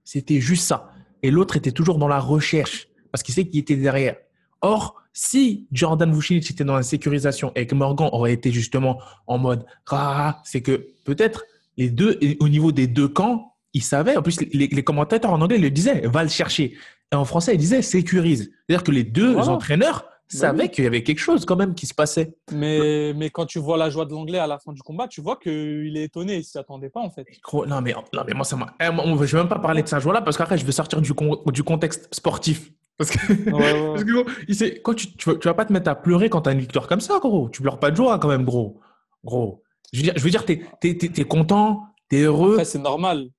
C'était 0.05 0.41
juste 0.41 0.67
ça. 0.67 0.93
Et 1.25 1.33
l'autre 1.33 1.57
était 1.57 1.73
toujours 1.73 1.99
dans 1.99 2.07
la 2.07 2.21
recherche 2.21 2.87
parce 3.11 3.25
qu'il 3.25 3.35
sait 3.35 3.49
qu'il 3.49 3.59
était 3.59 3.75
derrière. 3.75 4.19
Or, 4.61 5.03
si 5.21 5.67
Jordan 5.73 6.15
Vucinic 6.15 6.49
était 6.49 6.63
dans 6.63 6.77
la 6.77 6.85
sécurisation 6.85 7.51
et 7.57 7.67
que 7.67 7.75
Morgan 7.75 8.09
aurait 8.13 8.33
été 8.33 8.53
justement 8.53 9.01
en 9.27 9.37
mode 9.37 9.67
ah, 9.91 10.41
c'est 10.45 10.61
que 10.61 10.91
peut-être 11.05 11.45
les 11.77 11.91
deux, 11.91 12.21
au 12.39 12.49
niveau 12.49 12.71
des 12.71 12.87
deux 12.87 13.09
camps, 13.09 13.57
il 13.75 13.83
savait, 13.83 14.17
en 14.17 14.23
plus, 14.23 14.41
les, 14.41 14.85
commentateurs 14.85 15.33
en 15.33 15.41
anglais 15.41 15.59
le 15.59 15.71
disaient, 15.71 16.07
va 16.07 16.23
le 16.23 16.29
chercher. 16.29 16.77
Et 17.13 17.17
en 17.17 17.25
français, 17.25 17.55
ils 17.55 17.59
disaient 17.59 17.83
sécurise. 17.83 18.53
C'est-à-dire 18.67 18.85
que 18.85 18.93
les 18.93 19.03
deux 19.03 19.37
entraîneurs 19.37 20.05
bah 20.05 20.39
savaient 20.39 20.69
qu'il 20.69 20.85
y 20.85 20.87
avait 20.87 21.03
quelque 21.03 21.19
chose 21.19 21.45
quand 21.45 21.57
même 21.57 21.75
qui 21.75 21.87
se 21.87 21.95
passait. 21.95 22.37
Mais, 22.53 23.13
mais 23.13 23.31
quand 23.31 23.47
tu 23.47 23.59
vois 23.59 23.77
la 23.77 23.91
joie 23.91 24.05
de 24.05 24.13
l'anglais 24.13 24.39
à 24.39 24.47
la 24.47 24.61
fin 24.61 24.73
du 24.73 24.83
combat, 24.83 25.09
tu 25.09 25.21
vois 25.21 25.37
qu'il 25.37 25.97
est 25.97 26.05
étonné, 26.05 26.35
il 26.35 26.39
ne 26.39 26.43
s'y 26.43 26.59
attendait 26.59 26.91
pas 26.91 27.01
en 27.01 27.11
fait. 27.11 27.27
Non, 27.53 27.81
mais, 27.81 27.93
non, 27.93 28.23
mais 28.25 28.35
moi, 28.35 28.45
ça 28.45 28.55
m'a. 28.55 28.73
Eh, 28.81 28.85
je 28.85 28.91
ne 28.91 29.27
vais 29.27 29.39
même 29.39 29.49
pas 29.49 29.59
parler 29.59 29.83
de 29.83 29.89
sa 29.89 29.99
joie-là 29.99 30.23
parce 30.23 30.37
qu'après, 30.37 30.59
je 30.59 30.65
vais 30.65 30.71
sortir 30.71 31.01
du, 31.01 31.13
du 31.53 31.63
contexte 31.65 32.09
sportif. 32.15 32.71
Parce 32.99 33.11
que, 33.11 33.51
parce 33.51 34.05
que 34.05 34.79
quand 34.81 34.95
tu, 34.95 35.17
tu, 35.17 35.31
vas, 35.31 35.55
pas 35.55 35.65
te 35.65 35.73
mettre 35.73 35.89
à 35.89 35.95
pleurer 35.95 36.29
quand 36.29 36.43
tu 36.43 36.51
as 36.51 36.53
une 36.53 36.61
victoire 36.61 36.89
comme 36.89 37.01
ça, 37.01 37.19
gros. 37.21 37.49
Tu 37.49 37.63
pleures 37.63 37.79
pas 37.79 37.91
de 37.91 37.97
joie 37.97 38.19
quand 38.19 38.29
même, 38.29 38.45
gros. 38.45 38.81
Gros. 39.25 39.63
Je 39.93 39.99
veux 39.99 40.03
dire, 40.03 40.15
je 40.17 40.23
veux 40.23 40.31
dire 40.31 40.45
tu 40.45 40.61
es, 40.83 41.25
content, 41.25 41.85
tu 42.11 42.19
es 42.19 42.23
heureux. 42.23 42.63
c'est 42.65 42.79
normal 42.79 43.31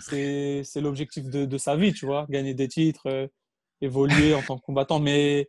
c'est 0.00 0.80
l'objectif 0.80 1.24
de, 1.24 1.58
sa 1.58 1.76
vie, 1.76 1.92
tu 1.92 2.06
vois, 2.06 2.26
gagner 2.28 2.54
des 2.54 2.68
titres, 2.68 3.06
euh, 3.06 3.26
évoluer 3.80 4.34
en 4.34 4.42
tant 4.42 4.58
que 4.58 4.62
combattant. 4.62 4.98
Mais, 4.98 5.48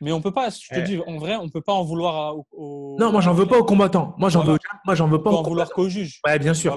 mais 0.00 0.12
on 0.12 0.20
peut 0.20 0.32
pas, 0.32 0.50
je 0.50 0.74
te 0.74 0.80
dis, 0.80 1.00
en 1.06 1.18
vrai, 1.18 1.36
on 1.36 1.48
peut 1.48 1.60
pas 1.60 1.72
en 1.72 1.84
vouloir 1.84 2.36
aux. 2.52 2.96
Non, 2.98 3.12
moi, 3.12 3.20
j'en 3.20 3.34
veux 3.34 3.46
pas 3.46 3.58
aux 3.58 3.64
combattants. 3.64 4.14
Moi, 4.18 4.28
j'en 4.28 4.44
veux, 4.44 4.58
moi, 4.84 4.94
j'en 4.94 5.08
veux 5.08 5.22
pas. 5.22 5.30
On 5.30 5.34
peut 5.34 5.38
en 5.38 5.50
vouloir 5.50 5.70
qu'aux 5.70 5.88
juges. 5.88 6.20
Ouais, 6.26 6.38
bien 6.38 6.54
sûr. 6.54 6.76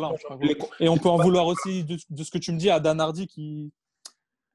Et 0.80 0.90
on 0.90 0.98
peut 0.98 1.10
en 1.10 1.18
vouloir 1.18 1.46
aussi 1.46 1.84
de, 1.84 2.24
ce 2.24 2.32
que 2.32 2.38
tu 2.38 2.52
me 2.52 2.58
dis 2.58 2.70
à 2.70 2.80
Dan 2.80 3.00
Hardy 3.00 3.28
qui. 3.28 3.72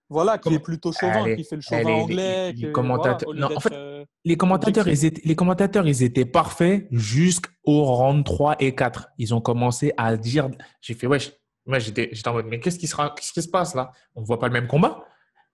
Voilà, 0.09 0.38
qui 0.38 0.55
est 0.55 0.61
plutôt 0.61 0.92
chauvin, 0.92 1.35
qui 1.35 1.42
fait 1.42 1.57
le 1.57 1.62
chauvin 1.62 1.85
anglais. 1.85 2.53
Les, 2.53 2.71
commentateurs, 2.71 3.29
en 3.57 3.61
fait, 3.61 3.73
euh, 3.73 4.05
les 4.25 4.37
commentateurs, 4.37 4.87
ils 4.87 5.05
étaient, 5.05 5.23
les 5.25 5.35
commentateurs, 5.35 5.87
ils 5.87 6.05
étaient 6.05 6.25
parfaits 6.25 6.87
jusqu'au 6.92 7.85
round 7.85 8.25
3 8.25 8.57
et 8.61 8.75
4. 8.75 9.09
Ils 9.19 9.35
ont 9.35 9.40
commencé 9.40 9.92
à 9.97 10.16
dire, 10.16 10.49
j'ai 10.81 10.95
fait, 10.95 11.09
wesh, 11.09 11.33
moi, 11.66 11.81
j'étais 11.81 12.11
en 12.27 12.33
mode, 12.33 12.47
mais 12.47 12.61
qu'est-ce 12.61 12.79
qui, 12.79 12.87
sera, 12.87 13.12
qu'est-ce 13.16 13.33
qui 13.33 13.42
se 13.42 13.49
passe 13.49 13.75
là? 13.75 13.90
On 14.14 14.21
ne 14.21 14.27
voit 14.27 14.38
pas 14.38 14.47
le 14.47 14.53
même 14.53 14.69
combat 14.69 15.05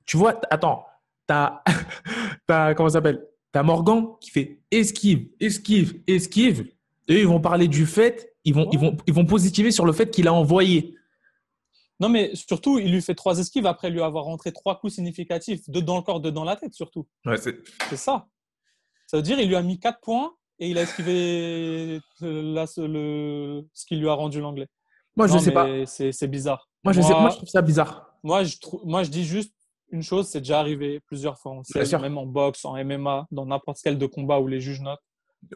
Tu 0.05 0.19
vois, 0.19 0.39
attends, 0.51 0.85
t'as, 1.27 1.63
as, 2.49 2.75
comment 2.75 2.91
ça 2.91 2.95
s'appelle? 2.95 3.27
T'as 3.53 3.63
Morgan 3.63 4.07
qui 4.21 4.31
fait 4.31 4.61
esquive, 4.71 5.29
esquive, 5.41 6.03
esquive. 6.07 6.69
Et 7.09 7.21
ils 7.21 7.27
vont 7.27 7.41
parler 7.41 7.69
du 7.69 7.87
fait, 7.87 8.35
ils 8.45 8.55
vont, 8.55 8.69
ils 8.73 8.79
vont, 8.79 8.97
ils 9.07 9.15
vont 9.15 9.25
positiver 9.25 9.71
sur 9.71 9.87
le 9.87 9.93
fait 9.93 10.11
qu'il 10.11 10.29
a 10.29 10.33
envoyé. 10.33 10.95
Non, 12.03 12.09
mais 12.09 12.35
surtout, 12.35 12.81
il 12.81 12.91
lui 12.91 13.01
fait 13.01 13.15
trois 13.15 13.39
esquives 13.39 13.65
après 13.65 13.89
lui 13.89 14.03
avoir 14.03 14.25
rentré 14.25 14.51
trois 14.51 14.77
coups 14.77 14.95
significatifs, 14.95 15.71
deux 15.71 15.83
dans 15.83 15.97
le 15.97 16.03
corps, 16.03 16.19
deux 16.21 16.33
dans 16.33 16.43
la 16.43 16.57
tête, 16.57 16.75
surtout. 16.75 17.07
Ouais, 17.25 17.37
c'est 17.39 17.97
ça. 17.97 18.27
Ça 19.07 19.19
veut 19.19 19.23
dire 19.23 19.37
qu'il 19.37 19.47
lui 19.47 19.55
a 19.55 19.63
mis 19.63 19.79
quatre 19.79 20.01
points 20.01 20.33
et 20.59 20.69
il 20.69 20.79
a 20.79 20.83
esquivé 20.83 22.01
le, 22.21 23.63
ce 23.73 23.87
qui 23.87 23.95
lui 23.95 24.09
a 24.09 24.15
rendu 24.15 24.41
l'anglais. 24.41 24.67
Moi, 25.17 25.29
je 25.29 25.35
ne 25.35 25.39
sais 25.39 25.53
pas. 25.53 25.69
C'est 25.87 26.27
bizarre. 26.27 26.69
Moi, 26.83 26.93
je, 26.93 27.01
sais, 27.03 27.13
moi, 27.13 27.31
je 27.31 27.37
trouve 27.37 27.49
ça 27.49 27.63
bizarre. 27.63 28.17
Moi, 28.25 28.43
je, 28.43 28.57
moi, 28.85 29.05
je 29.05 29.11
dis 29.11 29.25
juste 29.25 29.55
une 29.93 30.03
chose, 30.03 30.27
c'est 30.27 30.41
déjà 30.41 30.59
arrivé 30.59 30.99
plusieurs 31.07 31.39
fois. 31.39 31.53
On 31.53 31.63
sait, 31.63 31.99
même 32.01 32.19
en 32.19 32.27
boxe, 32.27 32.65
en 32.65 32.85
MMA, 32.85 33.29
dans 33.31 33.47
n'importe 33.47 33.79
quel 33.81 33.97
de 33.97 34.07
combat 34.07 34.41
où 34.41 34.49
les 34.49 34.61
juges 34.61 34.81
notent. 34.81 34.99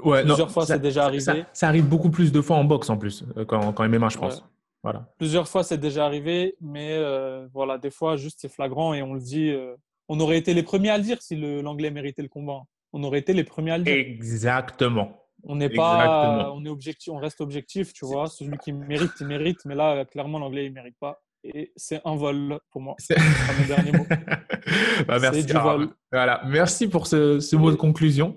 Ouais, 0.05 0.23
plusieurs 0.23 0.51
fois, 0.53 0.65
c'est 0.65 0.79
déjà 0.79 1.07
arrivé. 1.07 1.45
Ça, 1.53 1.67
arrive 1.67 1.89
beaucoup 1.89 2.11
plus 2.11 2.31
de 2.31 2.41
fois 2.41 2.57
en 2.57 2.63
boxe 2.63 2.89
en 2.89 2.97
plus, 2.97 3.25
euh, 3.37 3.45
quand, 3.45 3.73
quand 3.73 3.89
MMA, 3.89 4.11
je 4.11 4.19
pense. 4.19 4.45
Voilà. 4.83 5.12
Plusieurs 5.19 5.49
fois, 5.49 5.65
c'est 5.65 5.79
déjà 5.79 6.07
arrivé, 6.07 6.57
mais 6.61 6.93
euh, 6.93 7.49
voilà, 7.53 7.79
des 7.79 7.91
fois, 7.91 8.17
juste 8.17 8.39
c'est 8.41 8.53
flagrant 8.53 8.95
et 8.95 9.03
on 9.03 9.15
le 9.15 9.21
dit. 9.21 9.51
Euh, 9.51 9.75
on 10.09 10.21
aurait 10.21 10.39
été 10.39 10.55
les 10.55 10.62
premiers 10.62 10.91
à 10.91 10.99
le 10.99 11.03
dire 11.03 11.21
si 11.21 11.35
l'anglais 11.35 11.91
méritait 11.91 12.23
le 12.23 12.29
combat. 12.29 12.62
On 12.93 13.03
aurait 13.03 13.19
été 13.19 13.33
les 13.33 13.43
premiers 13.43 13.73
à 13.73 13.79
le 13.79 13.85
dire. 13.85 13.95
Exactement. 13.95 15.25
On 15.43 15.57
n'est 15.57 15.69
pas, 15.69 16.53
on 16.53 16.65
est 16.65 16.69
objectif, 16.69 17.12
on 17.12 17.19
reste 17.19 17.41
objectif, 17.41 17.93
tu 17.93 18.05
vois. 18.05 18.29
Celui 18.29 18.57
qui 18.59 18.73
mérite, 18.73 19.12
il 19.21 19.27
mérite, 19.27 19.65
mais 19.65 19.75
là, 19.75 20.05
clairement, 20.05 20.39
l'anglais, 20.39 20.67
il 20.67 20.73
mérite 20.73 20.97
pas 21.01 21.21
et 21.55 21.73
c'est 21.77 22.01
un 22.05 22.17
vol 22.17 22.59
pour 22.71 22.81
moi. 22.81 22.95
C'est 22.99 23.17
mon 23.19 23.67
dernier 23.67 23.93
mot. 23.93 24.07
bah, 25.07 25.19
merci. 25.21 25.45
Du 25.45 25.53
vol. 25.53 25.91
Voilà. 26.12 26.43
Merci 26.47 26.89
pour 26.89 27.07
ce, 27.07 27.41
ce, 27.41 27.57
mot 27.57 27.71
de 27.71 27.77
conclusion. 27.77 28.37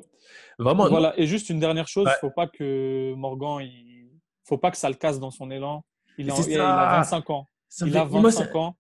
Vraiment. 0.57 0.87
Voilà. 0.87 1.13
Et 1.17 1.25
juste 1.25 1.49
une 1.49 1.59
dernière 1.59 1.87
chose, 1.87 2.07
il 2.07 2.11
ne 2.11 2.29
faut 2.29 2.33
pas 2.33 2.47
que 2.47 3.13
Morgan, 3.15 3.59
il 3.61 4.09
faut 4.45 4.57
pas 4.57 4.71
que 4.71 4.77
ça 4.77 4.89
le 4.89 4.95
casse 4.95 5.19
dans 5.19 5.31
son 5.31 5.51
élan. 5.51 5.83
Il, 6.19 6.25
il 6.49 6.59
a 6.59 6.97
25 6.97 7.29
ans. 7.29 7.47
il 7.85 7.97
a 7.97 8.03
25 8.03 8.55
ans. 8.55 8.75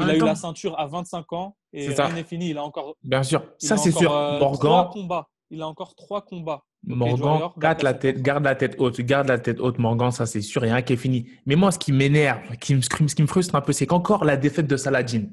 Il 0.00 0.10
a 0.10 0.16
eu 0.16 0.18
la 0.18 0.34
ceinture 0.34 0.78
à 0.78 0.86
25 0.86 1.32
ans 1.32 1.56
et 1.72 1.88
rien 1.88 2.12
n'est 2.12 2.24
fini. 2.24 2.50
Il 2.50 2.58
a 2.58 2.64
encore. 2.64 2.96
Bien 3.02 3.22
sûr. 3.22 3.44
Ça, 3.58 3.76
c'est 3.76 3.92
sûr. 3.92 4.14
Euh, 4.14 4.38
Morgan. 4.40 4.88
Combats. 4.92 5.28
Il 5.50 5.62
a 5.62 5.68
encore 5.68 5.94
trois 5.94 6.22
combats. 6.22 6.62
Morgan, 6.84 7.50
garde 7.58 7.82
la, 7.82 7.94
tête, 7.94 8.22
garde 8.22 8.44
la 8.44 8.54
tête 8.54 8.76
haute, 8.78 9.00
garde 9.00 9.28
la 9.28 9.38
tête 9.38 9.58
haute, 9.58 9.78
Morgan, 9.78 10.12
ça 10.12 10.26
c'est 10.26 10.40
sûr, 10.40 10.64
il 10.64 10.68
y 10.68 10.70
a 10.70 10.76
un 10.76 10.82
qui 10.82 10.92
est 10.92 10.96
fini. 10.96 11.28
Mais 11.44 11.56
moi, 11.56 11.72
ce 11.72 11.78
qui 11.78 11.90
m'énerve, 11.90 12.56
qui 12.60 12.74
me, 12.74 12.82
ce 12.82 12.88
qui 12.88 13.22
me 13.22 13.26
frustre 13.26 13.56
un 13.56 13.60
peu, 13.60 13.72
c'est 13.72 13.86
qu'encore 13.86 14.24
la 14.24 14.36
défaite 14.36 14.68
de 14.68 14.76
Saladin, 14.76 15.24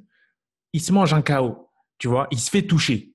il 0.74 0.82
se 0.82 0.92
mange 0.92 1.14
un 1.14 1.22
KO, 1.22 1.70
tu 2.00 2.08
vois, 2.08 2.28
il 2.32 2.40
se 2.40 2.50
fait 2.50 2.64
toucher, 2.64 3.14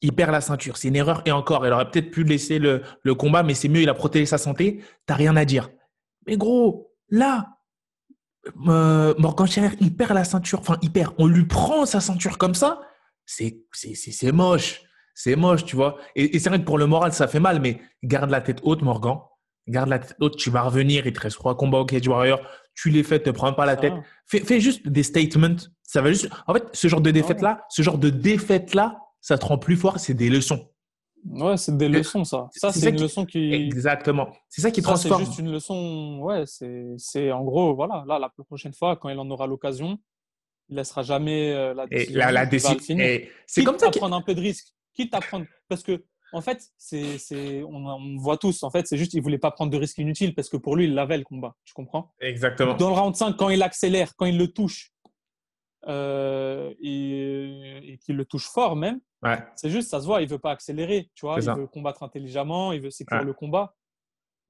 il 0.00 0.12
perd 0.12 0.32
la 0.32 0.40
ceinture, 0.40 0.76
c'est 0.76 0.88
une 0.88 0.96
erreur 0.96 1.22
et 1.24 1.30
encore, 1.30 1.64
il 1.66 1.72
aurait 1.72 1.88
peut-être 1.88 2.10
pu 2.10 2.24
laisser 2.24 2.58
le, 2.58 2.82
le 3.02 3.14
combat, 3.14 3.44
mais 3.44 3.54
c'est 3.54 3.68
mieux, 3.68 3.82
il 3.82 3.88
a 3.88 3.94
protégé 3.94 4.26
sa 4.26 4.38
santé, 4.38 4.82
t'as 5.06 5.14
rien 5.14 5.36
à 5.36 5.44
dire. 5.44 5.70
Mais 6.26 6.36
gros, 6.36 6.87
là, 7.10 7.58
euh, 8.66 9.14
Morgan 9.18 9.46
Scherer, 9.46 9.76
il 9.80 9.94
perd 9.94 10.12
la 10.12 10.24
ceinture, 10.24 10.60
enfin, 10.60 10.78
il 10.82 10.92
perd, 10.92 11.14
on 11.18 11.26
lui 11.26 11.44
prend 11.44 11.86
sa 11.86 12.00
ceinture 12.00 12.38
comme 12.38 12.54
ça, 12.54 12.80
c'est 13.26 13.64
moche 14.32 14.82
c'est 15.18 15.34
moche, 15.34 15.64
tu 15.64 15.74
vois. 15.74 15.98
Et, 16.14 16.38
c'est 16.38 16.48
vrai 16.48 16.60
que 16.60 16.64
pour 16.64 16.78
le 16.78 16.86
moral, 16.86 17.12
ça 17.12 17.26
fait 17.26 17.40
mal, 17.40 17.60
mais 17.60 17.80
garde 18.04 18.30
la 18.30 18.40
tête 18.40 18.60
haute, 18.62 18.82
Morgan. 18.82 19.18
Garde 19.66 19.88
la 19.88 19.98
tête 19.98 20.14
haute, 20.20 20.36
tu 20.36 20.48
vas 20.48 20.62
revenir, 20.62 21.08
il 21.08 21.12
te 21.12 21.18
reste 21.18 21.36
trois 21.36 21.56
combats 21.56 21.78
au 21.78 21.84
Cage 21.84 22.06
Warrior, 22.06 22.40
tu 22.76 22.88
les 22.90 23.02
fais, 23.02 23.18
te 23.18 23.30
prends 23.30 23.52
pas 23.52 23.66
la 23.66 23.74
tête. 23.74 23.94
Fais, 24.26 24.60
juste 24.60 24.86
des 24.86 25.02
statements. 25.02 25.56
Ça 25.82 26.02
va 26.02 26.10
juste. 26.10 26.28
En 26.46 26.54
fait, 26.54 26.68
ce 26.72 26.86
genre 26.86 27.00
de 27.00 27.10
défaite-là, 27.10 27.66
ce 27.68 27.82
genre 27.82 27.98
de 27.98 28.10
défaite-là, 28.10 29.00
ça 29.20 29.36
te 29.38 29.44
rend 29.44 29.58
plus 29.58 29.76
fort, 29.76 29.98
c'est 29.98 30.14
des 30.14 30.30
leçons. 30.30 30.70
Ouais, 31.24 31.56
c'est 31.56 31.76
des 31.76 31.88
leçons, 31.88 32.24
ça. 32.24 32.48
Ça, 32.52 32.72
c'est 32.72 32.90
une 32.90 33.00
leçon 33.00 33.24
qui. 33.24 33.52
Exactement. 33.52 34.30
C'est 34.48 34.62
ça 34.62 34.70
qui 34.70 34.82
transforme. 34.82 35.20
C'est 35.20 35.26
juste 35.26 35.38
une 35.38 35.50
leçon. 35.50 36.20
Ouais, 36.20 36.44
c'est 36.46 37.32
en 37.32 37.44
gros, 37.44 37.74
voilà. 37.74 38.04
Là, 38.06 38.18
la 38.18 38.30
prochaine 38.44 38.72
fois, 38.72 38.96
quand 38.96 39.08
il 39.08 39.18
en 39.18 39.30
aura 39.30 39.46
l'occasion, 39.46 39.98
il 40.68 40.76
laissera 40.76 41.02
jamais 41.02 41.52
euh, 41.52 41.74
la 41.74 41.86
décision. 41.86 42.14
Et 42.14 42.32
la, 42.32 42.46
décision. 42.46 42.78
C'est 43.46 43.64
comme 43.64 43.78
ça. 43.78 43.90
prendre 43.90 44.16
un 44.16 44.22
peu 44.22 44.34
de 44.34 44.40
risque 44.40 44.68
quitte 44.98 45.14
à 45.14 45.20
prendre. 45.20 45.46
Parce 45.68 45.82
que, 45.82 46.04
en 46.32 46.40
fait, 46.40 46.62
c'est, 46.76 47.62
on, 47.62 47.86
on, 47.86 48.16
voit 48.18 48.36
tous, 48.36 48.62
en 48.62 48.70
fait, 48.70 48.86
c'est 48.86 48.96
juste 48.96 49.12
qu'il 49.12 49.20
ne 49.20 49.24
voulait 49.24 49.38
pas 49.38 49.50
prendre 49.50 49.70
de 49.70 49.76
risques 49.78 49.98
inutiles 49.98 50.34
parce 50.34 50.48
que 50.48 50.56
pour 50.56 50.76
lui, 50.76 50.84
il 50.84 50.94
l'avait 50.94 51.16
le 51.16 51.24
combat. 51.24 51.54
Tu 51.64 51.72
comprends? 51.72 52.12
Exactement. 52.20 52.74
Dans 52.74 52.90
le 52.90 52.94
round 52.94 53.14
5, 53.14 53.36
quand 53.36 53.48
il 53.48 53.62
accélère, 53.62 54.14
quand 54.16 54.26
il 54.26 54.36
le 54.36 54.48
touche, 54.48 54.92
euh, 55.86 56.74
et, 56.80 57.92
et 57.92 57.98
qu'il 57.98 58.16
le 58.16 58.24
touche 58.24 58.48
fort 58.48 58.76
même, 58.76 59.00
ouais. 59.22 59.38
c'est 59.56 59.70
juste, 59.70 59.90
ça 59.90 60.00
se 60.00 60.06
voit, 60.06 60.22
il 60.22 60.28
veut 60.28 60.38
pas 60.38 60.50
accélérer. 60.50 61.10
Tu 61.14 61.26
vois, 61.26 61.38
il 61.38 61.50
veut 61.50 61.66
combattre 61.66 62.02
intelligemment, 62.02 62.72
il 62.72 62.80
veut 62.80 62.90
sécuriser 62.90 63.24
le 63.24 63.32
combat. 63.32 63.74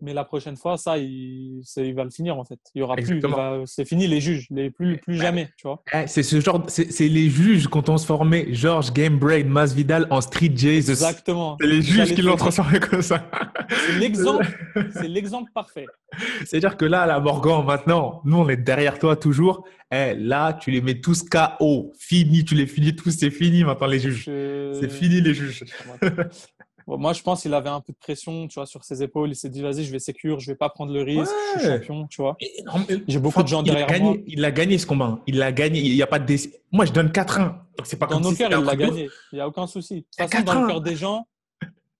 Mais 0.01 0.15
la 0.15 0.25
prochaine 0.25 0.57
fois, 0.57 0.77
ça, 0.77 0.97
il, 0.97 1.63
il 1.77 1.95
va 1.95 2.05
le 2.05 2.11
finir 2.11 2.39
en 2.39 2.45
fait. 2.45 2.61
Il 2.75 2.79
y 2.79 2.83
aura 2.83 2.95
plus. 2.95 3.21
C'est 3.67 3.85
fini 3.85 4.07
les 4.07 4.21
juges, 4.21 4.47
les 4.51 4.71
plus, 4.71 4.99
plus 4.99 5.17
jamais, 5.17 5.49
tu 5.57 5.67
vois. 5.67 5.83
Eh, 5.93 6.07
c'est 6.07 6.23
ce 6.23 6.41
genre, 6.41 6.65
c'est 6.69 7.09
les 7.09 7.29
juges 7.29 7.67
quand 7.67 7.89
on 7.89 7.99
se 7.99 8.07
formait 8.07 8.47
George 8.53 8.93
Gamebrain, 8.93 9.45
Masvidal 9.45 10.07
en 10.11 10.21
Street 10.21 10.53
Jesus. 10.55 10.93
Exactement. 10.93 11.57
C'est 11.61 11.67
les 11.67 11.83
juges 11.83 12.15
qui 12.15 12.23
l'ont 12.23 12.37
transformé 12.37 12.79
comme 12.79 13.03
ça. 13.03 13.29
C'est 13.69 13.99
l'exemple, 13.99 14.47
c'est 14.93 15.09
l'exemple 15.09 15.51
parfait. 15.53 15.87
C'est-à-dire 16.47 16.77
que 16.77 16.85
là, 16.85 17.05
la 17.07 17.19
Morgan, 17.19 17.65
maintenant, 17.65 18.23
nous 18.25 18.37
on 18.37 18.49
est 18.49 18.57
derrière 18.57 18.99
toi 18.99 19.17
toujours. 19.17 19.65
Eh, 19.91 20.15
là, 20.15 20.53
tu 20.53 20.71
les 20.71 20.81
mets 20.81 21.01
tous 21.01 21.25
KO, 21.25 21.93
fini, 21.99 22.45
tu 22.45 22.55
les 22.55 22.67
finis 22.67 22.95
tous, 22.95 23.11
c'est 23.11 23.31
fini 23.31 23.65
maintenant 23.65 23.87
les 23.87 23.99
juges. 23.99 24.25
C'est 24.27 24.91
fini 24.91 25.21
les 25.21 25.35
juges 25.35 25.65
moi, 26.96 27.12
je 27.12 27.22
pense 27.22 27.42
qu'il 27.42 27.53
avait 27.53 27.68
un 27.68 27.81
peu 27.81 27.92
de 27.92 27.98
pression, 27.98 28.48
tu 28.48 28.55
vois, 28.55 28.66
sur 28.66 28.83
ses 28.85 29.03
épaules. 29.03 29.31
Il 29.31 29.37
s'est 29.37 29.51
dit, 29.51 29.61
vas-y, 29.61 29.85
je 29.85 29.92
vais 29.92 29.98
sécure, 29.98 30.40
je 30.40 30.51
vais 30.51 30.57
pas 30.57 30.70
prendre 30.70 30.92
le 30.92 31.03
risque, 31.03 31.33
je 31.57 31.61
suis 31.61 31.68
champion, 31.68 32.07
tu 32.07 32.22
vois. 32.22 32.37
J'ai 33.07 33.18
beaucoup 33.18 33.42
de 33.42 33.48
gens 33.48 33.62
derrière 33.62 33.87
gagné, 33.87 34.05
moi. 34.05 34.16
Il 34.27 34.44
a 34.44 34.51
gagné 34.51 34.79
ce 34.79 34.87
combat. 34.87 35.05
Hein. 35.05 35.20
Il 35.27 35.38
l'a 35.38 35.53
gagné. 35.53 35.81
Il 35.81 35.94
n'y 35.94 36.03
a 36.03 36.07
pas 36.07 36.18
de 36.18 36.37
Moi, 36.72 36.87
je 36.87 36.92
donne 36.92 37.09
4-1. 37.09 37.55
C'est 37.85 37.98
pas 37.98 38.07
dans 38.07 38.20
nos 38.20 38.33
cœurs, 38.33 38.51
il 38.53 38.64
l'a 38.64 38.77
gagné. 38.77 39.09
Il 39.33 39.37
n'y 39.37 39.40
a 39.40 39.48
aucun 39.48 39.66
souci. 39.66 39.96
De 39.96 40.01
toute 40.01 40.31
façon, 40.31 40.44
dans 40.44 40.62
le 40.62 40.66
cœur 40.66 40.81
des 40.81 40.96
gens, 40.96 41.27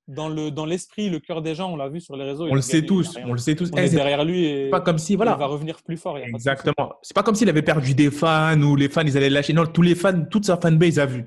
dans 0.09 0.29
le 0.31 0.51
dans 0.51 0.65
l'esprit, 0.65 1.11
le 1.11 1.21
cœur 1.21 1.43
des 1.43 1.55
gens, 1.55 1.71
on 1.71 1.77
l'a 1.77 1.89
vu 1.89 2.01
sur 2.01 2.17
les 2.17 2.25
réseaux. 2.25 2.47
On 2.51 2.55
le 2.55 2.63
sait 2.63 2.83
tous. 2.83 3.17
On 3.25 3.33
le 3.33 3.39
sait 3.39 3.55
tous. 3.55 3.71
On 3.73 3.77
est 3.77 3.91
derrière 3.91 4.25
lui 4.25 4.47
et 4.47 4.71
pas 4.71 4.81
comme 4.81 4.99
si 4.99 5.17
voilà. 5.17 5.35
Il 5.37 5.39
va 5.39 5.47
revenir 5.47 5.83
plus 5.83 5.99
fort. 5.99 6.17
Exactement. 6.19 6.95
C'est 7.03 7.15
pas 7.15 7.23
comme 7.23 7.35
s'il 7.35 7.49
avait 7.51 7.63
perdu 7.63 7.95
des 7.95 8.11
fans 8.11 8.61
ou 8.63 8.75
les 8.75 8.89
fans 8.89 9.03
ils 9.03 9.17
allaient 9.17 9.29
lâcher. 9.29 9.53
Non, 9.53 9.67
tous 9.67 9.83
les 9.83 9.95
fans, 9.95 10.25
toute 10.31 10.47
sa 10.47 10.57
fanbase 10.57 10.99
a 10.99 11.05
vu. 11.05 11.27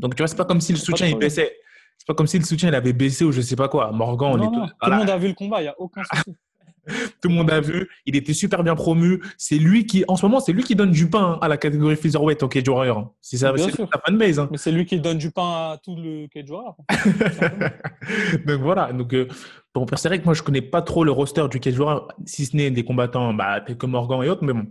Donc 0.00 0.16
tu 0.16 0.22
vois, 0.22 0.26
c'est 0.26 0.36
pas 0.36 0.44
comme 0.44 0.60
si 0.60 0.72
le 0.72 0.78
soutien 0.78 1.06
il 1.06 1.16
baissait. 1.16 1.54
C'est 2.02 2.06
pas 2.08 2.14
comme 2.14 2.26
si 2.26 2.36
le 2.36 2.44
soutien 2.44 2.68
il 2.68 2.74
avait 2.74 2.92
baissé 2.92 3.24
ou 3.24 3.30
je 3.30 3.40
sais 3.40 3.54
pas 3.54 3.68
quoi. 3.68 3.92
Morgan, 3.92 4.32
on 4.32 4.42
est 4.42 4.46
tout... 4.46 4.66
tout 4.82 4.90
le 4.90 4.96
monde 4.96 5.08
a 5.08 5.16
vu 5.18 5.28
le 5.28 5.34
combat, 5.34 5.60
il 5.60 5.66
n'y 5.66 5.68
a 5.68 5.74
aucun 5.78 6.02
souci. 6.02 6.36
tout 7.22 7.28
le 7.28 7.34
monde 7.36 7.48
a 7.48 7.60
vu, 7.60 7.88
il 8.06 8.16
était 8.16 8.32
super 8.32 8.64
bien 8.64 8.74
promu. 8.74 9.22
C'est 9.38 9.54
lui 9.54 9.86
qui, 9.86 10.04
en 10.08 10.16
ce 10.16 10.26
moment, 10.26 10.40
c'est 10.40 10.52
lui 10.52 10.64
qui 10.64 10.74
donne 10.74 10.90
du 10.90 11.08
pain 11.08 11.38
à 11.40 11.46
la 11.46 11.56
catégorie 11.56 11.94
featherweight 11.94 12.42
au 12.42 12.48
Cage 12.48 12.68
Warrior. 12.68 13.14
C'est 13.20 13.36
ça, 13.36 13.52
c'est 13.56 13.70
sa 13.70 13.86
fanbase. 14.04 14.40
Hein. 14.40 14.48
Mais 14.50 14.58
c'est 14.58 14.72
lui 14.72 14.84
qui 14.84 14.98
donne 14.98 15.18
du 15.18 15.30
pain 15.30 15.74
à 15.74 15.78
tout 15.80 15.94
le 15.94 16.26
Cage 16.26 16.50
Warrior. 16.50 16.76
donc 18.46 18.60
voilà. 18.62 18.92
Donc 18.92 19.14
euh, 19.14 19.28
bon, 19.72 19.86
c'est 19.94 20.08
vrai 20.08 20.18
que 20.18 20.24
moi 20.24 20.34
je 20.34 20.42
connais 20.42 20.60
pas 20.60 20.82
trop 20.82 21.04
le 21.04 21.12
roster 21.12 21.46
du 21.48 21.60
Cage 21.60 21.78
Warrior, 21.78 22.08
si 22.26 22.46
ce 22.46 22.56
n'est 22.56 22.72
des 22.72 22.82
combattants, 22.82 23.32
bah, 23.32 23.60
que 23.60 23.86
Morgan 23.86 24.24
et 24.24 24.28
autres. 24.28 24.42
Mais 24.42 24.54
bon, 24.54 24.66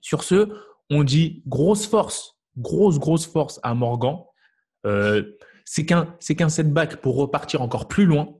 sur 0.00 0.22
ce, 0.22 0.48
on 0.90 1.02
dit 1.02 1.42
grosse 1.48 1.88
force, 1.88 2.38
grosse 2.56 3.00
grosse 3.00 3.26
force 3.26 3.58
à 3.64 3.74
Morgan. 3.74 4.18
Euh, 4.86 5.24
c'est 5.64 5.84
qu'un 5.84 6.48
setback 6.48 6.96
pour 6.96 7.16
repartir 7.16 7.62
encore 7.62 7.88
plus 7.88 8.06
loin. 8.06 8.34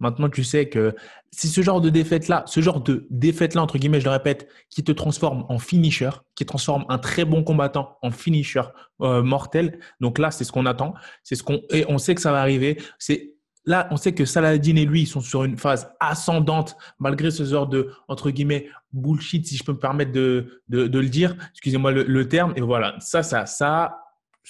Maintenant, 0.00 0.30
tu 0.30 0.44
sais 0.44 0.68
que 0.68 0.94
c'est 1.30 1.48
ce 1.48 1.60
genre 1.60 1.82
de 1.82 1.90
défaite-là, 1.90 2.42
ce 2.46 2.60
genre 2.60 2.80
de 2.80 3.06
défaite-là, 3.10 3.62
entre 3.62 3.76
guillemets, 3.76 4.00
je 4.00 4.06
le 4.06 4.12
répète, 4.12 4.48
qui 4.70 4.82
te 4.82 4.92
transforme 4.92 5.44
en 5.50 5.58
finisher, 5.58 6.10
qui 6.34 6.46
transforme 6.46 6.86
un 6.88 6.98
très 6.98 7.26
bon 7.26 7.44
combattant 7.44 7.98
en 8.00 8.10
finisher 8.10 8.62
euh, 9.02 9.22
mortel. 9.22 9.78
Donc 10.00 10.18
là, 10.18 10.30
c'est 10.30 10.44
ce 10.44 10.52
qu'on 10.52 10.64
attend. 10.64 10.94
C'est 11.22 11.34
ce 11.34 11.42
qu'on, 11.42 11.60
et 11.70 11.84
on 11.88 11.98
sait 11.98 12.14
que 12.14 12.22
ça 12.22 12.32
va 12.32 12.40
arriver. 12.40 12.80
C'est 12.98 13.34
là, 13.66 13.88
on 13.90 13.98
sait 13.98 14.12
que 14.12 14.24
Saladin 14.24 14.76
et 14.76 14.86
lui, 14.86 15.04
sont 15.06 15.20
sur 15.20 15.44
une 15.44 15.58
phase 15.58 15.92
ascendante, 16.00 16.76
malgré 16.98 17.30
ce 17.30 17.44
genre 17.44 17.68
de, 17.68 17.90
entre 18.08 18.30
guillemets, 18.30 18.68
bullshit, 18.92 19.46
si 19.46 19.56
je 19.56 19.64
peux 19.64 19.72
me 19.72 19.78
permettre 19.78 20.12
de, 20.12 20.62
de, 20.68 20.98
le 20.98 21.08
dire. 21.08 21.36
Excusez-moi 21.52 21.92
le, 21.92 22.04
le, 22.04 22.28
terme. 22.28 22.54
Et 22.56 22.62
voilà, 22.62 22.96
ça, 23.00 23.22
ça, 23.22 23.44
ça, 23.44 23.98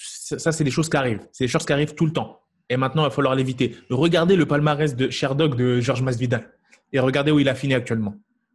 ça, 0.00 0.52
c'est 0.52 0.64
des 0.64 0.70
choses 0.70 0.88
qui 0.88 0.96
arrivent. 0.96 1.26
C'est 1.32 1.44
des 1.44 1.48
choses 1.48 1.66
qui 1.66 1.72
arrivent 1.72 1.94
tout 1.94 2.06
le 2.06 2.12
temps. 2.12 2.40
Et 2.68 2.76
maintenant, 2.76 3.02
il 3.02 3.06
va 3.06 3.10
falloir 3.10 3.34
l'éviter. 3.34 3.76
Regardez 3.90 4.36
le 4.36 4.46
palmarès 4.46 4.94
de 4.94 5.10
Sherdog 5.10 5.56
de 5.56 5.80
Georges 5.80 6.02
Masvidal. 6.02 6.50
Et 6.92 7.00
regardez 7.00 7.30
où 7.30 7.38
il 7.38 7.48
a 7.48 7.54
fini 7.54 7.74
actuellement. 7.74 8.14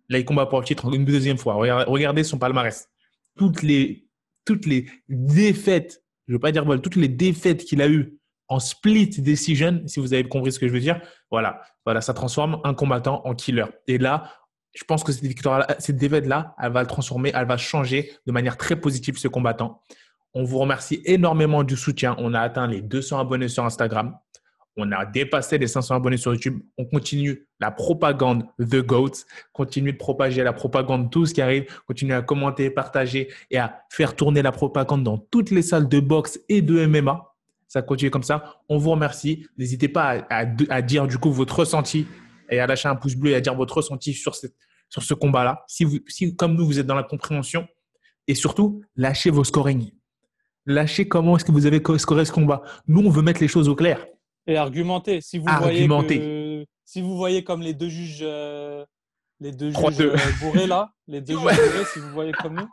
Là, 0.10 0.20
il 0.20 0.26
combat 0.26 0.46
pour 0.46 0.60
le 0.60 0.66
titre 0.66 0.94
une 0.94 1.06
deuxième 1.06 1.38
fois. 1.38 1.56
Regardez 1.56 2.24
son 2.24 2.38
palmarès. 2.38 2.88
Toutes 3.38 3.62
les, 3.62 4.08
toutes 4.46 4.66
les 4.66 4.88
défaites, 5.10 6.02
je 6.28 6.34
ne 6.34 6.38
veux 6.38 6.40
pas 6.40 6.52
dire 6.52 6.66
voilà, 6.66 6.82
toutes 6.82 6.96
les 6.96 7.08
défaites 7.08 7.66
qu'il 7.66 7.82
a 7.82 7.88
eues 7.88 8.18
en 8.48 8.60
split 8.60 9.10
decision, 9.10 9.82
si 9.88 10.00
vous 10.00 10.14
avez 10.14 10.24
compris 10.28 10.52
ce 10.52 10.60
que 10.60 10.68
je 10.68 10.74
veux 10.74 10.80
dire, 10.80 11.02
voilà, 11.32 11.62
voilà, 11.84 12.02
ça 12.02 12.14
transforme 12.14 12.62
un 12.64 12.74
combattant 12.74 13.22
en 13.26 13.34
killer. 13.34 13.66
Et 13.88 13.98
là, 13.98 14.32
je 14.74 14.84
pense 14.84 15.04
que 15.04 15.12
cette 15.12 15.26
cette 15.80 15.98
défaite-là, 15.98 16.56
elle 16.62 16.72
va 16.72 16.82
le 16.82 16.88
transformer, 16.88 17.32
elle 17.34 17.48
va 17.48 17.58
changer 17.58 18.12
de 18.28 18.32
manière 18.32 18.58
très 18.58 18.76
positive 18.76 19.18
ce 19.18 19.28
combattant 19.28 19.82
On 20.38 20.44
vous 20.44 20.60
remercie 20.60 21.02
énormément 21.06 21.64
du 21.64 21.78
soutien. 21.78 22.14
On 22.20 22.34
a 22.34 22.42
atteint 22.42 22.68
les 22.68 22.82
200 22.82 23.20
abonnés 23.20 23.48
sur 23.48 23.64
Instagram. 23.64 24.18
On 24.76 24.92
a 24.92 25.06
dépassé 25.06 25.58
les 25.58 25.68
500 25.68 25.96
abonnés 25.96 26.18
sur 26.18 26.34
YouTube. 26.34 26.60
On 26.78 26.84
continue 26.84 27.48
la 27.62 27.72
propagande 27.72 28.44
The 28.60 28.86
Goats. 28.86 29.24
Continue 29.54 29.94
de 29.94 29.98
propager 29.98 30.44
la 30.44 30.52
propagande, 30.52 31.10
tout 31.10 31.26
ce 31.26 31.34
qui 31.34 31.42
arrive. 31.42 31.68
Continue 31.88 32.14
à 32.14 32.22
commenter, 32.22 32.70
partager 32.70 33.32
et 33.50 33.58
à 33.58 33.80
faire 33.90 34.14
tourner 34.14 34.42
la 34.42 34.52
propagande 34.52 35.04
dans 35.04 35.18
toutes 35.18 35.52
les 35.52 35.62
salles 35.62 35.88
de 35.88 36.02
boxe 36.02 36.38
et 36.50 36.62
de 36.62 36.86
MMA. 36.86 37.34
Ça 37.70 37.82
continue 37.82 38.12
comme 38.12 38.24
ça. 38.24 38.60
On 38.68 38.78
vous 38.78 38.92
remercie. 38.92 39.48
N'hésitez 39.58 39.88
pas 39.88 40.28
à, 40.30 40.82
dire 40.82 41.08
du 41.08 41.18
coup 41.18 41.32
votre 41.32 41.60
ressenti 41.60 42.08
et 42.50 42.60
à 42.60 42.68
lâcher 42.68 42.90
un 42.90 42.96
pouce 42.96 43.16
bleu 43.16 43.32
et 43.32 43.36
à 43.36 43.42
dire 43.42 43.56
votre 43.56 43.78
ressenti 43.78 44.14
sur, 44.14 44.36
ce 44.36 45.14
combat-là. 45.14 45.64
Si, 45.68 46.04
si, 46.10 46.36
comme 46.36 46.56
nous, 46.56 46.66
vous 46.66 46.78
êtes 46.78 46.88
dans 46.88 46.96
la 46.96 47.04
compréhension. 47.04 47.66
Et 48.28 48.36
surtout, 48.36 48.82
lâchez 48.98 49.30
vos 49.30 49.46
scorings. 49.46 49.95
Lâchez 50.66 51.08
comment 51.08 51.36
est-ce 51.36 51.46
que 51.46 51.52
vous 51.52 51.66
avez 51.66 51.82
scoré 51.98 52.26
ce 52.26 52.32
combat. 52.32 52.64
Nous, 52.88 53.06
on 53.06 53.10
veut 53.10 53.22
mettre 53.22 53.42
les 53.42 53.48
choses 53.48 53.70
au 53.70 53.76
clair. 53.76 54.06
Et 54.48 54.58
argumenter. 54.58 55.22
Si 55.22 55.38
vous 55.38 55.46
voyez 55.46 55.88
si 56.86 57.02
vous 57.02 57.18
voyez 57.18 57.44
comme 57.44 57.62
les 57.62 57.74
deux 57.74 57.90
juges, 57.90 58.20
euh, 58.22 58.86
les 59.40 59.52
deux 59.52 59.72
juges 59.72 60.00
euh, 60.02 60.16
bourrés 60.40 60.68
là, 60.68 60.92
les 61.08 61.20
deux 61.20 61.34
juges 61.34 61.42
bourrés, 61.42 61.86
si 61.92 62.00
vous 62.00 62.10
voyez 62.10 62.32
comme 62.32 62.56
nous, 62.56 62.68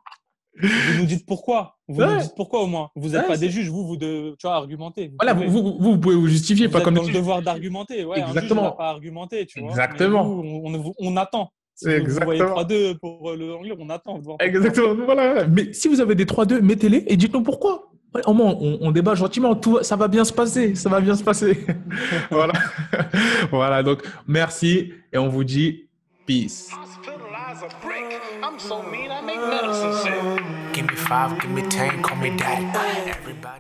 vous 0.61 0.98
nous 0.98 1.07
dites 1.07 1.26
pourquoi. 1.26 1.78
Vous 1.88 2.02
nous 2.02 2.20
dites 2.20 2.35
pourquoi 2.37 2.61
au 2.62 2.66
moins. 2.66 2.90
Vous 2.94 3.11
n'êtes 3.11 3.26
pas 3.26 3.38
des 3.38 3.50
juges, 3.50 3.70
vous, 3.70 3.87
vous 3.87 3.96
de, 3.96 4.37
tu 4.38 4.46
vois, 4.46 4.57
argumenter. 4.57 5.09
Vous 5.09 5.16
voilà, 5.18 5.35
pouvez, 5.35 5.46
vous, 5.46 5.78
vous, 5.81 5.98
pouvez 5.98 6.14
vous 6.14 6.28
justifier, 6.28 6.68
pas 6.68 6.83
comme 6.83 6.94
dans 6.94 7.02
le 7.02 7.12
devoir 7.12 7.40
d'argumenter. 7.40 8.05
Ouais, 8.05 8.20
Exactement. 8.20 8.62
Un 8.62 8.68
juge, 8.68 8.76
pas 8.76 8.90
argumenter, 8.90 9.46
tu 9.46 9.61
vois. 9.61 9.70
Exactement. 9.70 10.22
on, 10.22 10.94
on, 10.98 11.16
attend. 11.16 11.50
Si 11.83 11.99
vous 11.99 12.25
voyez 12.25 12.40
3-2 12.40 12.99
pour 12.99 13.33
le 13.33 13.55
anglais, 13.55 13.75
on 13.79 13.88
attend. 13.90 14.21
Exactement. 14.40 14.95
Voilà. 15.05 15.47
Mais 15.47 15.73
si 15.73 15.88
vous 15.88 16.01
avez 16.01 16.14
des 16.14 16.25
3-2, 16.25 16.61
mettez-les 16.61 17.05
et 17.07 17.16
dites-nous 17.16 17.42
pourquoi 17.42 17.92
au 18.27 18.35
moins, 18.35 18.55
on, 18.61 18.90
débat 18.90 19.14
gentiment. 19.14 19.55
Tout, 19.55 19.79
ça 19.83 19.97
va 19.97 20.09
bien 20.09 20.25
se 20.25 20.33
passer. 20.33 20.75
Ça 20.75 20.88
va 20.88 21.01
bien 21.01 21.14
se 21.14 21.25
passer. 21.25 21.64
voilà. 22.31 22.53
voilà. 23.51 23.83
Donc, 23.83 24.03
merci 24.27 24.92
et 25.12 25.18
on 25.18 25.29
vous 25.29 25.45
dit 25.45 25.88
peace. 26.27 26.71
Give 30.75 30.85
me 30.85 30.97
five, 30.97 31.38
give 31.40 31.51
me 31.51 31.62
ten, 31.68 32.03
call 32.03 32.16
me 32.18 32.37
daddy. 32.37 32.66
Everybody. 33.07 33.53